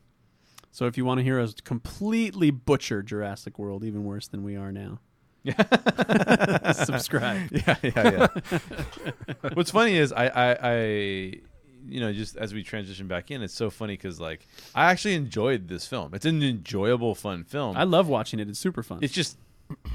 So 0.72 0.86
if 0.86 0.96
you 0.98 1.04
want 1.04 1.18
to 1.18 1.24
hear 1.24 1.38
us 1.38 1.54
completely 1.62 2.50
butcher 2.50 3.02
Jurassic 3.02 3.58
World, 3.58 3.84
even 3.84 4.04
worse 4.04 4.26
than 4.26 4.42
we 4.42 4.56
are 4.56 4.72
now, 4.72 4.98
subscribe. 6.72 7.48
yeah, 7.52 7.76
yeah, 7.82 8.26
yeah. 8.50 8.58
What's 9.54 9.70
funny 9.70 9.96
is 9.96 10.12
I, 10.12 10.26
I, 10.26 10.58
I, 10.62 10.74
you 11.86 12.00
know, 12.00 12.12
just 12.12 12.36
as 12.36 12.52
we 12.54 12.62
transition 12.62 13.08
back 13.08 13.30
in, 13.30 13.42
it's 13.42 13.54
so 13.54 13.70
funny 13.70 13.94
because 13.94 14.20
like 14.20 14.46
I 14.74 14.90
actually 14.90 15.14
enjoyed 15.14 15.68
this 15.68 15.86
film. 15.86 16.14
It's 16.14 16.26
an 16.26 16.42
enjoyable, 16.42 17.14
fun 17.14 17.44
film. 17.44 17.76
I 17.76 17.84
love 17.84 18.08
watching 18.08 18.40
it. 18.40 18.48
It's 18.48 18.58
super 18.58 18.82
fun. 18.82 18.98
it's 19.02 19.12
just, 19.14 19.38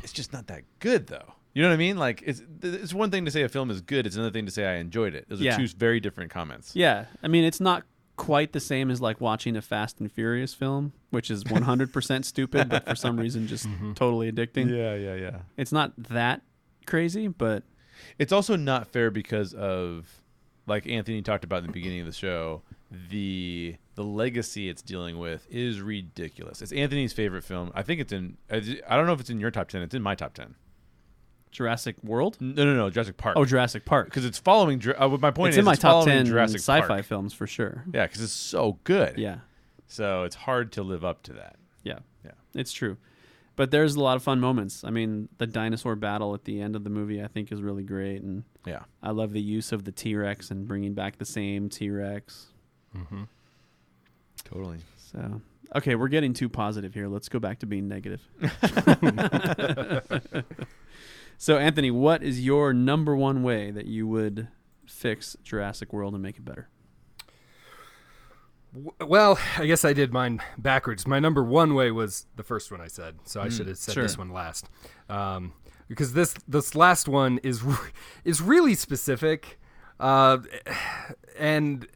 it's 0.03 0.13
just 0.13 0.33
not 0.33 0.47
that 0.47 0.63
good 0.79 1.07
though. 1.07 1.33
You 1.53 1.61
know 1.61 1.69
what 1.69 1.75
I 1.75 1.77
mean? 1.77 1.97
Like 1.97 2.21
it's 2.25 2.41
it's 2.61 2.93
one 2.93 3.11
thing 3.11 3.23
to 3.25 3.31
say 3.31 3.43
a 3.43 3.49
film 3.49 3.71
is 3.71 3.79
good. 3.81 4.05
It's 4.05 4.15
another 4.17 4.31
thing 4.31 4.45
to 4.45 4.51
say 4.51 4.65
I 4.65 4.75
enjoyed 4.75 5.15
it. 5.15 5.29
Those 5.29 5.39
Yeah. 5.39 5.55
are 5.55 5.57
two 5.57 5.67
very 5.69 5.99
different 6.01 6.31
comments. 6.31 6.75
yeah. 6.75 7.05
I 7.23 7.27
mean, 7.29 7.45
it's 7.45 7.61
not 7.61 7.83
quite 8.15 8.53
the 8.53 8.59
same 8.59 8.89
as 8.89 9.01
like 9.01 9.19
watching 9.21 9.55
a 9.55 9.61
Fast 9.61 9.99
and 9.99 10.11
Furious 10.11 10.53
film, 10.53 10.93
which 11.09 11.29
is 11.29 11.43
100% 11.45 12.25
stupid, 12.25 12.69
but 12.69 12.87
for 12.87 12.95
some 12.95 13.17
reason 13.17 13.47
just 13.47 13.67
mm-hmm. 13.67 13.93
totally 13.93 14.31
addicting. 14.31 14.69
yeah, 14.69 14.95
yeah, 14.95 15.15
yeah. 15.15 15.39
It's 15.57 15.71
not 15.71 15.93
that 15.97 16.41
crazy, 16.85 17.27
but 17.27 17.63
It's 18.19 18.31
also 18.31 18.55
not 18.55 18.87
fair 18.87 19.11
because 19.11 19.53
of, 19.53 20.21
like 20.67 20.87
Anthony 20.87 21.21
talked 21.21 21.43
about 21.43 21.59
in 21.59 21.67
the 21.67 21.71
beginning 21.73 21.99
of 21.99 22.05
the 22.05 22.11
show, 22.11 22.61
the 23.09 23.75
the 23.95 24.03
legacy 24.03 24.69
it's 24.69 24.81
dealing 24.81 25.17
with 25.17 25.47
is 25.49 25.81
ridiculous. 25.81 26.61
It's 26.61 26.71
Anthony's 26.71 27.13
favorite 27.13 27.43
film. 27.43 27.71
I 27.73 27.81
think 27.81 28.01
it's 28.01 28.11
in. 28.11 28.37
I 28.49 28.95
don't 28.95 29.05
know 29.05 29.13
if 29.13 29.19
it's 29.19 29.29
in 29.29 29.39
your 29.39 29.51
top 29.51 29.69
ten. 29.69 29.81
It's 29.81 29.95
in 29.95 30.01
my 30.01 30.15
top 30.15 30.33
ten. 30.33 30.55
Jurassic 31.55 31.95
World. 32.03 32.37
No, 32.39 32.65
no, 32.65 32.75
no. 32.75 32.89
Jurassic 32.89 33.17
Park. 33.17 33.35
Oh, 33.37 33.45
Jurassic 33.45 33.85
Park. 33.85 34.07
because 34.07 34.25
it's 34.25 34.37
following. 34.37 34.81
Uh, 34.97 35.07
my 35.19 35.31
point 35.31 35.49
is. 35.49 35.55
it's 35.55 35.57
is, 35.57 35.59
in 35.59 35.65
my 35.65 35.73
it's 35.73 35.81
top 35.81 35.91
following 35.91 36.07
ten 36.09 36.25
Jurassic 36.25 36.59
sci-fi 36.59 36.87
Park. 36.87 37.05
films 37.05 37.33
for 37.33 37.47
sure. 37.47 37.83
Yeah, 37.93 38.05
because 38.05 38.21
it's 38.21 38.33
so 38.33 38.79
good. 38.83 39.17
Yeah, 39.17 39.37
So 39.87 40.23
it's 40.23 40.35
hard 40.35 40.71
to 40.73 40.83
live 40.83 41.05
up 41.05 41.23
to 41.23 41.33
that. 41.33 41.55
yeah, 41.83 41.99
Yeah. 42.23 42.31
It's 42.53 42.73
true, 42.73 42.97
but 43.55 43.71
there's 43.71 43.95
a 43.95 44.01
lot 44.01 44.15
of 44.17 44.23
fun 44.23 44.39
moments. 44.39 44.83
I 44.83 44.89
mean, 44.89 45.29
the 45.37 45.47
dinosaur 45.47 45.95
battle 45.95 46.33
at 46.33 46.43
the 46.45 46.61
end 46.61 46.75
of 46.75 46.83
the 46.83 46.89
movie, 46.89 47.23
I 47.23 47.27
think, 47.27 47.51
is 47.51 47.61
really 47.61 47.83
great, 47.83 48.21
and 48.21 48.43
Yeah. 48.65 48.81
I 49.01 49.11
love 49.11 49.31
the 49.31 49.41
use 49.41 49.71
of 49.71 49.85
the 49.85 49.91
T 49.91 50.15
Rex 50.15 50.51
and 50.51 50.67
bringing 50.67 50.93
back 50.93 51.17
the 51.17 51.25
same 51.25 51.69
T 51.69 51.89
Rex. 51.89 52.47
Mm-hmm. 52.95 53.23
Totally. 54.43 54.77
So, 54.97 55.41
okay, 55.75 55.95
we're 55.95 56.07
getting 56.09 56.33
too 56.33 56.49
positive 56.49 56.93
here. 56.93 57.07
Let's 57.07 57.29
go 57.29 57.39
back 57.39 57.59
to 57.59 57.65
being 57.65 57.87
negative. 57.87 58.21
so, 61.37 61.57
Anthony, 61.57 61.91
what 61.91 62.23
is 62.23 62.43
your 62.45 62.73
number 62.73 63.15
one 63.15 63.43
way 63.43 63.71
that 63.71 63.85
you 63.85 64.07
would 64.07 64.47
fix 64.85 65.35
Jurassic 65.43 65.91
World 65.93 66.13
and 66.13 66.23
make 66.23 66.37
it 66.37 66.45
better? 66.45 66.69
Well, 68.99 69.39
I 69.57 69.65
guess 69.67 69.85
I 69.85 69.93
did 69.93 70.11
mine 70.11 70.41
backwards. 70.57 71.07
My 71.07 71.19
number 71.19 71.41
one 71.43 71.75
way 71.75 71.91
was 71.91 72.25
the 72.35 72.43
first 72.43 72.71
one 72.71 72.81
I 72.81 72.87
said, 72.87 73.15
so 73.23 73.39
I 73.41 73.47
Mm, 73.47 73.51
should 73.57 73.67
have 73.67 73.77
said 73.77 73.93
sure. 73.93 74.03
this 74.03 74.17
one 74.17 74.31
last. 74.31 74.69
Um, 75.09 75.53
because 75.87 76.11
this 76.13 76.33
this 76.47 76.75
last 76.75 77.07
one 77.07 77.37
is 77.37 77.63
is 78.25 78.41
really 78.41 78.75
specific, 78.75 79.59
uh, 79.99 80.39
and 81.39 81.87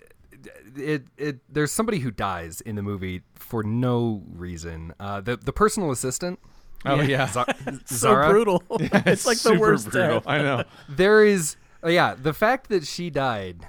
it 0.78 1.04
it 1.18 1.40
there's 1.52 1.72
somebody 1.74 2.00
who 2.00 2.12
dies 2.12 2.62
in 2.62 2.76
the 2.78 2.82
movie 2.84 3.24
for 3.36 3.62
no 3.62 4.24
reason. 4.32 4.94
Uh, 5.02 5.20
the 5.20 5.36
the 5.36 5.52
personal 5.52 5.92
assistant. 5.92 6.40
Oh 6.86 7.02
yeah. 7.02 7.26
So 7.86 8.16
brutal. 8.30 8.64
it's 8.80 9.26
like 9.26 9.40
the 9.40 9.58
worst 9.58 9.90
brutal. 9.92 10.20
death. 10.20 10.28
I 10.28 10.38
know. 10.40 10.64
there 10.88 11.24
is 11.26 11.56
oh, 11.84 11.90
yeah 11.90 12.16
the 12.16 12.34
fact 12.34 12.70
that 12.70 12.86
she 12.86 13.10
died 13.10 13.68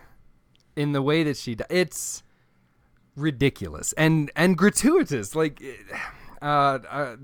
in 0.77 0.93
the 0.93 1.03
way 1.03 1.23
that 1.25 1.37
she 1.37 1.55
died 1.55 1.67
it's 1.71 2.23
ridiculous 3.17 3.93
and 3.95 4.31
and 4.37 4.57
gratuitous 4.57 5.35
like 5.35 5.63
uh, 6.43 6.79
uh 6.89 7.17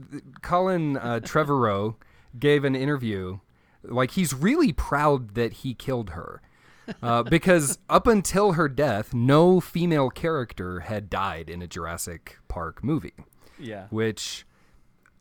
colin 0.43 0.97
uh, 0.97 1.21
trevorrow 1.23 1.95
gave 2.39 2.65
an 2.65 2.75
interview 2.75 3.39
like 3.83 4.11
he's 4.13 4.35
really 4.35 4.73
proud 4.73 5.35
that 5.37 5.53
he 5.55 5.73
killed 5.75 6.11
her 6.11 6.43
uh, 7.03 7.23
because 7.23 7.79
up 7.89 8.07
until 8.07 8.53
her 8.53 8.69
death 8.69 9.15
no 9.15 9.61
female 9.61 10.11
character 10.11 10.81
had 10.81 11.09
died 11.09 11.49
in 11.49 11.63
a 11.63 11.67
jurassic 11.67 12.37
park 12.49 12.83
movie 12.85 13.15
Yeah. 13.59 13.87
which 13.91 14.45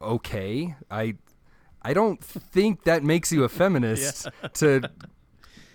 okay 0.01 0.75
i 0.91 1.15
i 1.81 1.93
don't 1.93 2.23
think 2.23 2.83
that 2.83 3.03
makes 3.03 3.31
you 3.31 3.43
a 3.43 3.49
feminist 3.49 4.27
to 4.53 4.81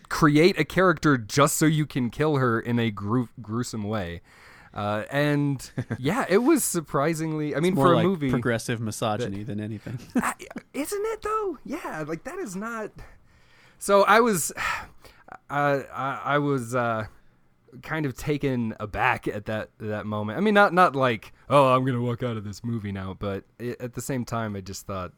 create 0.08 0.58
a 0.58 0.64
character 0.64 1.16
just 1.16 1.56
so 1.56 1.66
you 1.66 1.86
can 1.86 2.10
kill 2.10 2.36
her 2.36 2.58
in 2.60 2.78
a 2.80 2.90
gru- 2.90 3.28
gruesome 3.40 3.84
way. 3.84 4.20
Uh, 4.74 5.04
and 5.10 5.70
yeah 5.98 6.24
it 6.28 6.38
was 6.38 6.62
surprisingly 6.62 7.56
i 7.56 7.60
mean 7.60 7.74
More 7.74 7.86
for 7.86 7.92
a 7.92 7.96
like 7.96 8.04
movie 8.06 8.30
progressive 8.30 8.80
misogyny 8.80 9.42
than 9.42 9.58
anything. 9.60 9.98
I- 10.16 10.34
isn't 10.72 11.02
it 11.06 11.22
though? 11.22 11.58
Yeah 11.64 12.04
like 12.06 12.22
that 12.24 12.38
is 12.38 12.54
not 12.54 12.92
so 13.78 14.02
i 14.04 14.20
was 14.20 14.52
uh, 15.50 15.80
I, 15.92 16.20
I 16.24 16.38
was 16.38 16.74
uh 16.76 17.06
kind 17.82 18.06
of 18.06 18.16
taken 18.16 18.74
aback 18.80 19.28
at 19.28 19.46
that 19.46 19.70
that 19.78 20.06
moment. 20.06 20.38
I 20.38 20.40
mean 20.40 20.54
not 20.54 20.72
not 20.72 20.96
like 20.96 21.32
oh 21.48 21.68
i'm 21.68 21.84
gonna 21.84 22.00
walk 22.00 22.22
out 22.22 22.36
of 22.36 22.44
this 22.44 22.64
movie 22.64 22.92
now 22.92 23.16
but 23.18 23.44
i 23.60 23.76
at 23.80 23.94
the 23.94 24.02
same 24.02 24.24
time 24.24 24.56
i 24.56 24.60
just 24.60 24.86
thought 24.86 25.12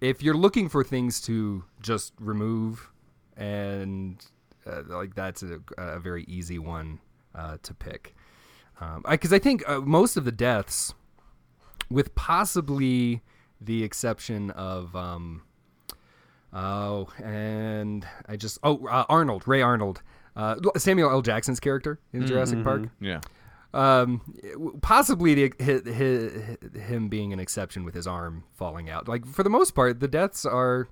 if 0.00 0.22
you're 0.22 0.34
looking 0.34 0.68
for 0.68 0.84
things 0.84 1.20
to 1.22 1.64
just 1.80 2.12
remove 2.20 2.90
and 3.36 4.24
uh, 4.66 4.82
like 4.88 5.14
that's 5.14 5.42
a, 5.42 5.60
a 5.78 5.98
very 5.98 6.24
easy 6.24 6.58
one 6.58 7.00
uh, 7.34 7.56
to 7.62 7.74
pick. 7.74 8.14
Because 9.08 9.32
I, 9.32 9.38
think 9.38 9.66
uh, 9.66 9.80
most 9.80 10.16
of 10.16 10.24
the 10.24 10.32
deaths 10.32 10.92
with 11.90 12.14
possibly 12.14 13.22
the 13.58 13.82
exception 13.82 14.50
of 14.50 14.94
um 14.94 15.42
oh 16.52 17.08
and 17.24 18.06
i 18.28 18.36
just 18.36 18.58
oh 18.62 18.86
uh, 18.86 19.06
arnold 19.08 19.48
ray 19.48 19.62
arnold 19.62 20.02
uh, 20.36 20.54
samuel 20.76 21.10
l 21.10 21.22
jackson's 21.22 21.58
character 21.60 21.98
in 22.12 22.26
jurassic 22.26 22.62
park 22.62 22.82
Yeah. 23.00 23.20
um, 23.74 24.20
possibly 24.82 25.34
the, 25.34 25.52
hi 25.60 25.92
hi 25.92 26.80
him 26.80 27.08
being 27.08 27.32
an 27.32 27.40
exception 27.40 27.84
with 27.84 27.94
his 27.94 28.06
arm 28.06 28.44
falling 28.54 28.88
out. 28.90 29.08
Like 29.08 29.26
for 29.26 29.42
the 29.42 29.50
most 29.50 29.72
part, 29.74 30.00
the 30.00 30.08
deaths 30.08 30.46
are, 30.46 30.88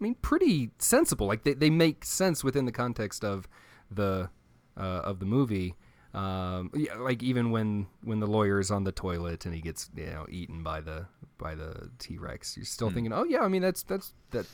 I 0.00 0.04
mean, 0.04 0.14
pretty 0.22 0.70
sensible. 0.78 1.26
Like 1.26 1.44
they, 1.44 1.54
they 1.54 1.70
make 1.70 2.04
sense 2.04 2.42
within 2.42 2.64
the 2.64 2.72
context 2.72 3.24
of 3.24 3.48
the 3.90 4.30
uh, 4.76 4.80
of 5.10 5.18
the 5.20 5.26
movie. 5.26 5.74
Um, 6.14 6.70
yeah, 6.74 6.94
like 6.96 7.22
even 7.22 7.50
when 7.50 7.86
when 8.02 8.20
the 8.20 8.26
lawyer 8.26 8.58
is 8.58 8.70
on 8.70 8.84
the 8.84 8.92
toilet 8.92 9.44
and 9.46 9.54
he 9.54 9.60
gets 9.60 9.90
you 9.94 10.06
know 10.06 10.26
eaten 10.28 10.62
by 10.62 10.80
the 10.80 11.06
by 11.38 11.54
the 11.54 11.90
T 11.98 12.18
Rex, 12.18 12.56
you're 12.56 12.64
still 12.66 12.90
thinking, 12.90 13.12
oh 13.12 13.24
yeah, 13.24 13.42
I 13.42 13.48
mean 13.48 13.62
that's 13.62 13.82
that's 13.82 14.14
that 14.30 14.46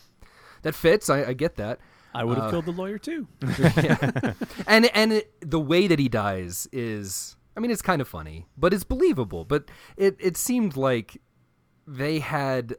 that 0.62 0.74
fits. 0.74 1.08
I, 1.08 1.24
I 1.26 1.32
get 1.32 1.56
that. 1.56 1.78
I 2.14 2.24
would 2.24 2.36
have 2.38 2.46
Uh, 2.48 2.50
killed 2.50 2.66
the 2.66 2.72
lawyer 2.72 2.98
too. 2.98 3.26
and 4.66 4.86
and 4.94 5.12
it, 5.12 5.32
the 5.40 5.60
way 5.60 5.86
that 5.86 5.98
he 5.98 6.08
dies 6.08 6.68
is 6.72 7.36
i 7.56 7.60
mean 7.60 7.70
it's 7.70 7.82
kind 7.82 8.00
of 8.00 8.08
funny 8.08 8.46
but 8.56 8.72
it's 8.72 8.84
believable 8.84 9.44
but 9.44 9.70
it 9.96 10.16
it 10.18 10.36
seemed 10.36 10.76
like 10.76 11.20
they 11.86 12.18
had 12.18 12.74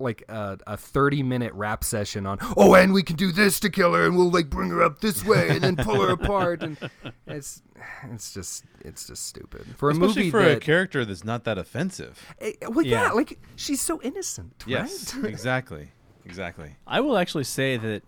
like 0.00 0.22
a, 0.28 0.56
a 0.66 0.76
30 0.76 1.22
minute 1.24 1.52
rap 1.54 1.82
session 1.82 2.24
on 2.24 2.38
oh 2.56 2.74
and 2.74 2.92
we 2.92 3.02
can 3.02 3.16
do 3.16 3.32
this 3.32 3.58
to 3.60 3.68
kill 3.68 3.92
her 3.94 4.06
and 4.06 4.16
we'll 4.16 4.30
like 4.30 4.48
bring 4.48 4.70
her 4.70 4.82
up 4.82 5.00
this 5.00 5.24
way 5.24 5.48
and 5.50 5.62
then 5.62 5.76
pull 5.76 6.00
her 6.00 6.10
apart 6.12 6.62
and 6.62 6.78
it's 7.26 7.62
it's 8.10 8.32
just 8.32 8.64
it's 8.84 9.06
just 9.08 9.26
stupid 9.26 9.66
for 9.76 9.90
a 9.90 9.92
Especially 9.92 10.22
movie 10.24 10.30
for 10.30 10.40
a 10.40 10.60
character 10.60 11.04
that's 11.04 11.24
not 11.24 11.44
that 11.44 11.58
offensive. 11.58 12.18
eh, 12.40 12.52
well 12.68 12.84
yeah. 12.86 13.06
Yeah. 13.06 13.10
like 13.12 13.38
she's 13.56 13.80
so 13.80 14.00
innocent 14.02 14.62
Yes. 14.66 15.14
right 15.16 15.24
exactly. 15.30 15.90
Exactly. 16.24 16.76
I 16.86 17.00
will 17.00 17.16
actually 17.16 17.44
say 17.44 17.76
that 17.78 18.02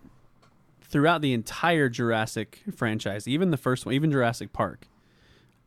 throughout 0.91 1.21
the 1.21 1.33
entire 1.33 1.89
Jurassic 1.89 2.59
franchise, 2.75 3.27
even 3.27 3.49
the 3.51 3.57
first 3.57 3.85
one, 3.85 3.95
even 3.95 4.11
Jurassic 4.11 4.51
Park, 4.53 4.87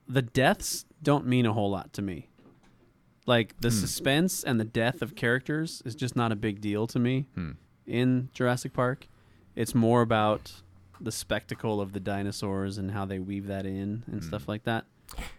the 0.07 0.23
deaths 0.23 0.85
don't 1.03 1.27
mean 1.27 1.47
a 1.47 1.53
whole 1.53 1.71
lot 1.71 1.93
to 1.95 2.03
me. 2.03 2.29
Like 3.27 3.59
the 3.61 3.71
suspense 3.71 4.45
and 4.45 4.61
the 4.61 4.65
death 4.65 5.01
of 5.01 5.17
characters 5.17 5.83
is 5.87 5.95
just 5.95 6.15
not 6.15 6.31
a 6.31 6.37
big 6.37 6.61
deal 6.61 6.87
to 6.89 6.99
me 6.99 7.27
Hmm. 7.35 7.53
in 7.87 8.29
Jurassic 8.35 8.73
Park. 8.75 9.09
It's 9.57 9.75
more 9.75 10.03
about 10.03 10.53
the 11.01 11.11
spectacle 11.13 11.81
of 11.81 11.93
the 11.93 12.01
dinosaurs 12.01 12.77
and 12.79 12.91
how 12.91 13.05
they 13.07 13.19
weave 13.19 13.47
that 13.47 13.65
in 13.67 14.05
and 14.07 14.23
stuff 14.23 14.47
like 14.47 14.65
that. 14.65 14.85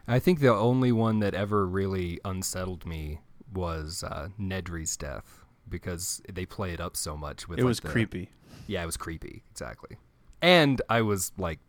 i 0.07 0.19
think 0.19 0.39
the 0.39 0.53
only 0.53 0.91
one 0.91 1.19
that 1.19 1.33
ever 1.33 1.65
really 1.65 2.19
unsettled 2.25 2.85
me 2.85 3.19
was 3.53 4.03
uh, 4.03 4.27
nedry's 4.39 4.95
death 4.97 5.44
because 5.69 6.21
they 6.31 6.45
play 6.45 6.71
it 6.73 6.79
up 6.81 6.95
so 6.97 7.15
much 7.17 7.47
with 7.47 7.59
It 7.59 7.63
like, 7.63 7.67
was 7.69 7.79
the- 7.79 7.89
creepy. 7.89 8.29
Yeah, 8.67 8.81
it 8.83 8.85
was 8.85 8.97
creepy. 8.97 9.43
Exactly. 9.51 9.97
And 10.41 10.81
I 10.89 11.01
was 11.01 11.31
like 11.37 11.59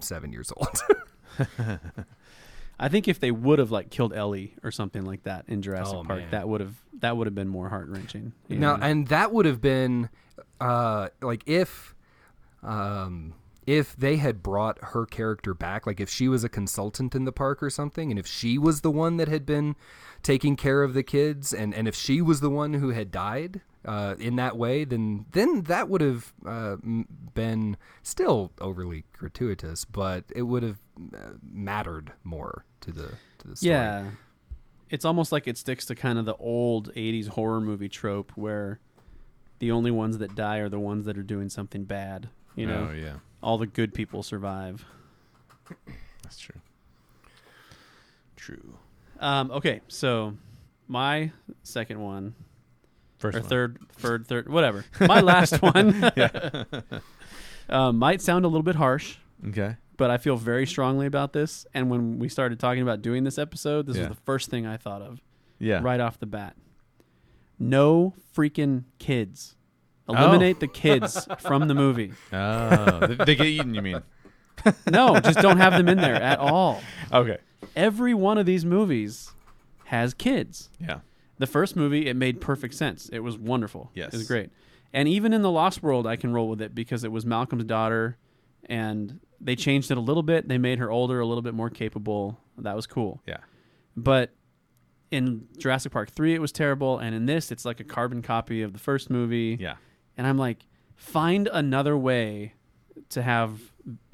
seven 0.00 0.32
years 0.32 0.52
old. 0.56 0.78
I 2.78 2.88
think 2.88 3.08
if 3.08 3.20
they 3.20 3.30
would 3.30 3.58
have 3.58 3.70
like 3.70 3.90
killed 3.90 4.12
Ellie 4.12 4.54
or 4.62 4.70
something 4.70 5.04
like 5.04 5.22
that 5.24 5.44
in 5.48 5.62
Jurassic 5.62 5.94
Oh, 5.94 6.04
Park, 6.04 6.20
man. 6.20 6.30
that 6.30 6.48
would 6.48 6.60
have 6.60 6.74
that 7.00 7.16
would 7.16 7.26
have 7.26 7.34
been 7.34 7.48
more 7.48 7.68
heart 7.68 7.88
wrenching. 7.88 8.32
now, 8.48 8.76
and 8.80 9.08
that 9.08 9.32
would 9.32 9.46
have 9.46 9.60
been 9.60 10.08
uh, 10.60 11.08
like 11.22 11.42
if 11.46 11.94
um, 12.62 13.32
if 13.66 13.96
they 13.96 14.16
had 14.16 14.42
brought 14.42 14.78
her 14.80 15.04
character 15.04 15.52
back, 15.52 15.86
like 15.86 16.00
if 16.00 16.08
she 16.08 16.28
was 16.28 16.44
a 16.44 16.48
consultant 16.48 17.14
in 17.14 17.24
the 17.24 17.32
park 17.32 17.62
or 17.62 17.70
something, 17.70 18.10
and 18.10 18.18
if 18.18 18.26
she 18.26 18.58
was 18.58 18.80
the 18.80 18.90
one 18.90 19.16
that 19.16 19.28
had 19.28 19.44
been 19.44 19.74
taking 20.22 20.56
care 20.56 20.82
of 20.82 20.94
the 20.94 21.02
kids, 21.02 21.52
and, 21.52 21.74
and 21.74 21.88
if 21.88 21.94
she 21.94 22.22
was 22.22 22.40
the 22.40 22.50
one 22.50 22.74
who 22.74 22.90
had 22.90 23.10
died 23.10 23.60
uh, 23.84 24.14
in 24.18 24.36
that 24.36 24.56
way, 24.56 24.84
then 24.84 25.26
then 25.32 25.62
that 25.62 25.88
would 25.88 26.00
have 26.00 26.32
uh, 26.44 26.76
been 27.34 27.76
still 28.02 28.52
overly 28.60 29.04
gratuitous, 29.12 29.84
but 29.84 30.24
it 30.34 30.42
would 30.42 30.62
have 30.62 30.78
uh, 31.14 31.32
mattered 31.42 32.12
more 32.24 32.64
to 32.80 32.92
the 32.92 33.12
to 33.38 33.48
the 33.48 33.56
story. 33.56 33.72
Yeah. 33.72 34.10
It's 34.88 35.04
almost 35.04 35.32
like 35.32 35.48
it 35.48 35.58
sticks 35.58 35.84
to 35.86 35.96
kind 35.96 36.16
of 36.16 36.26
the 36.26 36.36
old 36.36 36.94
80s 36.94 37.26
horror 37.28 37.60
movie 37.60 37.88
trope 37.88 38.30
where 38.36 38.78
the 39.58 39.72
only 39.72 39.90
ones 39.90 40.18
that 40.18 40.36
die 40.36 40.58
are 40.58 40.68
the 40.68 40.78
ones 40.78 41.06
that 41.06 41.18
are 41.18 41.24
doing 41.24 41.48
something 41.48 41.84
bad. 41.84 42.28
You 42.54 42.66
know, 42.66 42.88
Oh 42.90 42.94
yeah. 42.94 43.16
All 43.42 43.58
the 43.58 43.66
good 43.66 43.94
people 43.94 44.22
survive. 44.22 44.84
That's 46.22 46.38
true. 46.38 46.60
True. 48.36 48.78
Um, 49.20 49.50
okay, 49.50 49.80
so 49.88 50.34
my 50.88 51.32
second 51.62 52.00
one 52.00 52.34
First 53.18 53.36
or 53.38 53.40
one. 53.40 53.48
third, 53.48 53.78
third, 53.94 54.26
third, 54.26 54.48
whatever. 54.48 54.84
My 55.00 55.20
last 55.20 55.62
one 55.62 56.04
uh, 57.68 57.92
might 57.92 58.20
sound 58.20 58.44
a 58.44 58.48
little 58.48 58.62
bit 58.62 58.76
harsh, 58.76 59.16
Okay. 59.48 59.76
but 59.96 60.10
I 60.10 60.18
feel 60.18 60.36
very 60.36 60.66
strongly 60.66 61.06
about 61.06 61.32
this. 61.32 61.66
And 61.72 61.90
when 61.90 62.18
we 62.18 62.28
started 62.28 62.60
talking 62.60 62.82
about 62.82 63.00
doing 63.02 63.24
this 63.24 63.38
episode, 63.38 63.86
this 63.86 63.96
Yeah. 63.96 64.08
was 64.08 64.16
the 64.18 64.22
first 64.24 64.50
thing 64.50 64.66
I 64.66 64.76
thought 64.76 65.00
of 65.02 65.20
Yeah. 65.58 65.80
right 65.82 65.98
off 66.00 66.18
the 66.20 66.26
bat. 66.26 66.56
No 67.58 68.12
freaking 68.36 68.84
kids. 68.98 69.55
Oh. 70.08 70.14
Eliminate 70.14 70.60
the 70.60 70.68
kids 70.68 71.26
from 71.40 71.66
the 71.68 71.74
movie. 71.74 72.12
Oh, 72.32 73.06
they, 73.06 73.24
they 73.24 73.34
get 73.34 73.46
eaten. 73.46 73.74
You 73.74 73.82
mean? 73.82 74.02
No, 74.90 75.20
just 75.20 75.38
don't 75.40 75.58
have 75.58 75.74
them 75.74 75.88
in 75.88 75.98
there 75.98 76.14
at 76.14 76.38
all. 76.38 76.80
Okay. 77.12 77.38
Every 77.76 78.14
one 78.14 78.38
of 78.38 78.46
these 78.46 78.64
movies 78.64 79.32
has 79.84 80.14
kids. 80.14 80.70
Yeah. 80.80 81.00
The 81.38 81.46
first 81.46 81.76
movie, 81.76 82.06
it 82.08 82.16
made 82.16 82.40
perfect 82.40 82.74
sense. 82.74 83.08
It 83.12 83.20
was 83.20 83.36
wonderful. 83.36 83.90
Yes. 83.94 84.14
It 84.14 84.16
was 84.16 84.26
great. 84.26 84.50
And 84.92 85.08
even 85.08 85.32
in 85.32 85.42
The 85.42 85.50
Lost 85.50 85.82
World, 85.82 86.06
I 86.06 86.16
can 86.16 86.32
roll 86.32 86.48
with 86.48 86.62
it 86.62 86.74
because 86.74 87.04
it 87.04 87.12
was 87.12 87.26
Malcolm's 87.26 87.64
daughter 87.64 88.16
and 88.64 89.20
they 89.40 89.54
changed 89.54 89.90
it 89.90 89.98
a 89.98 90.00
little 90.00 90.22
bit. 90.22 90.48
They 90.48 90.58
made 90.58 90.78
her 90.78 90.90
older, 90.90 91.20
a 91.20 91.26
little 91.26 91.42
bit 91.42 91.54
more 91.54 91.70
capable. 91.70 92.38
That 92.58 92.74
was 92.74 92.86
cool. 92.86 93.22
Yeah. 93.26 93.38
But 93.96 94.30
in 95.10 95.46
Jurassic 95.58 95.92
Park 95.92 96.10
3, 96.10 96.34
it 96.34 96.40
was 96.40 96.50
terrible. 96.50 96.98
And 96.98 97.14
in 97.14 97.26
this, 97.26 97.52
it's 97.52 97.64
like 97.64 97.78
a 97.80 97.84
carbon 97.84 98.22
copy 98.22 98.62
of 98.62 98.72
the 98.72 98.78
first 98.78 99.10
movie. 99.10 99.58
Yeah. 99.60 99.74
And 100.16 100.26
I'm 100.26 100.38
like, 100.38 100.66
find 100.94 101.48
another 101.52 101.96
way 101.96 102.54
to 103.10 103.22
have 103.22 103.60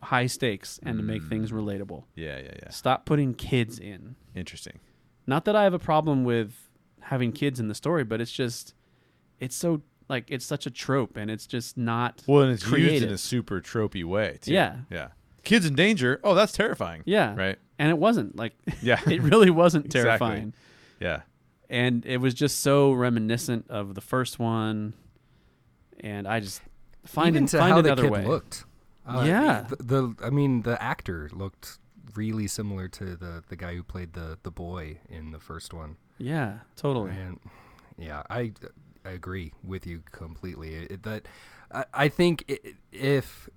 high 0.03 0.26
stakes 0.26 0.78
and 0.82 0.98
to 0.98 1.03
make 1.03 1.22
Mm. 1.22 1.28
things 1.28 1.53
relatable. 1.53 2.05
Yeah. 2.16 2.38
Yeah. 2.38 2.53
Yeah. 2.62 2.70
Stop 2.70 3.07
putting 3.07 3.34
kids 3.34 3.78
in. 3.78 4.16
Interesting. 4.34 4.80
Not 5.26 5.44
that 5.44 5.55
I 5.57 5.62
have 5.64 5.74
a 5.74 5.78
problem 5.78 6.24
with 6.24 6.68
having 7.00 7.32
kids 7.32 7.61
in 7.61 7.68
the 7.68 7.74
story, 7.74 8.05
but 8.05 8.20
it's 8.20 8.32
just 8.32 8.74
it's 9.38 9.55
so 9.57 9.82
like 10.09 10.24
it's 10.28 10.44
such 10.44 10.66
a 10.66 10.70
trope 10.70 11.16
and 11.16 11.30
it's 11.30 11.46
just 11.46 11.76
not 11.78 12.22
Well, 12.26 12.42
and 12.42 12.53
it's 12.53 12.68
used 12.70 13.05
in 13.05 13.11
a 13.12 13.18
super 13.18 13.61
tropey 13.61 14.05
way. 14.05 14.38
Too. 14.42 14.53
Yeah. 14.53 14.78
Yeah. 14.90 15.09
Kids 15.44 15.64
in 15.66 15.74
danger. 15.74 16.20
Oh, 16.22 16.34
that's 16.34 16.53
terrifying. 16.53 17.03
yeah. 17.07 17.34
Right. 17.34 17.59
And 17.78 17.88
it 17.90 17.98
wasn't 17.98 18.36
like 18.36 18.53
Yeah. 18.82 19.00
it 19.09 19.22
really 19.22 19.50
wasn't 19.50 19.90
terrifying. 19.90 20.53
Exactly. 20.53 20.53
terrifying. 21.00 21.22
yeah. 21.22 21.22
And 21.70 22.05
it 22.05 22.18
was 22.18 22.34
just 22.34 22.61
so 22.61 22.92
reminiscent 22.92 23.66
of 23.70 23.94
the 23.94 24.00
first 24.03 24.38
one 24.38 24.92
and 26.03 26.26
I 26.28 26.40
just 26.40 26.61
find 27.07 27.28
Even 27.34 27.44
an- 27.44 27.48
to 27.48 27.59
find 27.59 27.72
how 27.72 27.80
the 27.82 27.88
another 27.92 28.03
kid 28.03 28.12
way. 28.12 28.26
looked. 28.26 28.64
Uh, 29.07 29.24
Yeah. 29.26 29.62
the, 29.68 29.76
the 29.76 30.14
I 30.24 30.30
mean 30.30 30.62
the 30.62 30.80
actor 30.82 31.28
looked 31.32 31.78
really 32.14 32.46
similar 32.46 32.88
to 32.88 33.16
the 33.16 33.42
the 33.48 33.57
guy 33.57 33.74
who 33.74 33.82
played 33.82 34.12
the 34.12 34.38
the 34.42 34.50
boy 34.50 34.98
in 35.09 35.30
the 35.32 35.38
first 35.40 35.72
one. 35.74 35.96
Yeah, 36.18 36.59
totally. 36.76 37.11
And 37.11 37.40
yeah, 37.98 38.22
I 38.30 38.53
I 39.05 39.11
agree 39.11 39.53
with 39.64 39.86
you 39.86 40.03
completely. 40.12 40.74
It, 40.74 41.03
that 41.03 41.26
I, 41.72 41.84
I 41.94 42.09
think 42.09 42.44
i 42.48 42.59
if 42.92 43.48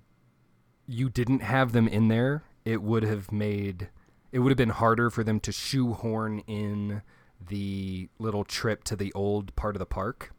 you 0.86 1.08
didn't 1.10 1.40
have 1.42 1.72
them 1.72 1.86
in 1.88 2.08
there, 2.08 2.44
it 2.64 2.80
would 2.82 3.02
have 3.02 3.30
made 3.32 3.88
it 4.32 4.40
would 4.40 4.50
have 4.50 4.56
been 4.58 4.70
harder 4.70 5.10
for 5.10 5.22
them 5.24 5.38
to 5.40 5.52
shoehorn 5.52 6.40
in 6.46 7.02
the 7.48 8.08
little 8.18 8.44
trip 8.44 8.82
to 8.84 8.96
the 8.96 9.12
old 9.12 9.54
part 9.56 9.76
of 9.76 9.78
the 9.78 9.86
park. 9.86 10.32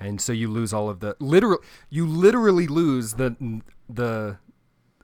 And 0.00 0.20
so 0.20 0.32
you 0.32 0.48
lose 0.48 0.72
all 0.72 0.88
of 0.88 1.00
the 1.00 1.16
literal 1.18 1.58
you 1.90 2.06
literally 2.06 2.66
lose 2.66 3.14
the 3.14 3.60
the 3.88 4.38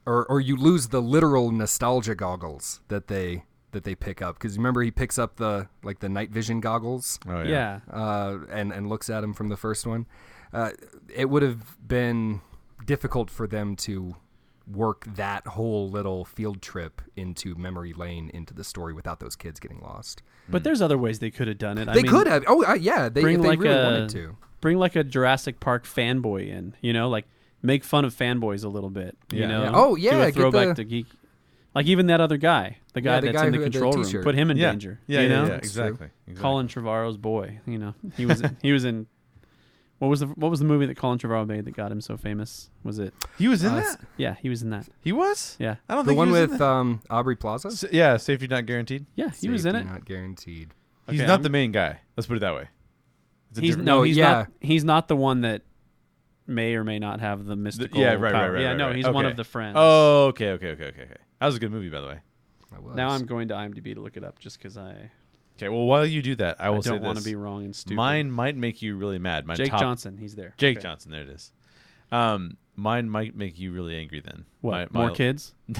or 0.05 0.25
or 0.27 0.39
you 0.39 0.55
lose 0.55 0.87
the 0.89 1.01
literal 1.01 1.51
nostalgia 1.51 2.15
goggles 2.15 2.81
that 2.87 3.07
they 3.07 3.43
that 3.71 3.83
they 3.83 3.95
pick 3.95 4.21
up 4.21 4.35
because 4.35 4.55
remember 4.57 4.81
he 4.81 4.91
picks 4.91 5.17
up 5.19 5.35
the 5.35 5.67
like 5.83 5.99
the 5.99 6.07
night 6.07 6.31
vision 6.31 6.61
goggles 6.61 7.19
Oh 7.27 7.41
yeah. 7.43 7.79
uh, 7.91 8.37
and 8.49 8.71
and 8.71 8.87
looks 8.87 9.09
at 9.09 9.23
him 9.23 9.33
from 9.33 9.49
the 9.49 9.57
first 9.57 9.85
one. 9.85 10.05
Uh, 10.53 10.71
it 11.13 11.29
would 11.29 11.43
have 11.43 11.75
been 11.85 12.39
difficult 12.85 13.29
for 13.29 13.47
them 13.47 13.75
to 13.75 14.15
work 14.67 15.05
that 15.15 15.45
whole 15.47 15.89
little 15.89 16.25
field 16.25 16.61
trip 16.61 17.01
into 17.15 17.55
memory 17.55 17.93
lane 17.93 18.29
into 18.33 18.53
the 18.53 18.63
story 18.63 18.93
without 18.93 19.19
those 19.19 19.35
kids 19.35 19.59
getting 19.59 19.79
lost. 19.81 20.21
But 20.49 20.63
there's 20.63 20.81
other 20.81 20.97
ways 20.97 21.19
they 21.19 21.31
could 21.31 21.47
have 21.47 21.57
done 21.57 21.77
it. 21.77 21.87
I 21.87 21.93
they 21.93 22.03
mean, 22.03 22.11
could 22.11 22.27
have. 22.27 22.43
Oh 22.47 22.63
uh, 22.65 22.73
yeah, 22.73 23.09
they, 23.09 23.21
bring 23.21 23.35
if 23.37 23.41
they 23.41 23.47
like 23.49 23.59
really 23.59 23.75
a- 23.79 23.83
wanted 23.83 24.09
to. 24.09 24.37
bring 24.61 24.77
like 24.77 24.95
a 24.95 25.03
Jurassic 25.03 25.59
Park 25.59 25.85
fanboy 25.85 26.47
in, 26.49 26.75
you 26.81 26.93
know, 26.93 27.09
like 27.09 27.25
make 27.61 27.83
fun 27.83 28.05
of 28.05 28.13
fanboys 28.15 28.63
a 28.63 28.67
little 28.67 28.89
bit, 28.89 29.17
you 29.31 29.41
Yeah. 29.41 29.47
know. 29.47 29.63
Yeah. 29.63 29.71
Oh, 29.73 29.95
Do 29.95 30.01
yeah, 30.01 30.15
a 30.23 30.25
get 30.27 30.35
throwback 30.35 30.67
the- 30.69 30.75
to 30.75 30.83
geek. 30.83 31.07
Like 31.73 31.87
even 31.87 32.07
that 32.07 32.21
other 32.21 32.37
guy, 32.37 32.77
the 32.93 33.01
guy 33.01 33.15
Yeah, 33.15 33.19
the 33.19 33.25
that's 33.27 33.37
guy 33.41 33.45
in 33.47 33.51
the 33.51 33.57
who 33.57 33.63
the 33.65 33.69
control 33.69 33.93
room, 34.01 34.23
put 34.23 34.33
him 34.35 34.49
in 34.49 34.55
Yeah. 34.57 34.71
danger. 34.71 34.99
Yeah. 35.07 35.21
you 35.21 35.27
yeah. 35.27 35.35
know, 35.35 35.47
yeah. 35.47 35.53
Exactly. 35.55 36.07
exactly. 36.25 36.41
Colin 36.41 36.67
Trevorrow's 36.67 37.17
boy. 37.17 37.59
You 37.67 37.77
know, 37.77 37.93
he 38.15 38.25
was 38.25 38.41
he 38.61 38.71
was 38.71 38.85
in. 38.85 39.07
What 39.99 40.09
was 40.09 40.19
the 40.19 40.27
what 40.27 40.51
was 40.51 40.59
the 40.59 40.65
movie 40.65 40.85
that 40.87 40.95
Colin 40.97 41.17
Trevorrow 41.19 41.47
made 41.47 41.63
that 41.65 41.71
got 41.75 41.91
him 41.91 42.01
so 42.01 42.17
famous? 42.17 42.69
Was 42.83 42.99
it? 42.99 43.13
He 43.37 43.47
was 43.47 43.63
in 43.63 43.71
Uh, 43.71 43.75
that. 43.81 43.99
Yeah, 44.17 44.35
he 44.41 44.49
was 44.49 44.61
in 44.61 44.69
that. 44.71 44.89
He 45.01 45.11
was. 45.13 45.55
Yeah, 45.59 45.75
I 45.87 45.95
don't 45.95 46.05
The 46.05 46.09
think 46.11 46.17
one 46.17 46.27
he 46.27 46.31
was 46.33 46.41
in 46.43 46.49
with 46.51 46.59
that. 46.59 46.65
um, 46.65 47.01
Aubrey 47.09 47.35
Plaza. 47.37 47.69
S- 47.69 47.85
yeah, 47.91 48.17
safety 48.17 48.47
not 48.47 48.65
guaranteed. 48.65 49.05
yeah, 49.15 49.29
he 49.29 49.47
was 49.49 49.65
in 49.65 49.75
it. 49.75 49.85
Not 49.85 50.03
guaranteed. 50.05 50.73
He's 51.09 51.19
Okay, 51.21 51.27
not 51.27 51.33
I'm- 51.35 51.43
the 51.43 51.49
main 51.49 51.71
guy. 51.71 52.01
Let's 52.17 52.27
put 52.27 52.35
it 52.37 52.39
that 52.41 52.53
way. 52.55 52.67
It's 53.51 53.59
a 53.59 53.61
He's 53.61 53.77
no, 53.77 53.83
No, 53.83 54.03
he's 54.03 54.17
yeah. 54.17 54.31
not. 54.31 54.51
He's 54.59 54.83
not 54.83 55.07
the 55.07 55.15
one 55.15 55.41
that 55.41 55.61
may 56.45 56.75
or 56.75 56.83
may 56.83 56.99
not 56.99 57.21
have 57.21 57.45
the 57.45 57.55
mystical. 57.55 57.99
yeah, 57.99 58.13
right, 58.15 58.33
power. 58.33 58.47
right, 58.47 58.49
right, 58.49 58.61
Yeah, 58.61 58.67
right, 58.69 58.77
no, 58.77 58.87
right. 58.87 58.95
he's 58.97 59.07
one 59.07 59.25
of 59.25 59.37
the 59.37 59.43
friends. 59.45 59.75
Oh, 59.79 60.25
okay, 60.27 60.49
okay, 60.51 60.71
okay, 60.71 60.85
okay, 60.87 61.01
okay. 61.03 61.15
That 61.39 61.45
was 61.45 61.55
a 61.55 61.59
good 61.59 61.71
movie, 61.71 61.89
by 61.89 62.01
the 62.01 62.07
way. 62.07 62.19
Was. 62.81 62.95
Now 62.97 63.09
I'm 63.11 63.25
going 63.25 63.47
to 63.47 63.53
IMDb 63.53 63.93
to 63.95 64.01
look 64.01 64.17
it 64.17 64.23
up 64.25 64.39
just 64.39 64.57
because 64.57 64.75
I, 64.77 65.09
Okay, 65.57 65.69
well, 65.69 65.85
while 65.85 66.05
you 66.05 66.21
do 66.21 66.35
that, 66.35 66.57
I 66.59 66.67
I, 66.67 66.69
will 66.69 66.81
say 66.81 66.91
don't 66.91 67.01
want 67.01 67.17
to 67.17 67.23
be 67.23 67.35
wrong 67.35 67.63
and 67.63 67.75
stupid. 67.75 67.95
Mine 67.95 68.29
might 68.31 68.57
make 68.57 68.81
you 68.81 68.97
really 68.97 69.19
mad. 69.19 69.45
My 69.45 69.55
Jake 69.55 69.71
top, 69.71 69.79
Johnson, 69.79 70.17
he's 70.17 70.35
there. 70.35 70.53
Jake 70.57 70.77
Okay. 70.77 70.83
Johnson, 70.83 71.11
there 71.11 71.21
it 71.21 71.29
is. 71.29 71.51
Um, 72.11 72.57
mine 72.75 73.09
might 73.09 73.35
make 73.35 73.57
you 73.57 73.71
really 73.71 73.95
angry 73.95 74.19
then. 74.19 74.45
What? 74.61 74.93
My- 74.93 74.99
More 74.99 75.09
my- 75.09 75.15
kids? 75.15 75.53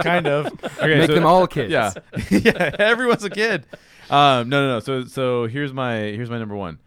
kind 0.00 0.26
of. 0.26 0.46
Okay, 0.64 0.98
Make 0.98 1.08
so- 1.08 1.14
them 1.14 1.26
all 1.26 1.46
kids. 1.46 1.70
Yeah, 1.70 1.92
yeah. 2.30 2.74
Everyone's 2.78 3.24
a 3.24 3.30
kid. 3.30 3.66
Um, 4.10 4.48
no, 4.48 4.66
no, 4.66 4.68
no. 4.74 4.80
So, 4.80 5.04
so 5.04 5.46
here's 5.46 5.72
my 5.72 5.96
here's 5.96 6.30
my 6.30 6.38
number 6.38 6.56
one. 6.56 6.78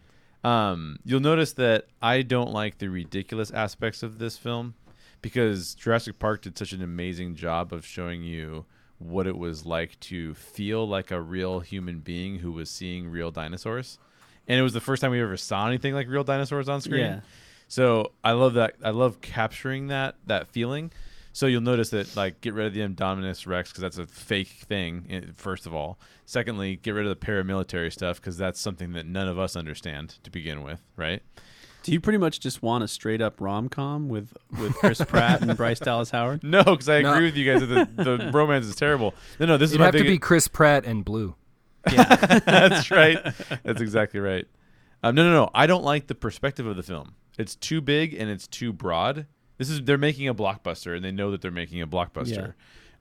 Um, 0.44 0.98
you'll 1.04 1.20
notice 1.20 1.52
that 1.54 1.86
I 2.02 2.22
don't 2.22 2.50
like 2.52 2.78
the 2.78 2.88
ridiculous 2.88 3.50
aspects 3.52 4.02
of 4.02 4.18
this 4.18 4.36
film 4.36 4.74
because 5.22 5.74
Jurassic 5.76 6.18
Park 6.18 6.42
did 6.42 6.58
such 6.58 6.72
an 6.72 6.82
amazing 6.82 7.36
job 7.36 7.72
of 7.72 7.86
showing 7.86 8.24
you 8.24 8.64
what 9.10 9.26
it 9.26 9.36
was 9.36 9.64
like 9.66 9.98
to 10.00 10.34
feel 10.34 10.86
like 10.86 11.10
a 11.10 11.20
real 11.20 11.60
human 11.60 12.00
being 12.00 12.38
who 12.38 12.52
was 12.52 12.70
seeing 12.70 13.08
real 13.08 13.30
dinosaurs. 13.30 13.98
And 14.48 14.58
it 14.58 14.62
was 14.62 14.72
the 14.72 14.80
first 14.80 15.00
time 15.02 15.10
we 15.12 15.20
ever 15.22 15.36
saw 15.36 15.66
anything 15.68 15.94
like 15.94 16.08
real 16.08 16.24
dinosaurs 16.24 16.68
on 16.68 16.80
screen. 16.80 17.00
Yeah. 17.00 17.20
So 17.68 18.12
I 18.22 18.32
love 18.32 18.54
that. 18.54 18.74
I 18.82 18.90
love 18.90 19.20
capturing 19.20 19.86
that 19.88 20.16
that 20.26 20.48
feeling. 20.48 20.92
So 21.32 21.46
you'll 21.46 21.62
notice 21.62 21.90
that 21.90 22.14
like 22.16 22.40
get 22.42 22.52
rid 22.52 22.66
of 22.66 22.74
the 22.74 22.80
Indominus 22.80 23.46
Rex 23.46 23.70
because 23.70 23.80
that's 23.80 23.98
a 23.98 24.06
fake 24.06 24.48
thing. 24.68 25.06
eh, 25.08 25.20
First 25.34 25.66
of 25.66 25.74
all, 25.74 25.98
secondly, 26.26 26.76
get 26.76 26.90
rid 26.90 27.06
of 27.06 27.18
the 27.18 27.26
paramilitary 27.26 27.90
stuff 27.90 28.20
because 28.20 28.36
that's 28.36 28.60
something 28.60 28.92
that 28.92 29.06
none 29.06 29.28
of 29.28 29.38
us 29.38 29.56
understand 29.56 30.18
to 30.24 30.30
begin 30.30 30.62
with, 30.62 30.82
right? 30.96 31.22
Do 31.82 31.92
you 31.92 32.00
pretty 32.00 32.18
much 32.18 32.38
just 32.40 32.62
want 32.62 32.84
a 32.84 32.88
straight 32.88 33.20
up 33.20 33.40
rom 33.40 33.68
com 33.68 34.08
with 34.08 34.36
with 34.58 34.74
Chris 34.74 35.00
Pratt 35.08 35.42
and 35.42 35.56
Bryce 35.56 35.80
Dallas 35.80 36.10
Howard? 36.10 36.42
No, 36.44 36.62
because 36.62 36.88
I 36.88 37.02
No. 37.02 37.12
agree 37.14 37.24
with 37.26 37.36
you 37.36 37.50
guys 37.52 37.66
that 37.66 37.96
the, 37.96 38.04
the 38.04 38.30
romance 38.34 38.66
is 38.66 38.76
terrible. 38.76 39.14
No, 39.40 39.46
no, 39.46 39.56
this 39.56 39.70
is 39.70 39.74
It'd 39.74 39.80
my 39.80 39.86
have 39.86 39.94
to 39.94 40.00
big- 40.00 40.06
be 40.08 40.18
Chris 40.18 40.48
Pratt 40.48 40.84
and 40.84 41.04
Blue. 41.04 41.34
That's 41.84 42.90
right. 42.90 43.18
That's 43.64 43.80
exactly 43.80 44.20
right. 44.20 44.46
Um, 45.02 45.14
no, 45.16 45.24
no, 45.24 45.32
no. 45.32 45.50
I 45.54 45.66
don't 45.66 45.82
like 45.84 46.06
the 46.06 46.14
perspective 46.14 46.66
of 46.66 46.76
the 46.76 46.82
film. 46.82 47.14
It's 47.38 47.56
too 47.56 47.80
big 47.80 48.14
and 48.14 48.30
it's 48.30 48.46
too 48.46 48.72
broad. 48.72 49.26
This 49.58 49.68
is 49.68 49.82
they're 49.82 49.98
making 49.98 50.28
a 50.28 50.34
blockbuster 50.34 50.94
and 50.94 51.04
they 51.04 51.10
know 51.12 51.30
that 51.32 51.40
they're 51.40 51.50
making 51.50 51.82
a 51.82 51.86
blockbuster. 51.86 52.54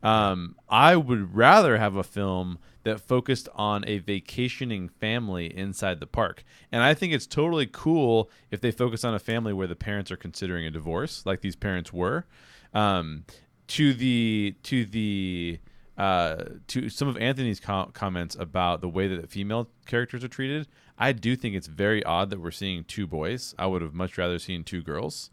Um, 0.03 0.55
I 0.69 0.95
would 0.95 1.35
rather 1.35 1.77
have 1.77 1.95
a 1.95 2.03
film 2.03 2.59
that 2.83 2.99
focused 2.99 3.47
on 3.53 3.83
a 3.87 3.99
vacationing 3.99 4.89
family 4.89 5.55
inside 5.55 5.99
the 5.99 6.07
park. 6.07 6.43
And 6.71 6.81
I 6.81 6.93
think 6.93 7.13
it's 7.13 7.27
totally 7.27 7.67
cool 7.67 8.31
if 8.49 8.61
they 8.61 8.71
focus 8.71 9.03
on 9.03 9.13
a 9.13 9.19
family 9.19 9.53
where 9.53 9.67
the 9.67 9.75
parents 9.75 10.11
are 10.11 10.17
considering 10.17 10.65
a 10.65 10.71
divorce, 10.71 11.25
like 11.25 11.41
these 11.41 11.55
parents 11.55 11.93
were. 11.93 12.25
Um, 12.73 13.25
to 13.67 13.93
the 13.93 14.55
to 14.63 14.85
the 14.85 15.59
uh, 15.97 16.43
to 16.67 16.89
some 16.89 17.07
of 17.07 17.17
Anthony's 17.17 17.59
com- 17.59 17.91
comments 17.91 18.35
about 18.35 18.81
the 18.81 18.89
way 18.89 19.07
that 19.07 19.21
the 19.21 19.27
female 19.27 19.69
characters 19.85 20.23
are 20.23 20.29
treated, 20.29 20.67
I 20.97 21.11
do 21.11 21.35
think 21.35 21.55
it's 21.55 21.67
very 21.67 22.03
odd 22.03 22.31
that 22.31 22.41
we're 22.41 22.51
seeing 22.51 22.83
two 22.83 23.05
boys. 23.07 23.53
I 23.59 23.67
would 23.67 23.81
have 23.81 23.93
much 23.93 24.17
rather 24.17 24.39
seen 24.39 24.63
two 24.63 24.81
girls. 24.81 25.29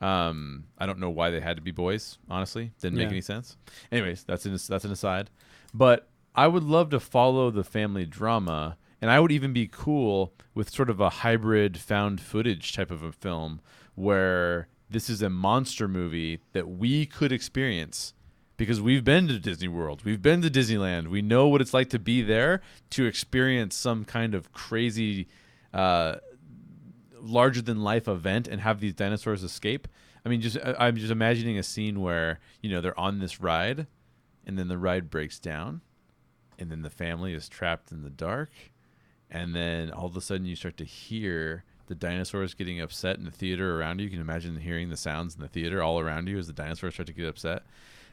Um, 0.00 0.64
I 0.78 0.86
don't 0.86 0.98
know 0.98 1.10
why 1.10 1.30
they 1.30 1.40
had 1.40 1.56
to 1.56 1.62
be 1.62 1.70
boys. 1.72 2.18
Honestly, 2.28 2.72
didn't 2.80 2.96
make 2.98 3.06
Yeah. 3.06 3.10
any 3.12 3.20
sense. 3.20 3.56
Anyways, 3.92 4.24
that's 4.24 4.46
an 4.46 4.52
that's 4.68 4.84
an 4.84 4.92
aside. 4.92 5.30
But 5.74 6.08
I 6.34 6.46
would 6.46 6.64
love 6.64 6.90
to 6.90 7.00
follow 7.00 7.50
the 7.50 7.64
family 7.64 8.06
drama, 8.06 8.76
and 9.02 9.10
I 9.10 9.20
would 9.20 9.32
even 9.32 9.52
be 9.52 9.68
cool 9.70 10.32
with 10.54 10.70
sort 10.70 10.88
of 10.90 11.00
a 11.00 11.10
hybrid 11.10 11.78
found 11.78 12.20
footage 12.20 12.72
type 12.72 12.90
of 12.90 13.02
a 13.02 13.12
film 13.12 13.60
where 13.94 14.68
this 14.88 15.10
is 15.10 15.22
a 15.22 15.30
monster 15.30 15.86
movie 15.86 16.40
that 16.52 16.68
we 16.68 17.06
could 17.06 17.30
experience 17.32 18.14
because 18.56 18.80
we've 18.80 19.04
been 19.04 19.26
to 19.28 19.38
Disney 19.38 19.68
World, 19.68 20.02
we've 20.04 20.20
been 20.22 20.42
to 20.42 20.50
Disneyland, 20.50 21.08
we 21.08 21.22
know 21.22 21.48
what 21.48 21.60
it's 21.60 21.72
like 21.72 21.88
to 21.90 21.98
be 21.98 22.22
there 22.22 22.60
to 22.90 23.06
experience 23.06 23.74
some 23.74 24.04
kind 24.04 24.34
of 24.34 24.52
crazy 24.52 25.28
uh, 25.72 26.16
larger 27.22 27.62
than 27.62 27.82
life 27.82 28.08
event 28.08 28.48
and 28.48 28.60
have 28.60 28.80
these 28.80 28.94
dinosaurs 28.94 29.42
escape. 29.42 29.88
I 30.24 30.28
mean, 30.28 30.40
just 30.40 30.58
I'm 30.78 30.96
just 30.96 31.12
imagining 31.12 31.58
a 31.58 31.62
scene 31.62 32.00
where 32.00 32.40
you 32.60 32.70
know 32.70 32.80
they're 32.80 32.98
on 32.98 33.18
this 33.18 33.40
ride, 33.40 33.86
and 34.46 34.58
then 34.58 34.68
the 34.68 34.78
ride 34.78 35.10
breaks 35.10 35.38
down, 35.38 35.80
and 36.58 36.70
then 36.70 36.82
the 36.82 36.90
family 36.90 37.32
is 37.32 37.48
trapped 37.48 37.90
in 37.90 38.02
the 38.02 38.10
dark, 38.10 38.50
and 39.30 39.54
then 39.54 39.90
all 39.90 40.06
of 40.06 40.16
a 40.16 40.20
sudden 40.20 40.46
you 40.46 40.56
start 40.56 40.76
to 40.78 40.84
hear 40.84 41.64
the 41.86 41.94
dinosaurs 41.94 42.54
getting 42.54 42.80
upset 42.80 43.16
in 43.16 43.24
the 43.24 43.30
theater 43.30 43.78
around 43.78 43.98
you. 43.98 44.04
You 44.04 44.10
can 44.10 44.20
imagine 44.20 44.56
hearing 44.56 44.90
the 44.90 44.96
sounds 44.96 45.34
in 45.34 45.40
the 45.40 45.48
theater 45.48 45.82
all 45.82 45.98
around 45.98 46.28
you 46.28 46.38
as 46.38 46.46
the 46.46 46.52
dinosaurs 46.52 46.94
start 46.94 47.08
to 47.08 47.12
get 47.12 47.26
upset. 47.26 47.64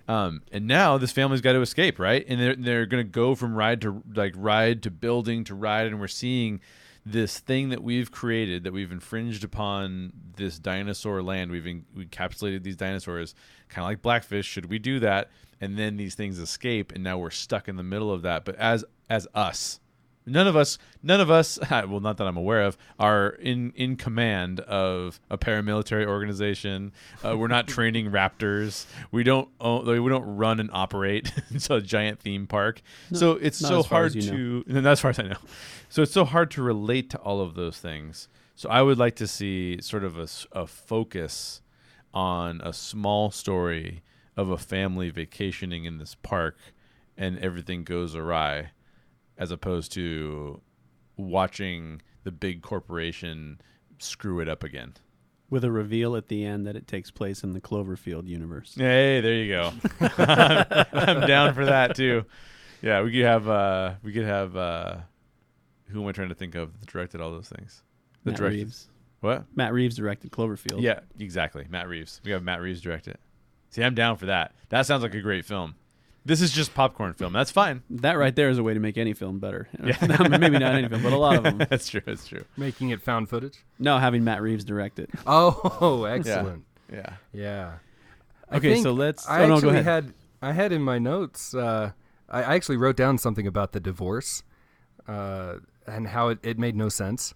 Um, 0.07 0.41
and 0.51 0.65
now 0.67 0.97
this 0.97 1.11
family's 1.11 1.41
got 1.41 1.53
to 1.53 1.61
escape, 1.61 1.99
right? 1.99 2.25
And 2.27 2.39
they're 2.39 2.55
they're 2.55 2.85
gonna 2.85 3.03
go 3.03 3.35
from 3.35 3.53
ride 3.53 3.81
to 3.81 4.01
like 4.15 4.33
ride 4.37 4.83
to 4.83 4.91
building 4.91 5.43
to 5.45 5.55
ride, 5.55 5.87
and 5.87 5.99
we're 5.99 6.07
seeing 6.07 6.61
this 7.11 7.39
thing 7.39 7.69
that 7.69 7.81
we've 7.81 8.11
created 8.11 8.63
that 8.63 8.73
we've 8.73 8.91
infringed 8.91 9.43
upon 9.43 10.11
this 10.35 10.59
dinosaur 10.59 11.21
land. 11.21 11.51
We've 11.51 11.65
en- 11.65 11.85
we 11.95 12.05
encapsulated 12.05 12.63
these 12.63 12.75
dinosaurs, 12.75 13.33
kind 13.69 13.83
of 13.83 13.89
like 13.89 14.01
Blackfish. 14.01 14.45
Should 14.45 14.65
we 14.65 14.79
do 14.79 14.99
that? 14.99 15.29
And 15.61 15.77
then 15.77 15.97
these 15.97 16.15
things 16.15 16.37
escape, 16.37 16.91
and 16.91 17.03
now 17.03 17.17
we're 17.17 17.29
stuck 17.29 17.67
in 17.67 17.77
the 17.77 17.83
middle 17.83 18.11
of 18.11 18.21
that. 18.23 18.45
But 18.45 18.55
as 18.57 18.83
as 19.09 19.27
us, 19.33 19.79
none 20.27 20.47
of 20.47 20.55
us, 20.55 20.77
none 21.01 21.19
of 21.19 21.31
us, 21.31 21.57
well, 21.71 21.99
not 21.99 22.17
that 22.17 22.27
I'm 22.27 22.37
aware 22.37 22.61
of, 22.63 22.77
are 22.99 23.29
in 23.29 23.71
in 23.75 23.95
command 23.95 24.59
of 24.61 25.19
a 25.29 25.37
paramilitary 25.37 26.05
organization. 26.05 26.91
Uh, 27.23 27.37
we're 27.37 27.47
not 27.47 27.67
training 27.67 28.11
raptors. 28.11 28.85
We 29.11 29.23
don't 29.23 29.49
own, 29.59 29.85
we 29.85 30.09
don't 30.09 30.35
run 30.35 30.59
and 30.59 30.69
operate 30.71 31.31
it's 31.49 31.69
a 31.69 31.81
giant 31.81 32.19
theme 32.19 32.47
park. 32.47 32.81
so 33.13 33.31
it's 33.33 33.57
so 33.57 33.83
hard 33.83 34.13
to, 34.13 34.63
and 34.67 34.85
as 34.85 34.99
far 34.99 35.11
as 35.11 35.19
I 35.19 35.23
know, 35.23 35.37
so 35.89 36.01
it's 36.01 36.11
so 36.11 36.25
hard 36.25 36.51
to 36.51 36.61
relate 36.61 37.09
to 37.11 37.17
all 37.19 37.41
of 37.41 37.55
those 37.55 37.79
things. 37.79 38.27
So 38.55 38.69
I 38.69 38.81
would 38.81 38.97
like 38.97 39.15
to 39.17 39.27
see 39.27 39.79
sort 39.81 40.03
of 40.03 40.17
a 40.51 40.67
focus 40.67 41.61
on 42.13 42.59
a 42.63 42.73
small 42.73 43.29
story 43.29 44.01
of 44.35 44.49
a 44.49 44.57
family 44.57 45.09
vacationing 45.11 45.85
in 45.85 45.99
this 45.99 46.15
park 46.15 46.57
and 47.17 47.37
everything 47.39 47.83
goes 47.83 48.15
awry 48.15 48.71
as 49.37 49.51
opposed 49.51 49.91
to 49.93 50.61
watching 51.15 52.01
the 52.23 52.31
big 52.31 52.61
corporation 52.61 53.59
screw 53.99 54.39
it 54.39 54.47
up 54.49 54.63
again. 54.63 54.93
with 55.49 55.63
a 55.63 55.71
reveal 55.71 56.15
at 56.15 56.27
the 56.27 56.43
end 56.45 56.67
that 56.67 56.75
it 56.75 56.87
takes 56.87 57.09
place 57.09 57.43
in 57.43 57.53
the 57.53 57.61
Cloverfield 57.61 58.27
universe. 58.27 58.75
Hey, 58.75 59.21
there 59.21 59.33
you 59.35 59.47
go. 59.53 59.71
I'm 60.93 61.25
down 61.27 61.53
for 61.53 61.65
that 61.65 61.95
too. 61.95 62.25
Yeah, 62.81 63.01
we 63.01 63.11
could 63.11 63.23
have 63.25 63.47
uh 63.47 63.93
we 64.03 64.11
could 64.13 64.25
have 64.25 64.55
uh 64.57 64.97
who 65.89 66.01
am 66.03 66.07
I 66.07 66.11
trying 66.11 66.29
to 66.29 66.35
think 66.35 66.55
of 66.55 66.77
that 66.79 66.89
directed 66.89 67.21
all 67.21 67.31
those 67.31 67.47
things? 67.49 67.81
The 68.23 68.31
Matt 68.31 68.39
director- 68.39 68.57
Reeves. 68.57 68.89
What? 69.21 69.45
Matt 69.55 69.73
Reeves 69.73 69.95
directed 69.95 70.31
Cloverfield. 70.31 70.81
Yeah, 70.81 70.99
exactly. 71.17 71.65
Matt 71.69 71.87
Reeves. 71.87 72.21
We 72.23 72.31
have 72.31 72.43
Matt 72.43 72.61
Reeves 72.61 72.81
direct 72.81 73.07
it. 73.07 73.19
See, 73.71 73.81
I'm 73.83 73.95
down 73.95 74.17
for 74.17 74.27
that. 74.27 74.53
That 74.69 74.85
sounds 74.85 75.01
like 75.01 75.15
a 75.15 75.21
great 75.21 75.43
film. 75.45 75.73
This 76.27 76.41
is 76.41 76.51
just 76.51 76.73
popcorn 76.75 77.13
film. 77.13 77.31
That's 77.33 77.51
fine. 77.51 77.83
That 77.89 78.13
right 78.17 78.35
there 78.35 78.49
is 78.49 78.57
a 78.57 78.63
way 78.63 78.73
to 78.73 78.79
make 78.79 78.97
any 78.97 79.13
film 79.13 79.39
better. 79.39 79.67
Yeah. 79.83 80.27
Maybe 80.27 80.59
not 80.59 80.75
any 80.75 80.87
film, 80.89 81.01
but 81.01 81.13
a 81.13 81.17
lot 81.17 81.37
of 81.37 81.43
them. 81.45 81.57
that's 81.69 81.87
true. 81.87 82.01
That's 82.05 82.27
true. 82.27 82.43
Making 82.57 82.89
it 82.89 83.01
found 83.01 83.29
footage. 83.29 83.63
No, 83.79 83.97
having 83.97 84.23
Matt 84.23 84.41
Reeves 84.41 84.65
direct 84.65 84.99
it. 84.99 85.09
Oh, 85.25 86.03
excellent. 86.03 86.65
Yeah. 86.91 87.13
Yeah. 87.33 87.73
Okay, 88.51 88.81
so 88.81 88.91
let's- 88.91 89.27
I 89.27 89.43
oh, 89.43 89.47
no, 89.47 89.47
go 89.47 89.55
actually 89.55 89.69
ahead. 89.79 89.85
had 89.85 90.13
I 90.41 90.51
had 90.51 90.71
in 90.71 90.81
my 90.81 90.99
notes. 90.99 91.53
Uh, 91.55 91.91
I 92.29 92.43
I 92.43 92.55
actually 92.55 92.77
wrote 92.77 92.97
down 92.97 93.17
something 93.17 93.47
about 93.47 93.71
the 93.71 93.79
divorce, 93.79 94.43
uh, 95.07 95.55
and 95.85 96.07
how 96.07 96.27
it, 96.29 96.39
it 96.43 96.59
made 96.59 96.75
no 96.75 96.89
sense 96.89 97.33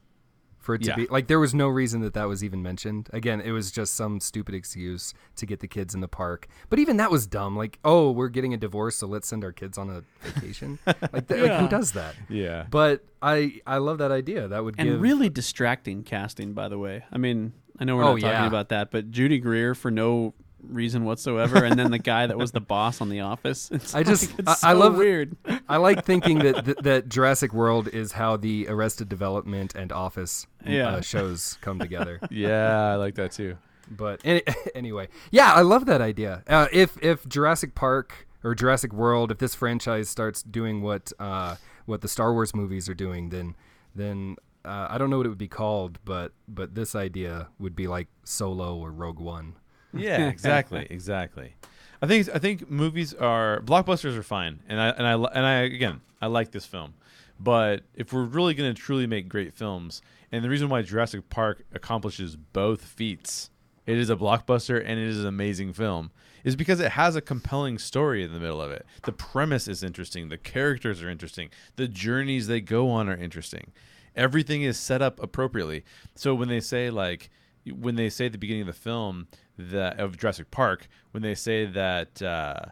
for 0.61 0.75
it 0.75 0.83
to 0.83 0.89
Yeah. 0.89 0.95
be 0.95 1.07
like 1.07 1.27
there 1.27 1.39
was 1.39 1.53
no 1.53 1.67
reason 1.67 2.01
that 2.01 2.13
that 2.13 2.25
was 2.29 2.43
even 2.43 2.61
mentioned. 2.61 3.09
Again, 3.11 3.41
it 3.41 3.51
was 3.51 3.71
just 3.71 3.95
some 3.95 4.19
stupid 4.19 4.55
excuse 4.55 5.13
to 5.35 5.45
get 5.45 5.59
the 5.59 5.67
kids 5.67 5.93
in 5.93 6.01
the 6.01 6.07
park. 6.07 6.47
But 6.69 6.79
even 6.79 6.97
that 6.97 7.11
was 7.11 7.27
dumb. 7.27 7.57
Like, 7.57 7.79
oh, 7.83 8.11
we're 8.11 8.29
getting 8.29 8.53
a 8.53 8.57
divorce, 8.57 8.95
so 8.95 9.07
let's 9.07 9.27
send 9.27 9.43
our 9.43 9.51
kids 9.51 9.77
on 9.77 9.89
a 9.89 10.03
vacation. 10.27 10.79
like, 10.85 11.27
th- 11.27 11.41
like, 11.41 11.59
who 11.59 11.67
does 11.67 11.91
that? 11.93 12.15
Yeah. 12.29 12.65
But 12.69 13.03
I 13.21 13.59
I 13.67 13.77
love 13.77 13.97
that 13.97 14.11
idea. 14.11 14.47
That 14.47 14.63
would 14.63 14.75
And 14.77 14.87
give 14.87 15.01
really 15.01 15.29
distracting 15.29 16.03
casting, 16.03 16.53
by 16.53 16.69
the 16.69 16.77
way. 16.77 17.03
I 17.11 17.17
mean, 17.17 17.53
I 17.79 17.83
know 17.85 17.95
we're 17.97 18.03
Oh, 18.03 18.13
not 18.13 18.21
talking 18.21 18.29
yeah. 18.41 18.47
about 18.47 18.69
that, 18.69 18.91
but 18.91 19.09
Judy 19.11 19.39
Greer 19.39 19.73
for 19.75 19.89
no 19.89 20.33
reason 20.67 21.03
whatsoever, 21.05 21.63
and 21.63 21.77
then 21.79 21.91
the 21.91 21.99
guy 21.99 22.27
that 22.27 22.37
was 22.37 22.51
the 22.51 22.61
boss 22.61 23.01
on 23.01 23.09
The 23.09 23.21
Office. 23.21 23.69
It's 23.73 23.95
I 23.95 24.03
just- 24.03 24.29
like, 24.31 24.39
it's 24.39 24.63
I- 24.63 24.71
I 24.71 24.73
love- 24.73 24.95
weird. 24.97 25.35
I 25.67 25.77
like 25.77 26.05
thinking 26.05 26.39
that, 26.39 26.65
that 26.65 26.83
that 26.83 27.09
Jurassic 27.09 27.53
World 27.53 27.87
is 27.87 28.13
how 28.13 28.37
the 28.37 28.67
Arrested 28.69 29.09
Development 29.09 29.73
and 29.75 29.91
Office 29.91 30.47
Yeah. 30.65 30.89
uh, 30.89 31.01
shows 31.01 31.57
come 31.61 31.79
together. 31.79 32.19
Yeah, 32.31 32.91
I 32.93 32.95
like 32.95 33.15
that 33.15 33.31
too. 33.31 33.57
but 33.89 34.21
any, 34.23 34.41
anyway, 34.75 35.07
yeah, 35.31 35.53
I 35.53 35.61
love 35.61 35.85
that 35.87 36.01
idea. 36.01 36.43
Uh, 36.47 36.67
if 36.71 36.97
if 37.03 37.27
Jurassic 37.27 37.75
Park 37.75 38.27
or 38.43 38.55
Jurassic 38.55 38.93
World, 38.93 39.31
if 39.31 39.37
this 39.39 39.53
franchise 39.55 40.09
starts 40.09 40.41
doing 40.43 40.81
what 40.81 41.11
uh, 41.19 41.55
what 41.85 42.01
the 42.01 42.07
Star 42.07 42.31
Wars 42.33 42.55
movies 42.55 42.87
are 42.87 42.93
doing, 42.93 43.29
then 43.29 43.55
then 43.95 44.35
uh, 44.63 44.87
I 44.89 44.97
don't 44.97 45.09
know 45.09 45.17
what 45.17 45.25
it 45.25 45.29
would 45.29 45.37
be 45.37 45.47
called, 45.47 45.99
but 46.05 46.31
but 46.47 46.75
this 46.75 46.95
idea 46.95 47.47
would 47.59 47.75
be 47.75 47.87
like 47.87 48.07
Solo 48.23 48.77
or 48.77 48.91
Rogue 48.91 49.19
One. 49.19 49.55
Yeah, 49.93 50.27
exactly, 50.29 50.87
exactly. 50.89 51.55
I 52.01 52.07
think 52.07 52.29
I 52.33 52.39
think 52.39 52.69
movies 52.69 53.13
are 53.13 53.61
blockbusters 53.61 54.17
are 54.17 54.23
fine, 54.23 54.59
and 54.67 54.79
I 54.79 54.89
and 54.89 55.07
I 55.07 55.13
and 55.13 55.45
I 55.45 55.53
again 55.61 56.01
I 56.21 56.27
like 56.27 56.51
this 56.51 56.65
film, 56.65 56.95
but 57.39 57.83
if 57.95 58.11
we're 58.11 58.23
really 58.23 58.53
going 58.53 58.73
to 58.73 58.79
truly 58.79 59.05
make 59.05 59.29
great 59.29 59.53
films, 59.53 60.01
and 60.31 60.43
the 60.43 60.49
reason 60.49 60.69
why 60.69 60.81
Jurassic 60.81 61.29
Park 61.29 61.63
accomplishes 61.73 62.35
both 62.35 62.83
feats, 62.83 63.49
it 63.85 63.97
is 63.97 64.09
a 64.09 64.15
blockbuster 64.15 64.79
and 64.79 64.99
it 64.99 65.07
is 65.07 65.19
an 65.19 65.27
amazing 65.27 65.73
film, 65.73 66.11
is 66.43 66.55
because 66.55 66.79
it 66.79 66.93
has 66.93 67.15
a 67.15 67.21
compelling 67.21 67.77
story 67.77 68.23
in 68.23 68.33
the 68.33 68.39
middle 68.39 68.61
of 68.61 68.71
it. 68.71 68.85
The 69.03 69.11
premise 69.11 69.67
is 69.67 69.83
interesting, 69.83 70.29
the 70.29 70.37
characters 70.37 71.03
are 71.03 71.09
interesting, 71.09 71.49
the 71.75 71.87
journeys 71.87 72.47
they 72.47 72.61
go 72.61 72.89
on 72.89 73.09
are 73.09 73.17
interesting. 73.17 73.71
Everything 74.15 74.63
is 74.63 74.77
set 74.77 75.01
up 75.01 75.21
appropriately. 75.21 75.83
So 76.15 76.33
when 76.35 76.49
they 76.49 76.59
say 76.59 76.89
like 76.89 77.29
when 77.65 77.95
they 77.95 78.09
say 78.09 78.27
at 78.27 78.31
the 78.31 78.37
beginning 78.37 78.61
of 78.61 78.67
the 78.67 78.73
film 78.73 79.27
that 79.57 79.99
of 79.99 80.17
Jurassic 80.17 80.51
Park, 80.51 80.87
when 81.11 81.23
they 81.23 81.35
say 81.35 81.65
that 81.65 82.21
uh, 82.21 82.65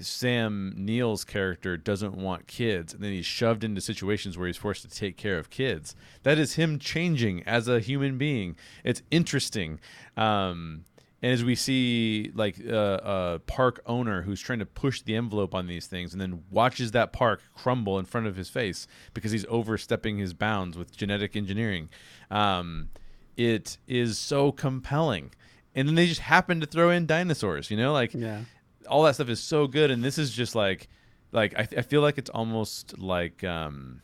Sam 0.00 0.74
Neill's 0.76 1.24
character 1.24 1.76
doesn't 1.76 2.14
want 2.14 2.46
kids, 2.46 2.94
and 2.94 3.02
then 3.02 3.12
he's 3.12 3.26
shoved 3.26 3.64
into 3.64 3.80
situations 3.80 4.38
where 4.38 4.46
he's 4.46 4.56
forced 4.56 4.82
to 4.82 4.88
take 4.88 5.16
care 5.16 5.38
of 5.38 5.50
kids, 5.50 5.96
that 6.22 6.38
is 6.38 6.54
him 6.54 6.78
changing 6.78 7.42
as 7.44 7.68
a 7.68 7.80
human 7.80 8.18
being. 8.18 8.56
It's 8.84 9.02
interesting. 9.10 9.80
Um, 10.16 10.84
and 11.20 11.32
as 11.32 11.42
we 11.42 11.56
see, 11.56 12.30
like 12.34 12.56
uh, 12.64 12.98
a 13.02 13.40
park 13.46 13.80
owner 13.86 14.22
who's 14.22 14.40
trying 14.40 14.60
to 14.60 14.66
push 14.66 15.02
the 15.02 15.16
envelope 15.16 15.52
on 15.52 15.66
these 15.66 15.88
things, 15.88 16.12
and 16.12 16.20
then 16.20 16.44
watches 16.50 16.92
that 16.92 17.12
park 17.12 17.42
crumble 17.56 17.98
in 17.98 18.04
front 18.04 18.28
of 18.28 18.36
his 18.36 18.48
face 18.48 18.86
because 19.14 19.32
he's 19.32 19.46
overstepping 19.48 20.18
his 20.18 20.32
bounds 20.32 20.78
with 20.78 20.96
genetic 20.96 21.34
engineering. 21.34 21.88
Um, 22.30 22.90
it 23.38 23.78
is 23.86 24.18
so 24.18 24.52
compelling. 24.52 25.30
And 25.74 25.86
then 25.88 25.94
they 25.94 26.06
just 26.06 26.20
happen 26.20 26.60
to 26.60 26.66
throw 26.66 26.90
in 26.90 27.06
dinosaurs, 27.06 27.70
you 27.70 27.76
know, 27.76 27.92
like 27.92 28.12
Yeah. 28.12 28.40
all 28.88 29.04
that 29.04 29.14
stuff 29.14 29.28
is 29.28 29.40
so 29.40 29.66
good. 29.68 29.90
And 29.90 30.02
this 30.04 30.18
is 30.18 30.32
just 30.32 30.54
like, 30.54 30.88
like 31.32 31.54
I, 31.56 31.68
I 31.78 31.82
feel 31.82 32.00
like 32.02 32.18
it's 32.18 32.30
almost 32.30 32.98
like, 32.98 33.44
um, 33.44 34.02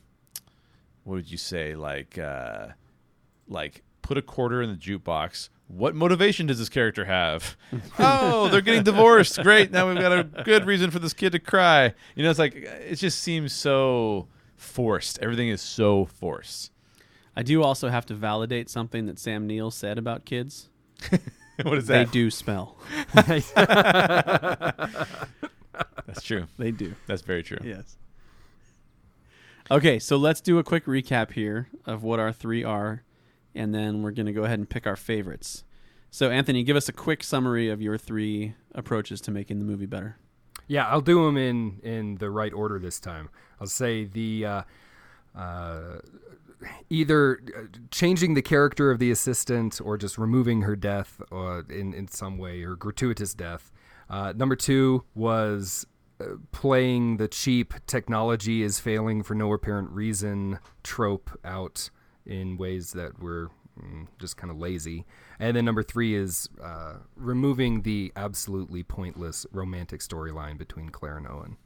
what 1.02 1.14
would 1.16 1.30
you 1.30 1.36
say, 1.38 1.74
like, 1.74 2.16
uh, 2.16 2.68
like 3.48 3.82
put 4.02 4.16
a 4.16 4.22
quarter 4.22 4.62
in 4.62 4.70
the 4.70 4.76
jukebox. 4.76 5.48
What 5.66 5.94
motivation 5.94 6.46
does 6.46 6.58
this 6.58 6.68
character 6.68 7.06
have? 7.06 7.56
oh, 7.98 8.48
they're 8.48 8.60
getting 8.60 8.84
divorced. 8.84 9.42
Great. 9.42 9.70
Now 9.72 9.88
we've 9.88 9.98
got 9.98 10.12
a 10.12 10.42
good 10.44 10.66
reason 10.66 10.90
for 10.90 10.98
this 11.00 11.12
kid 11.14 11.32
to 11.32 11.38
cry. 11.40 11.92
You 12.14 12.22
know, 12.22 12.30
it's 12.30 12.38
like 12.38 12.54
it 12.54 12.96
just 12.96 13.20
seems 13.20 13.52
so 13.52 14.28
forced. 14.56 15.18
Everything 15.20 15.48
is 15.48 15.60
so 15.62 16.04
forced. 16.04 16.70
I 17.36 17.42
do 17.42 17.62
also 17.62 17.88
have 17.88 18.06
to 18.06 18.14
validate 18.14 18.70
something 18.70 19.06
that 19.06 19.18
Sam 19.18 19.46
Neill 19.46 19.70
said 19.70 19.98
about 19.98 20.24
kids. 20.24 20.68
what 21.62 21.78
is 21.78 21.86
that? 21.88 22.06
They 22.06 22.12
do 22.12 22.30
spell. 22.30 22.76
That's 23.14 23.52
true. 26.22 26.46
They 26.58 26.70
do. 26.70 26.94
That's 27.06 27.22
very 27.22 27.42
true. 27.42 27.58
Yes. 27.62 27.96
Okay, 29.70 29.98
so 29.98 30.16
let's 30.16 30.40
do 30.40 30.58
a 30.58 30.62
quick 30.62 30.84
recap 30.84 31.32
here 31.32 31.68
of 31.86 32.02
what 32.02 32.20
our 32.20 32.32
three 32.32 32.62
are, 32.62 33.02
and 33.54 33.74
then 33.74 34.02
we're 34.02 34.10
going 34.10 34.26
to 34.26 34.32
go 34.32 34.44
ahead 34.44 34.58
and 34.58 34.68
pick 34.68 34.86
our 34.86 34.96
favorites. 34.96 35.64
So, 36.10 36.30
Anthony, 36.30 36.62
give 36.62 36.76
us 36.76 36.88
a 36.88 36.92
quick 36.92 37.24
summary 37.24 37.70
of 37.70 37.80
your 37.82 37.98
three 37.98 38.54
approaches 38.74 39.20
to 39.22 39.30
making 39.30 39.58
the 39.58 39.64
movie 39.64 39.86
better. 39.86 40.18
Yeah, 40.68 40.86
I'll 40.86 41.00
do 41.00 41.24
them 41.24 41.36
in 41.36 41.80
in 41.82 42.16
the 42.16 42.30
right 42.30 42.52
order 42.52 42.78
this 42.78 43.00
time. 43.00 43.30
I'll 43.60 43.66
say 43.66 44.04
the 44.04 44.46
uh, 44.46 44.62
uh, 45.36 45.98
either 46.90 47.40
uh, 47.56 47.62
changing 47.90 48.34
the 48.34 48.42
character 48.42 48.90
of 48.90 48.98
the 48.98 49.10
assistant 49.10 49.80
or 49.82 49.96
just 49.96 50.18
removing 50.18 50.62
her 50.62 50.76
death 50.76 51.20
uh, 51.32 51.62
in 51.68 51.94
in 51.94 52.08
some 52.08 52.38
way 52.38 52.62
or 52.62 52.76
gratuitous 52.76 53.34
death. 53.34 53.72
Uh, 54.08 54.32
number 54.36 54.56
two 54.56 55.04
was 55.14 55.86
uh, 56.20 56.36
playing 56.52 57.16
the 57.16 57.28
cheap 57.28 57.74
technology 57.86 58.62
is 58.62 58.78
failing 58.78 59.22
for 59.22 59.34
no 59.34 59.52
apparent 59.52 59.90
reason 59.90 60.58
trope 60.82 61.30
out 61.44 61.90
in 62.26 62.56
ways 62.56 62.92
that 62.92 63.18
were 63.20 63.50
mm, 63.80 64.06
just 64.18 64.36
kind 64.36 64.50
of 64.50 64.58
lazy. 64.58 65.04
And 65.38 65.56
then 65.56 65.64
number 65.64 65.82
three 65.82 66.14
is 66.14 66.48
uh, 66.62 66.94
removing 67.16 67.82
the 67.82 68.12
absolutely 68.14 68.82
pointless 68.82 69.46
romantic 69.52 70.00
storyline 70.00 70.56
between 70.58 70.90
Claire 70.90 71.16
and 71.16 71.26
Owen. 71.26 71.56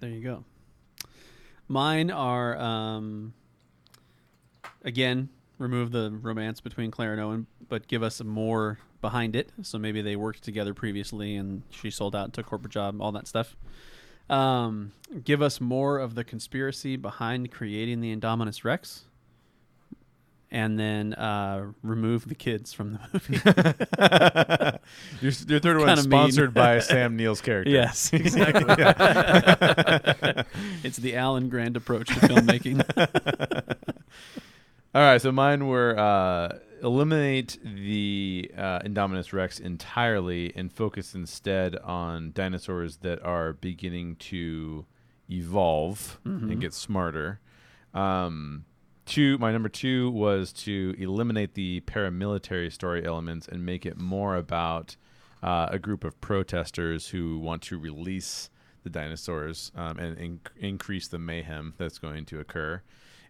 There 0.00 0.10
you 0.10 0.22
go. 0.22 0.44
Mine 1.68 2.10
are 2.10 2.58
um, 2.58 3.34
again 4.84 5.28
remove 5.58 5.92
the 5.92 6.10
romance 6.22 6.60
between 6.60 6.90
Claire 6.90 7.12
and 7.12 7.20
Owen, 7.20 7.46
but 7.68 7.86
give 7.86 8.02
us 8.02 8.16
some 8.16 8.26
more 8.28 8.78
behind 9.00 9.36
it. 9.36 9.50
So 9.62 9.78
maybe 9.78 10.02
they 10.02 10.16
worked 10.16 10.42
together 10.42 10.74
previously, 10.74 11.36
and 11.36 11.62
she 11.70 11.90
sold 11.90 12.16
out, 12.16 12.32
took 12.32 12.46
corporate 12.46 12.72
job, 12.72 13.00
all 13.00 13.12
that 13.12 13.26
stuff. 13.28 13.56
Um, 14.28 14.92
give 15.22 15.42
us 15.42 15.60
more 15.60 15.98
of 15.98 16.14
the 16.14 16.24
conspiracy 16.24 16.96
behind 16.96 17.50
creating 17.50 18.00
the 18.00 18.14
Indominus 18.14 18.64
Rex, 18.64 19.04
and 20.50 20.78
then 20.78 21.14
uh, 21.14 21.72
remove 21.82 22.28
the 22.28 22.34
kids 22.34 22.72
from 22.72 22.92
the 22.92 23.00
movie. 23.12 23.40
your, 25.20 25.32
your 25.48 25.60
third 25.60 25.78
one 25.78 25.90
is 25.90 26.04
sponsored 26.04 26.54
by 26.54 26.78
Sam 26.80 27.16
Neill's 27.16 27.40
character. 27.40 27.70
yes, 27.70 28.10
exactly. 28.14 28.64
it's 30.84 30.96
the 30.96 31.16
Alan 31.16 31.48
Grant 31.48 31.76
approach 31.76 32.06
to 32.08 32.14
filmmaking. 32.14 32.80
All 34.94 35.02
right, 35.02 35.20
so 35.20 35.32
mine 35.32 35.66
were 35.66 35.98
uh, 35.98 36.58
eliminate 36.80 37.58
the 37.64 38.48
uh, 38.56 38.78
Indominus 38.80 39.32
Rex 39.32 39.58
entirely 39.58 40.52
and 40.54 40.72
focus 40.72 41.16
instead 41.16 41.74
on 41.78 42.30
dinosaurs 42.32 42.98
that 42.98 43.20
are 43.24 43.54
beginning 43.54 44.14
to 44.16 44.86
evolve 45.28 46.20
and 46.24 46.60
get 46.60 46.74
smarter. 46.74 47.40
Um, 47.92 48.66
two, 49.04 49.36
my 49.38 49.50
number 49.50 49.68
two 49.68 50.12
was 50.12 50.52
to 50.52 50.94
eliminate 50.96 51.54
the 51.54 51.80
paramilitary 51.80 52.72
story 52.72 53.04
elements 53.04 53.48
and 53.48 53.66
make 53.66 53.84
it 53.84 53.98
more 53.98 54.36
about 54.36 54.94
uh, 55.42 55.66
a 55.70 55.78
group 55.80 56.04
of 56.04 56.20
protesters 56.20 57.08
who 57.08 57.40
want 57.40 57.62
to 57.62 57.78
release 57.78 58.48
the 58.84 58.90
dinosaurs 58.90 59.72
um, 59.74 59.98
and 59.98 60.18
in- 60.18 60.40
increase 60.56 61.08
the 61.08 61.18
mayhem 61.18 61.74
that's 61.78 61.98
going 61.98 62.24
to 62.26 62.38
occur. 62.38 62.80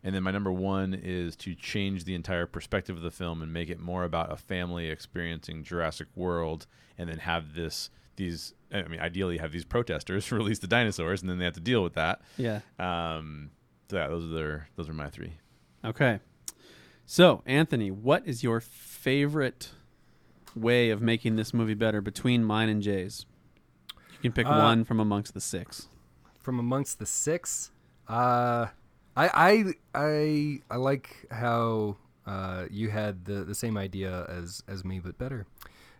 And 0.04 0.14
then 0.14 0.22
my 0.22 0.30
number 0.30 0.52
one 0.52 0.92
is 0.92 1.34
to 1.36 1.54
change 1.54 2.04
the 2.04 2.14
entire 2.14 2.46
perspective 2.46 2.94
of 2.96 3.02
the 3.02 3.10
film 3.10 3.40
and 3.42 3.50
make 3.52 3.70
it 3.70 3.80
more 3.80 4.04
about 4.04 4.30
a 4.30 4.36
family 4.36 4.88
experiencing 4.90 5.64
Jurassic 5.64 6.08
World, 6.14 6.66
and 6.98 7.08
then 7.08 7.18
have 7.18 7.54
this 7.54 7.90
these. 8.16 8.52
I 8.72 8.82
mean, 8.82 9.00
ideally, 9.00 9.38
have 9.38 9.50
these 9.50 9.64
protesters 9.64 10.30
release 10.32 10.58
the 10.58 10.66
dinosaurs, 10.66 11.22
and 11.22 11.30
then 11.30 11.38
they 11.38 11.44
have 11.46 11.54
to 11.54 11.60
deal 11.60 11.82
with 11.82 11.94
that. 11.94 12.20
yeah. 12.36 12.60
Um, 12.78 13.50
so 13.90 13.96
yeah, 13.96 14.08
those 14.08 14.24
are 14.24 14.34
their, 14.34 14.68
those 14.76 14.88
are 14.88 14.92
my 14.94 15.08
three. 15.08 15.34
Okay. 15.84 16.20
So, 17.06 17.42
Anthony, 17.46 17.90
what 17.90 18.26
is 18.26 18.42
your 18.42 18.60
favorite 18.60 19.70
way 20.56 20.88
of 20.90 21.02
making 21.02 21.36
this 21.36 21.52
movie 21.52 21.74
better 21.74 22.00
between 22.00 22.42
mine 22.44 22.68
and 22.70 22.82
Jay's? 22.82 23.26
You 24.22 24.30
can 24.30 24.32
pick 24.32 24.46
Uh, 24.46 24.58
one 24.58 24.84
from 24.84 25.00
amongst 25.00 25.34
the 25.34 25.40
six. 25.40 25.88
From 26.40 26.58
amongst 26.58 26.98
the 26.98 27.06
six, 27.06 27.70
uh, 28.08 28.68
I 29.16 29.28
I 29.28 29.64
I 29.94 30.60
I 30.70 30.76
like 30.76 31.26
how 31.30 31.96
uh, 32.26 32.64
you 32.70 32.90
had 32.90 33.24
the, 33.24 33.44
the 33.44 33.54
same 33.54 33.76
idea 33.76 34.26
as 34.28 34.62
as 34.68 34.84
me, 34.84 34.98
but 35.00 35.18
better. 35.18 35.46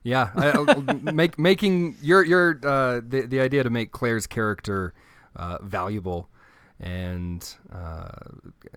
Yeah, 0.02 0.30
I, 0.34 0.82
make 1.12 1.38
making 1.38 1.96
your 2.02 2.24
your 2.24 2.60
uh, 2.64 3.00
the 3.06 3.22
the 3.22 3.40
idea 3.40 3.62
to 3.62 3.70
make 3.70 3.92
Claire's 3.92 4.26
character 4.26 4.94
uh, 5.36 5.58
valuable 5.62 6.28
and 6.80 7.54
uh, 7.72 8.08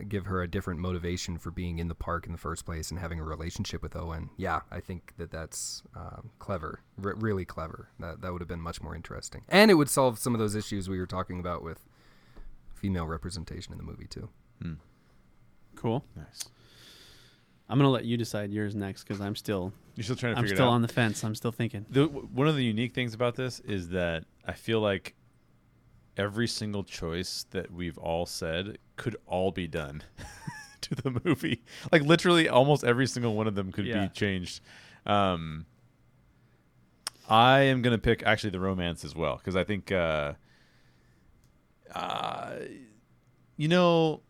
give 0.07 0.27
her 0.27 0.41
a 0.41 0.47
different 0.47 0.79
motivation 0.79 1.37
for 1.37 1.49
being 1.51 1.79
in 1.79 1.87
the 1.87 1.95
park 1.95 2.25
in 2.25 2.31
the 2.31 2.37
first 2.37 2.63
place 2.63 2.91
and 2.91 2.99
having 2.99 3.19
a 3.19 3.23
relationship 3.23 3.81
with 3.81 3.95
Owen. 3.95 4.29
Yeah, 4.37 4.61
I 4.71 4.79
think 4.79 5.13
that 5.17 5.31
that's 5.31 5.83
um, 5.95 6.29
clever, 6.39 6.81
R- 7.03 7.15
really 7.17 7.43
clever. 7.43 7.89
That 7.99 8.21
that 8.21 8.31
would 8.31 8.41
have 8.41 8.47
been 8.47 8.61
much 8.61 8.81
more 8.81 8.95
interesting, 8.95 9.43
and 9.49 9.71
it 9.71 9.75
would 9.75 9.89
solve 9.89 10.19
some 10.19 10.33
of 10.33 10.39
those 10.39 10.55
issues 10.55 10.87
we 10.87 10.99
were 10.99 11.07
talking 11.07 11.39
about 11.39 11.63
with 11.63 11.83
female 12.77 13.07
representation 13.07 13.71
in 13.73 13.77
the 13.77 13.83
movie 13.83 14.07
too. 14.07 14.29
Cool. 15.75 16.03
Nice. 16.15 16.43
I'm 17.69 17.77
gonna 17.77 17.89
let 17.89 18.05
you 18.05 18.17
decide 18.17 18.51
yours 18.51 18.73
next 18.75 19.03
because 19.03 19.21
I'm 19.21 19.35
still 19.35 19.73
You're 19.95 20.03
still 20.05 20.15
trying 20.15 20.33
to 20.33 20.39
I'm 20.39 20.43
figure 20.45 20.55
still 20.55 20.67
it 20.67 20.69
out. 20.69 20.73
on 20.75 20.81
the 20.81 20.87
fence. 20.87 21.23
I'm 21.23 21.35
still 21.35 21.51
thinking. 21.51 21.85
The, 21.89 22.07
w- 22.07 22.27
one 22.33 22.47
of 22.47 22.55
the 22.55 22.63
unique 22.63 22.93
things 22.93 23.13
about 23.13 23.35
this 23.35 23.59
is 23.59 23.89
that 23.89 24.23
I 24.45 24.53
feel 24.53 24.79
like 24.79 25.15
every 26.15 26.47
single 26.47 26.83
choice 26.83 27.45
that 27.51 27.71
we've 27.71 27.97
all 27.99 28.25
said 28.25 28.77
could 28.95 29.17
all 29.27 29.51
be 29.51 29.67
done 29.67 30.01
to 30.81 30.95
the 30.95 31.19
movie. 31.23 31.61
Like 31.91 32.01
literally, 32.03 32.47
almost 32.49 32.83
every 32.83 33.05
single 33.05 33.35
one 33.35 33.47
of 33.47 33.53
them 33.55 33.71
could 33.71 33.85
Yeah. 33.85 34.05
be 34.05 34.09
changed. 34.09 34.61
Um, 35.05 35.65
I 37.29 37.59
am 37.61 37.81
gonna 37.81 37.97
pick 37.97 38.23
actually 38.23 38.51
the 38.51 38.59
romance 38.61 39.03
as 39.03 39.13
well 39.13 39.35
because 39.37 39.55
I 39.55 39.63
think, 39.65 39.91
uh, 39.91 40.33
uh, 41.93 42.55
you 43.55 43.67
know, 43.67 44.21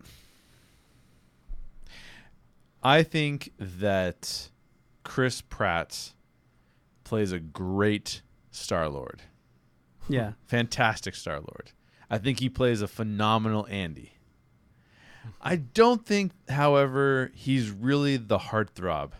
I 2.83 3.03
think 3.03 3.51
that 3.59 4.49
Chris 5.03 5.41
Pratt 5.41 6.13
plays 7.03 7.31
a 7.31 7.39
great 7.39 8.21
Star 8.51 8.89
Lord. 8.89 9.21
Yeah. 10.09 10.33
Fantastic 10.45 11.15
Star 11.15 11.35
Lord. 11.35 11.71
I 12.09 12.17
think 12.17 12.39
he 12.39 12.49
plays 12.49 12.81
a 12.81 12.87
phenomenal 12.87 13.67
Andy. 13.69 14.13
I 15.41 15.57
don't 15.57 16.05
think, 16.05 16.31
however, 16.49 17.31
he's 17.35 17.69
really 17.69 18.17
the 18.17 18.37
heartthrob 18.37 19.11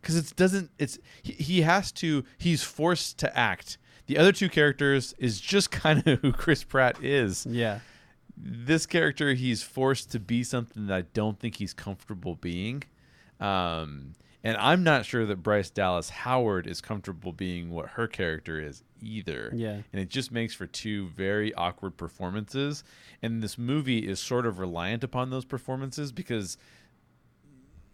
because 0.00 0.16
it 0.16 0.36
doesn't. 0.36 0.70
It's 0.78 0.98
he, 1.22 1.32
he 1.32 1.62
has 1.62 1.90
to. 1.92 2.24
He's 2.36 2.62
forced 2.62 3.18
to 3.20 3.36
act. 3.36 3.78
The 4.06 4.18
other 4.18 4.32
two 4.32 4.48
characters 4.48 5.14
is 5.18 5.40
just 5.40 5.70
kind 5.70 6.06
of 6.06 6.20
who 6.20 6.32
Chris 6.32 6.64
Pratt 6.64 7.02
is. 7.02 7.46
Yeah. 7.46 7.80
This 8.36 8.84
character, 8.86 9.34
he's 9.34 9.62
forced 9.62 10.10
to 10.12 10.18
be 10.20 10.42
something 10.42 10.86
that 10.88 10.94
I 10.94 11.02
don't 11.14 11.38
think 11.38 11.56
he's 11.56 11.72
comfortable 11.72 12.34
being. 12.34 12.82
Um, 13.40 14.12
and 14.42 14.56
I'm 14.58 14.82
not 14.82 15.06
sure 15.06 15.24
that 15.26 15.36
Bryce 15.42 15.70
Dallas 15.70 16.10
Howard 16.10 16.66
is 16.66 16.80
comfortable 16.80 17.32
being 17.32 17.70
what 17.70 17.90
her 17.90 18.06
character 18.06 18.60
is 18.60 18.82
either 19.00 19.50
Yeah. 19.54 19.80
and 19.92 20.00
it 20.00 20.08
just 20.08 20.32
makes 20.32 20.54
for 20.54 20.66
two 20.66 21.08
very 21.08 21.52
awkward 21.54 21.96
performances 21.98 22.84
and 23.22 23.42
this 23.42 23.58
movie 23.58 24.08
is 24.08 24.18
sort 24.18 24.46
of 24.46 24.58
reliant 24.58 25.04
upon 25.04 25.28
those 25.30 25.44
performances 25.44 26.10
because 26.10 26.56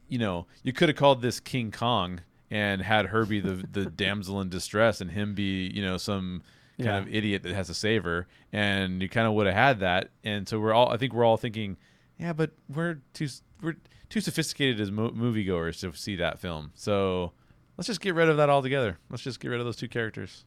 you 0.08 0.18
know 0.18 0.46
you 0.62 0.72
could 0.72 0.88
have 0.88 0.96
called 0.96 1.20
this 1.20 1.40
king 1.40 1.72
kong 1.72 2.20
and 2.50 2.82
had 2.82 3.06
her 3.06 3.24
be 3.24 3.40
the 3.40 3.64
the 3.70 3.86
damsel 3.86 4.40
in 4.40 4.48
distress 4.48 5.00
and 5.00 5.10
him 5.12 5.34
be 5.34 5.70
you 5.74 5.82
know 5.82 5.96
some 5.96 6.42
kind 6.78 6.86
Yeah. 6.88 6.98
of 6.98 7.08
idiot 7.14 7.42
that 7.44 7.52
has 7.54 7.66
to 7.68 7.74
save 7.74 8.04
her 8.04 8.26
and 8.52 9.00
you 9.02 9.08
kind 9.08 9.26
of 9.26 9.34
would 9.34 9.46
have 9.46 9.54
had 9.54 9.80
that 9.80 10.10
and 10.24 10.48
so 10.48 10.58
we're 10.58 10.72
all 10.72 10.90
i 10.90 10.96
think 10.96 11.12
we're 11.12 11.24
all 11.24 11.36
thinking 11.36 11.76
yeah 12.18 12.32
but 12.32 12.52
we're 12.74 13.00
too 13.12 13.28
we're 13.62 13.76
too 14.08 14.20
sophisticated 14.20 14.80
as 14.80 14.90
mo- 14.90 15.10
moviegoers 15.10 15.78
to 15.80 15.96
see 15.96 16.16
that 16.16 16.38
film 16.40 16.70
so 16.74 17.32
let's 17.76 17.86
just 17.86 18.00
get 18.00 18.14
rid 18.14 18.28
of 18.28 18.36
that 18.38 18.48
altogether 18.50 18.98
let's 19.10 19.22
just 19.22 19.38
get 19.40 19.48
rid 19.48 19.60
of 19.60 19.66
those 19.66 19.76
two 19.76 19.88
characters 19.88 20.44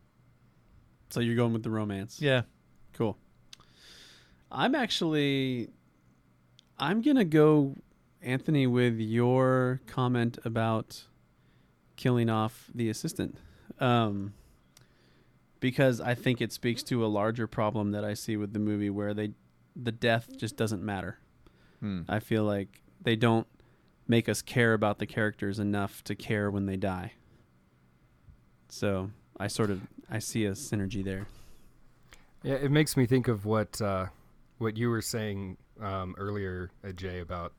So 1.12 1.20
you're 1.20 1.36
going 1.36 1.54
with 1.54 1.64
the 1.64 1.70
romance. 1.72 2.20
yeah 2.22 2.42
Cool. 2.94 3.18
I'm 4.52 4.76
actually 4.76 5.70
I'm 6.78 7.02
going 7.02 7.18
to 7.18 7.26
go 7.26 7.76
Anthony 8.22 8.68
with 8.68 9.00
your 9.00 9.82
comment 9.88 10.38
about 10.46 11.04
killing 11.96 12.30
off 12.30 12.70
the 12.74 12.90
assistant. 12.90 13.38
Um 13.80 14.34
because 15.60 16.02
I 16.02 16.14
think 16.14 16.42
it 16.42 16.52
speaks 16.52 16.84
to 16.84 17.06
a 17.06 17.08
larger 17.08 17.48
problem 17.48 17.92
that 17.92 18.04
I 18.04 18.16
see 18.16 18.36
with 18.36 18.52
the 18.52 18.60
movie 18.60 18.90
where 18.90 19.14
they 19.14 19.32
the 19.76 19.92
death 19.92 20.38
just 20.38 20.58
doesn't 20.58 20.84
matter. 20.84 21.20
Hmm. 21.80 22.02
I 22.08 22.20
feel 22.20 22.44
like 22.44 22.82
they 23.02 23.16
don't 23.16 23.48
make 24.08 24.28
us 24.28 24.42
care 24.42 24.74
about 24.74 25.00
the 25.00 25.06
characters 25.06 25.60
enough 25.60 26.04
to 26.04 26.16
care 26.16 26.52
when 26.52 26.66
they 26.66 26.76
die. 26.76 27.14
So 28.70 29.12
I 29.40 29.48
sort 29.48 29.70
of 29.70 29.82
I 30.10 30.20
see 30.20 30.46
a 30.46 30.52
synergy 30.52 31.04
there. 31.04 31.28
Yeah, 32.44 32.56
it 32.56 32.72
makes 32.72 32.98
me 32.98 33.06
think 33.06 33.28
of 33.28 33.46
what 33.46 33.82
uh, 33.82 34.08
what 34.58 34.78
you 34.78 34.90
were 34.90 35.02
saying 35.02 35.58
um, 35.82 36.16
earlier, 36.18 36.72
uh, 36.84 36.92
Jay, 36.92 37.20
about 37.20 37.54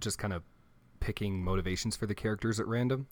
just 0.00 0.18
kind 0.18 0.32
of 0.32 0.42
picking 1.00 1.42
motivations 1.42 1.96
for 1.96 2.06
the 2.06 2.14
characters 2.14 2.58
at 2.58 2.66
random. 2.66 3.06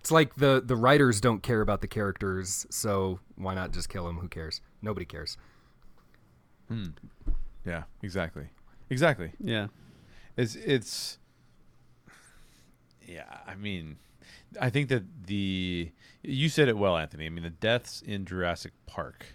It's 0.00 0.10
like 0.10 0.36
the 0.36 0.62
the 0.64 0.76
writers 0.76 1.20
don't 1.20 1.42
care 1.42 1.60
about 1.60 1.80
the 1.80 1.88
characters, 1.88 2.66
so 2.70 3.20
why 3.36 3.54
not 3.54 3.72
just 3.72 3.88
kill 3.88 4.06
them? 4.06 4.18
Who 4.18 4.28
cares? 4.28 4.60
Nobody 4.80 5.04
cares. 5.04 5.36
Hmm. 6.68 6.88
Yeah, 7.64 7.84
exactly. 8.02 8.48
Exactly. 8.90 9.32
Yeah. 9.42 9.68
It's 10.36 10.54
it's 10.54 11.18
yeah, 13.06 13.38
I 13.46 13.54
mean 13.54 13.96
I 14.60 14.70
think 14.70 14.88
that 14.88 15.26
the 15.26 15.90
you 16.22 16.48
said 16.48 16.68
it 16.68 16.78
well, 16.78 16.96
Anthony. 16.96 17.26
I 17.26 17.30
mean 17.30 17.44
the 17.44 17.50
deaths 17.50 18.02
in 18.02 18.24
Jurassic 18.24 18.72
Park 18.86 19.26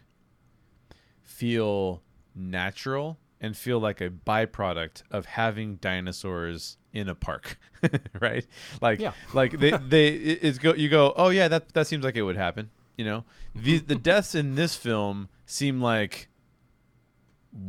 feel 1.22 2.02
natural 2.36 3.20
and 3.42 3.58
feel 3.58 3.80
like 3.80 4.00
a 4.00 4.10
byproduct 4.10 5.04
of 5.12 5.26
having 5.26 5.76
dinosaurs 5.76 6.78
in 6.94 7.10
a 7.10 7.16
park, 7.16 7.58
right? 8.22 8.46
Like, 8.82 9.00
Yeah. 9.00 9.14
like 9.34 9.60
they 9.60 9.72
they 9.90 10.08
it's 10.10 10.58
go 10.60 10.74
you 10.74 10.90
go, 10.90 11.14
oh 11.18 11.30
yeah, 11.30 11.48
that 11.48 11.74
that 11.74 11.88
seems 11.88 12.04
like 12.04 12.16
it 12.16 12.22
would 12.24 12.38
happen. 12.38 12.70
You 12.98 13.06
know, 13.06 13.24
the 13.56 13.80
the 13.80 13.96
deaths 14.10 14.36
in 14.36 14.56
this 14.56 14.76
film 14.76 15.30
seem 15.46 15.82
like. 15.82 16.30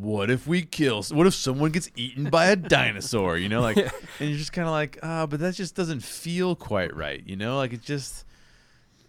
What 0.01 0.31
if 0.31 0.47
we 0.47 0.62
kill? 0.62 1.03
What 1.12 1.27
if 1.27 1.35
someone 1.35 1.70
gets 1.70 1.91
eaten 1.95 2.31
by 2.31 2.47
a 2.47 2.57
dinosaur? 2.57 3.37
You 3.37 3.51
know, 3.51 3.61
like, 3.61 3.77
and 3.77 4.31
you're 4.31 4.39
just 4.39 4.55
kind 4.55 4.66
of 4.66 4.72
like, 4.72 4.99
ah, 5.03 5.27
but 5.27 5.41
that 5.41 5.55
just 5.57 5.75
doesn't 5.77 6.01
feel 6.03 6.57
quite 6.57 6.97
right. 6.97 7.22
You 7.27 7.37
know, 7.37 7.59
like 7.59 7.75
it 7.75 7.83
just, 7.83 8.25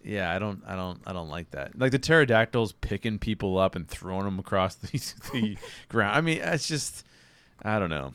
yeah, 0.04 0.36
I 0.36 0.38
don't, 0.38 0.62
I 0.68 0.76
don't, 0.76 1.00
I 1.08 1.14
don't 1.14 1.30
like 1.30 1.52
that. 1.52 1.80
Like 1.80 1.94
the 1.94 2.00
pterodactyls 2.00 2.74
picking 2.74 3.20
people 3.20 3.58
up 3.58 3.78
and 3.78 3.88
throwing 3.88 4.26
them 4.26 4.38
across 4.38 4.76
the, 4.76 4.90
the 5.32 5.58
ground. 5.88 6.18
I 6.18 6.20
mean, 6.20 6.40
it's 6.44 6.68
just, 6.68 7.06
I 7.64 7.80
don't 7.80 7.90
know, 7.90 8.14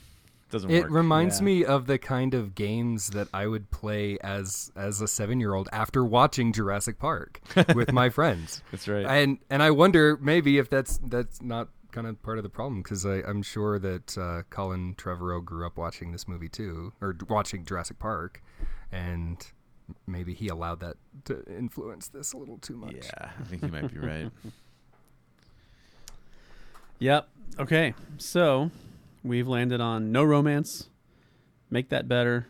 doesn't 0.51 0.71
It 0.71 0.83
work. 0.85 0.91
reminds 0.93 1.39
Yeah. 1.41 1.45
me 1.45 1.65
of 1.65 1.87
the 1.87 1.99
kind 1.99 2.35
of 2.35 2.55
games 2.55 3.11
that 3.11 3.29
I 3.33 3.47
would 3.47 3.71
play 3.71 4.19
as 4.23 4.71
as 4.77 5.01
a 5.01 5.09
seven 5.09 5.41
year 5.41 5.55
old 5.55 5.69
after 5.73 6.05
watching 6.05 6.53
Jurassic 6.53 6.99
Park 6.99 7.41
with 7.75 7.93
my 7.93 8.09
friends. 8.19 8.63
That's 8.71 8.87
right. 8.89 9.07
And 9.07 9.39
and 9.49 9.63
I 9.63 9.71
wonder 9.71 10.17
maybe 10.21 10.59
if 10.59 10.69
that's 10.71 10.99
that's 10.99 11.41
not 11.41 11.69
kind 11.93 12.07
of 12.07 12.23
part 12.23 12.39
of 12.39 12.45
the 12.45 12.51
problem 12.51 12.83
because 12.83 13.05
I'm 13.05 13.43
sure 13.43 13.79
that 13.81 14.17
uh, 14.17 14.43
Colin 14.51 14.95
Trevorrow 14.95 15.45
grew 15.45 15.67
up 15.67 15.77
watching 15.77 16.13
this 16.13 16.29
movie 16.29 16.49
too, 16.49 16.93
or 17.01 17.17
watching 17.29 17.65
Jurassic 17.65 17.99
Park, 17.99 18.41
and 18.93 19.45
maybe 20.07 20.33
he 20.35 20.47
allowed 20.49 20.79
that 20.81 20.97
to 21.25 21.43
influence 21.53 22.07
this 22.07 22.33
a 22.33 22.37
little 22.37 22.59
too 22.59 22.77
much. 22.77 22.95
yeah, 22.95 23.31
I 23.41 23.43
think 23.45 23.63
you 23.63 23.69
might 23.69 23.93
be 23.93 23.99
right. 23.99 24.31
Yep. 27.01 27.29
Okay. 27.59 27.95
So 28.19 28.71
we've 29.23 29.49
landed 29.49 29.81
on 29.81 30.13
no 30.13 30.25
romance, 30.25 30.89
make 31.71 31.89
that 31.91 32.09
better, 32.09 32.47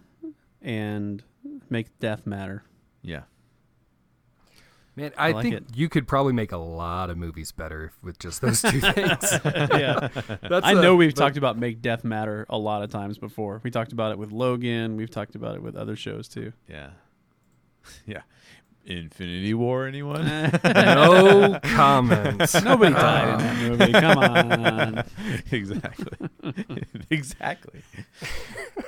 and 0.62 1.22
make 1.68 1.98
death 1.98 2.26
matter. 2.26 2.64
Yeah, 3.02 3.22
Man, 4.96 5.12
I, 5.16 5.30
like 5.32 5.42
think 5.44 5.54
it. 5.54 5.64
you 5.74 5.88
could 5.88 6.06
probably 6.08 6.32
make 6.32 6.52
a 6.52 6.56
lot 6.58 7.08
of 7.10 7.16
movies 7.16 7.52
better 7.52 7.92
with 8.02 8.18
just 8.18 8.40
those 8.42 8.60
two 8.60 8.80
things. 8.80 9.32
yeah. 9.44 10.08
That's 10.42 10.66
I 10.66 10.72
a- 10.72 10.74
know 10.82 10.96
we've 10.96 11.14
that- 11.14 11.20
talked 11.20 11.36
about 11.36 11.56
make 11.56 11.80
death 11.80 12.04
matter 12.04 12.44
a 12.50 12.58
lot 12.58 12.82
of 12.82 12.90
times 12.90 13.16
before. 13.16 13.60
We 13.64 13.70
talked 13.70 13.92
about 13.92 14.12
it 14.12 14.18
with 14.18 14.32
Logan. 14.32 14.96
We've 14.96 15.10
talked 15.10 15.34
about 15.34 15.54
it 15.54 15.62
with 15.62 15.76
other 15.76 15.96
shows 15.96 16.28
too. 16.28 16.52
yeah, 16.68 16.90
yeah. 18.06 18.22
Infinity 18.84 19.54
War, 19.54 19.86
anyone? 19.86 20.24
no 20.64 21.58
comments. 21.62 22.60
Nobody 22.62 22.94
died 22.94 23.28
in 23.28 23.38
that 23.38 23.78
movie. 23.78 23.92
Come 23.92 24.18
on. 24.18 25.04
exactly, 25.50 26.28
exactly. 27.10 27.82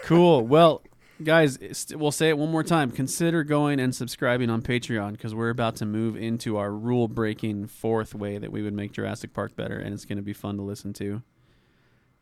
Cool. 0.05 0.47
Well, 0.47 0.82
guys, 1.22 1.59
st- 1.72 2.01
we'll 2.01 2.11
say 2.11 2.28
it 2.30 2.38
one 2.38 2.51
more 2.51 2.62
time. 2.64 2.90
Consider 2.90 3.45
going 3.45 3.78
and 3.78 3.95
subscribing 3.95 4.51
on 4.51 4.62
Patreon 4.62 5.12
because 5.12 5.34
we're 5.34 5.51
about 5.51 5.76
to 5.76 5.86
move 5.86 6.16
into 6.16 6.57
our 6.57 6.72
rule 6.72 7.09
breaking 7.09 7.66
fourth 7.66 8.14
way 8.14 8.38
that 8.38 8.51
we 8.51 8.62
would 8.62 8.74
make 8.74 8.93
Jurassic 8.93 9.32
Park 9.32 9.55
better, 9.57 9.78
and 9.78 9.93
it's 9.95 10.05
going 10.05 10.16
to 10.18 10.22
be 10.22 10.32
fun 10.32 10.57
to 10.57 10.62
listen 10.62 10.93
to. 10.95 11.22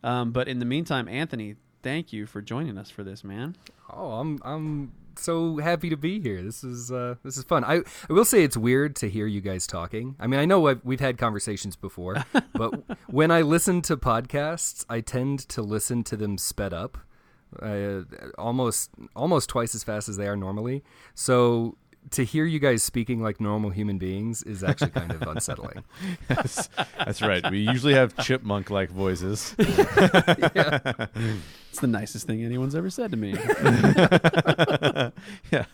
Um, 0.03 0.33
but 0.33 0.49
in 0.49 0.59
the 0.59 0.65
meantime, 0.65 1.09
Anthony, 1.09 1.57
thank 1.83 2.13
you 2.13 2.27
for 2.27 2.41
joining 2.41 2.79
us 2.79 2.91
for 2.91 3.05
this, 3.05 3.23
man. 3.23 3.57
Oh, 3.93 4.13
I'm 4.13 4.41
I'm 4.45 4.93
so 5.17 5.57
happy 5.59 5.91
to 5.91 5.97
be 5.97 6.21
here. 6.21 6.43
This 6.43 6.65
is 6.65 6.91
uh, 6.91 7.17
this 7.23 7.37
is 7.37 7.45
fun. 7.45 7.65
I 7.65 7.83
I 8.09 8.13
will 8.13 8.25
say 8.25 8.43
it's 8.43 8.57
weird 8.57 8.97
to 8.97 9.09
hear 9.09 9.27
you 9.27 9.41
guys 9.41 9.67
talking. 9.67 10.17
I 10.19 10.27
mean, 10.27 10.41
I 10.41 10.45
know 10.45 10.67
I've, 10.67 10.81
we've 10.85 11.01
had 11.01 11.19
conversations 11.19 11.77
before, 11.77 12.25
but 12.55 12.83
when 13.09 13.31
I 13.31 13.43
listen 13.43 13.83
to 13.83 13.97
podcasts, 13.97 14.85
I 14.89 15.01
tend 15.01 15.41
to 15.51 15.63
listen 15.63 16.03
to 16.05 16.17
them 16.17 16.39
sped 16.39 16.73
up, 16.73 16.99
uh, 17.61 18.03
almost 18.39 18.91
almost 19.17 19.49
twice 19.49 19.75
as 19.75 19.85
fast 19.85 20.09
as 20.09 20.17
they 20.17 20.27
are 20.27 20.37
normally. 20.37 20.83
So 21.15 21.77
to 22.13 22.25
hear 22.25 22.45
you 22.45 22.59
guys 22.59 22.83
speaking 22.83 23.23
like 23.23 23.41
normal 23.41 23.71
human 23.71 23.99
beings 23.99 24.43
is 24.43 24.65
actually 24.65 24.91
kind 24.91 25.13
of 25.13 25.23
unsettling. 25.23 25.85
That's, 26.29 26.69
that's 26.99 27.23
right. 27.23 27.49
We 27.51 27.59
usually 27.59 27.95
have 27.95 28.17
chipmunk-like 28.17 28.91
voices. 28.91 29.55
It's 31.71 31.79
the 31.79 31.87
nicest 31.87 32.27
thing 32.27 32.45
anyone's 32.45 32.75
ever 32.75 32.91
said 32.91 33.13
to 33.13 33.17
me. 33.17 33.31
yeah. 35.53 35.67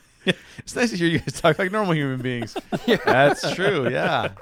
It's 0.59 0.77
nice 0.77 0.91
to 0.91 0.97
hear 0.99 1.09
you 1.09 1.21
guys 1.21 1.41
talk 1.41 1.59
like 1.59 1.73
normal 1.73 1.95
human 1.95 2.21
beings. 2.21 2.55
Yeah. 2.85 2.99
That's 3.03 3.55
true. 3.55 3.89
Yeah. 3.89 4.33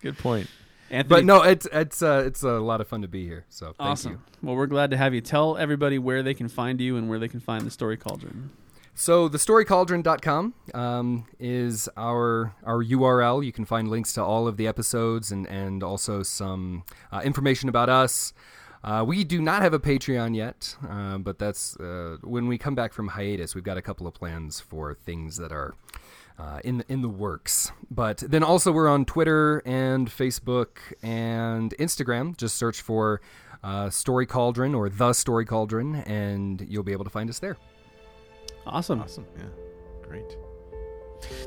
Good 0.00 0.18
point. 0.18 0.48
Anthony, 0.90 1.08
But 1.08 1.24
no, 1.24 1.42
it's 1.42 1.68
it's 1.72 2.02
uh, 2.02 2.24
it's 2.26 2.42
a 2.42 2.58
lot 2.58 2.80
of 2.80 2.88
fun 2.88 3.02
to 3.02 3.08
be 3.08 3.24
here. 3.24 3.44
So 3.50 3.66
thank 3.66 3.76
awesome. 3.80 4.12
you. 4.12 4.20
Well, 4.42 4.56
we're 4.56 4.66
glad 4.66 4.90
to 4.90 4.96
have 4.96 5.14
you. 5.14 5.20
Tell 5.20 5.56
everybody 5.56 5.98
where 5.98 6.24
they 6.24 6.34
can 6.34 6.48
find 6.48 6.80
you 6.80 6.96
and 6.96 7.08
where 7.08 7.20
they 7.20 7.28
can 7.28 7.40
find 7.40 7.64
the 7.64 7.70
Story 7.70 7.96
Cauldron. 7.96 8.50
So 8.98 9.28
thestorycauldron.com 9.28 10.54
um, 10.72 11.26
is 11.38 11.86
our 11.98 12.54
our 12.64 12.82
URL. 12.82 13.44
You 13.44 13.52
can 13.52 13.66
find 13.66 13.88
links 13.88 14.14
to 14.14 14.24
all 14.24 14.48
of 14.48 14.56
the 14.56 14.66
episodes 14.66 15.30
and 15.30 15.46
and 15.48 15.82
also 15.82 16.22
some 16.22 16.82
uh, 17.12 17.20
information 17.22 17.68
about 17.68 17.90
us. 17.90 18.32
Uh, 18.82 19.04
we 19.06 19.22
do 19.22 19.42
not 19.42 19.60
have 19.60 19.74
a 19.74 19.78
Patreon 19.78 20.34
yet, 20.34 20.76
uh, 20.88 21.18
but 21.18 21.38
that's 21.38 21.76
uh, 21.76 22.16
when 22.22 22.46
we 22.46 22.56
come 22.56 22.74
back 22.74 22.94
from 22.94 23.08
hiatus. 23.08 23.54
We've 23.54 23.62
got 23.62 23.76
a 23.76 23.82
couple 23.82 24.06
of 24.06 24.14
plans 24.14 24.60
for 24.60 24.94
things 24.94 25.36
that 25.36 25.52
are 25.52 25.74
uh, 26.38 26.60
in 26.64 26.78
the, 26.78 26.84
in 26.90 27.02
the 27.02 27.08
works. 27.10 27.72
But 27.90 28.18
then 28.18 28.42
also 28.42 28.72
we're 28.72 28.88
on 28.88 29.04
Twitter 29.04 29.62
and 29.66 30.08
Facebook 30.08 30.78
and 31.02 31.74
Instagram. 31.78 32.34
Just 32.38 32.56
search 32.56 32.80
for 32.80 33.20
uh, 33.62 33.90
Story 33.90 34.24
Cauldron 34.24 34.74
or 34.74 34.88
the 34.88 35.12
Story 35.12 35.44
Cauldron, 35.44 35.96
and 35.96 36.64
you'll 36.66 36.82
be 36.82 36.92
able 36.92 37.04
to 37.04 37.10
find 37.10 37.28
us 37.28 37.40
there. 37.40 37.58
Awesome. 38.66 39.00
Awesome. 39.00 39.26
Yeah. 39.36 39.44
Great. 40.02 40.36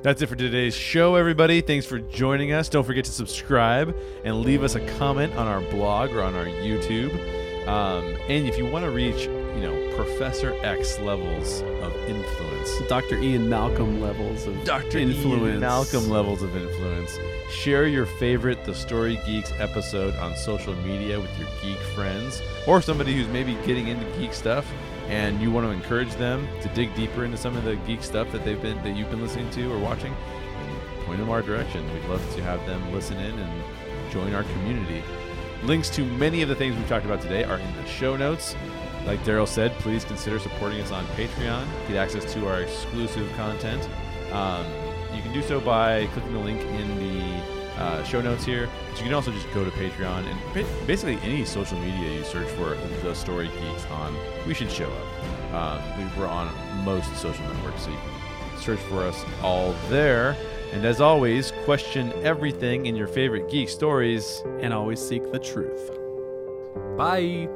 That's 0.01 0.21
it 0.21 0.27
for 0.27 0.35
today's 0.35 0.75
show, 0.75 1.15
everybody. 1.15 1.61
Thanks 1.61 1.85
for 1.85 1.99
joining 1.99 2.53
us. 2.53 2.69
Don't 2.69 2.85
forget 2.85 3.05
to 3.05 3.11
subscribe 3.11 3.95
and 4.23 4.41
leave 4.41 4.63
us 4.63 4.75
a 4.75 4.85
comment 4.97 5.33
on 5.35 5.47
our 5.47 5.61
blog 5.69 6.11
or 6.11 6.21
on 6.21 6.33
our 6.35 6.45
YouTube. 6.45 7.13
Um, 7.67 8.05
and 8.27 8.47
if 8.47 8.57
you 8.57 8.65
want 8.65 8.85
to 8.85 8.91
reach, 8.91 9.25
you 9.25 9.61
know, 9.61 9.95
Professor 9.95 10.53
X 10.63 10.97
levels 10.99 11.61
of 11.83 11.93
influence, 12.07 12.87
Dr. 12.87 13.19
Ian 13.19 13.49
Malcolm 13.49 14.01
levels 14.01 14.47
of 14.47 14.63
Dr. 14.63 14.99
influence. 14.99 15.43
Ian 15.43 15.59
Malcolm 15.59 16.09
levels 16.09 16.41
of 16.41 16.55
influence. 16.55 17.17
Share 17.51 17.85
your 17.85 18.05
favorite 18.05 18.63
The 18.63 18.73
Story 18.73 19.19
Geeks 19.25 19.51
episode 19.59 20.15
on 20.15 20.35
social 20.37 20.73
media 20.77 21.19
with 21.19 21.37
your 21.37 21.49
geek 21.61 21.77
friends 21.93 22.41
or 22.65 22.81
somebody 22.81 23.13
who's 23.13 23.27
maybe 23.27 23.55
getting 23.65 23.89
into 23.89 24.05
geek 24.17 24.33
stuff 24.33 24.65
and 25.09 25.41
you 25.41 25.51
want 25.51 25.65
to 25.65 25.71
encourage 25.71 26.13
them 26.15 26.47
to 26.61 26.69
dig 26.69 26.93
deeper 26.95 27.25
into 27.25 27.35
some 27.35 27.57
of 27.57 27.63
the 27.63 27.75
geek 27.77 28.03
stuff 28.03 28.31
that 28.31 28.45
they've 28.45 28.61
been 28.61 28.81
that 28.83 28.95
you've 28.95 29.09
been 29.09 29.21
listening 29.21 29.49
to 29.51 29.73
or 29.73 29.79
watching. 29.79 30.15
Point 31.05 31.19
them 31.19 31.29
our 31.29 31.41
direction. 31.41 31.91
We'd 31.93 32.05
love 32.05 32.21
to 32.35 32.43
have 32.43 32.63
them 32.67 32.93
listen 32.93 33.17
in 33.17 33.37
and 33.37 33.63
join 34.11 34.33
our 34.33 34.43
community. 34.43 35.03
Links 35.63 35.89
to 35.89 36.05
many 36.05 36.43
of 36.43 36.47
the 36.47 36.55
things 36.55 36.75
we've 36.75 36.87
talked 36.87 37.05
about 37.05 37.21
today 37.21 37.43
are 37.43 37.57
in 37.57 37.75
the 37.75 37.85
show 37.85 38.15
notes. 38.15 38.55
Like 39.05 39.19
Daryl 39.23 39.47
said, 39.47 39.71
please 39.79 40.05
consider 40.05 40.37
supporting 40.37 40.79
us 40.79 40.91
on 40.91 41.05
Patreon. 41.07 41.65
Get 41.87 41.97
access 41.97 42.31
to 42.33 42.47
our 42.47 42.61
exclusive 42.61 43.29
content. 43.35 43.89
Um, 44.31 44.65
you 45.15 45.23
can 45.23 45.33
do 45.33 45.41
so 45.41 45.59
by 45.59 46.05
clicking 46.07 46.33
the 46.33 46.39
link 46.39 46.61
in 46.61 46.99
the 46.99 47.38
uh, 47.79 48.03
show 48.03 48.21
notes 48.21 48.43
here. 48.45 48.69
But 48.89 48.97
you 48.99 49.05
can 49.05 49.13
also 49.13 49.31
just 49.31 49.51
go 49.53 49.63
to 49.63 49.71
Patreon 49.71 50.25
and 50.27 50.87
basically 50.87 51.17
any 51.23 51.45
social 51.45 51.79
media 51.79 52.13
you 52.17 52.23
search 52.23 52.47
for 52.49 52.75
the 53.03 53.13
Story 53.15 53.47
Geeks 53.47 53.85
on, 53.91 54.15
we 54.45 54.53
should 54.53 54.69
show 54.71 54.89
up. 55.51 55.97
We- 55.97 56.19
we're 56.19 56.27
on 56.27 56.53
most 56.83 57.15
social 57.17 57.45
networks, 57.45 57.83
so 57.83 57.91
you 57.91 57.97
can 57.97 58.59
search 58.61 58.79
for 58.89 59.03
us 59.03 59.23
all 59.41 59.73
there. 59.89 60.35
And 60.73 60.85
as 60.85 61.01
always, 61.01 61.51
question 61.65 62.13
everything 62.23 62.85
in 62.85 62.95
your 62.95 63.07
favorite 63.07 63.49
geek 63.49 63.69
stories. 63.69 64.43
and 64.61 64.73
always 64.73 64.99
seek 64.99 65.31
the 65.31 65.39
truth. 65.39 65.89
Bye. 66.97 67.47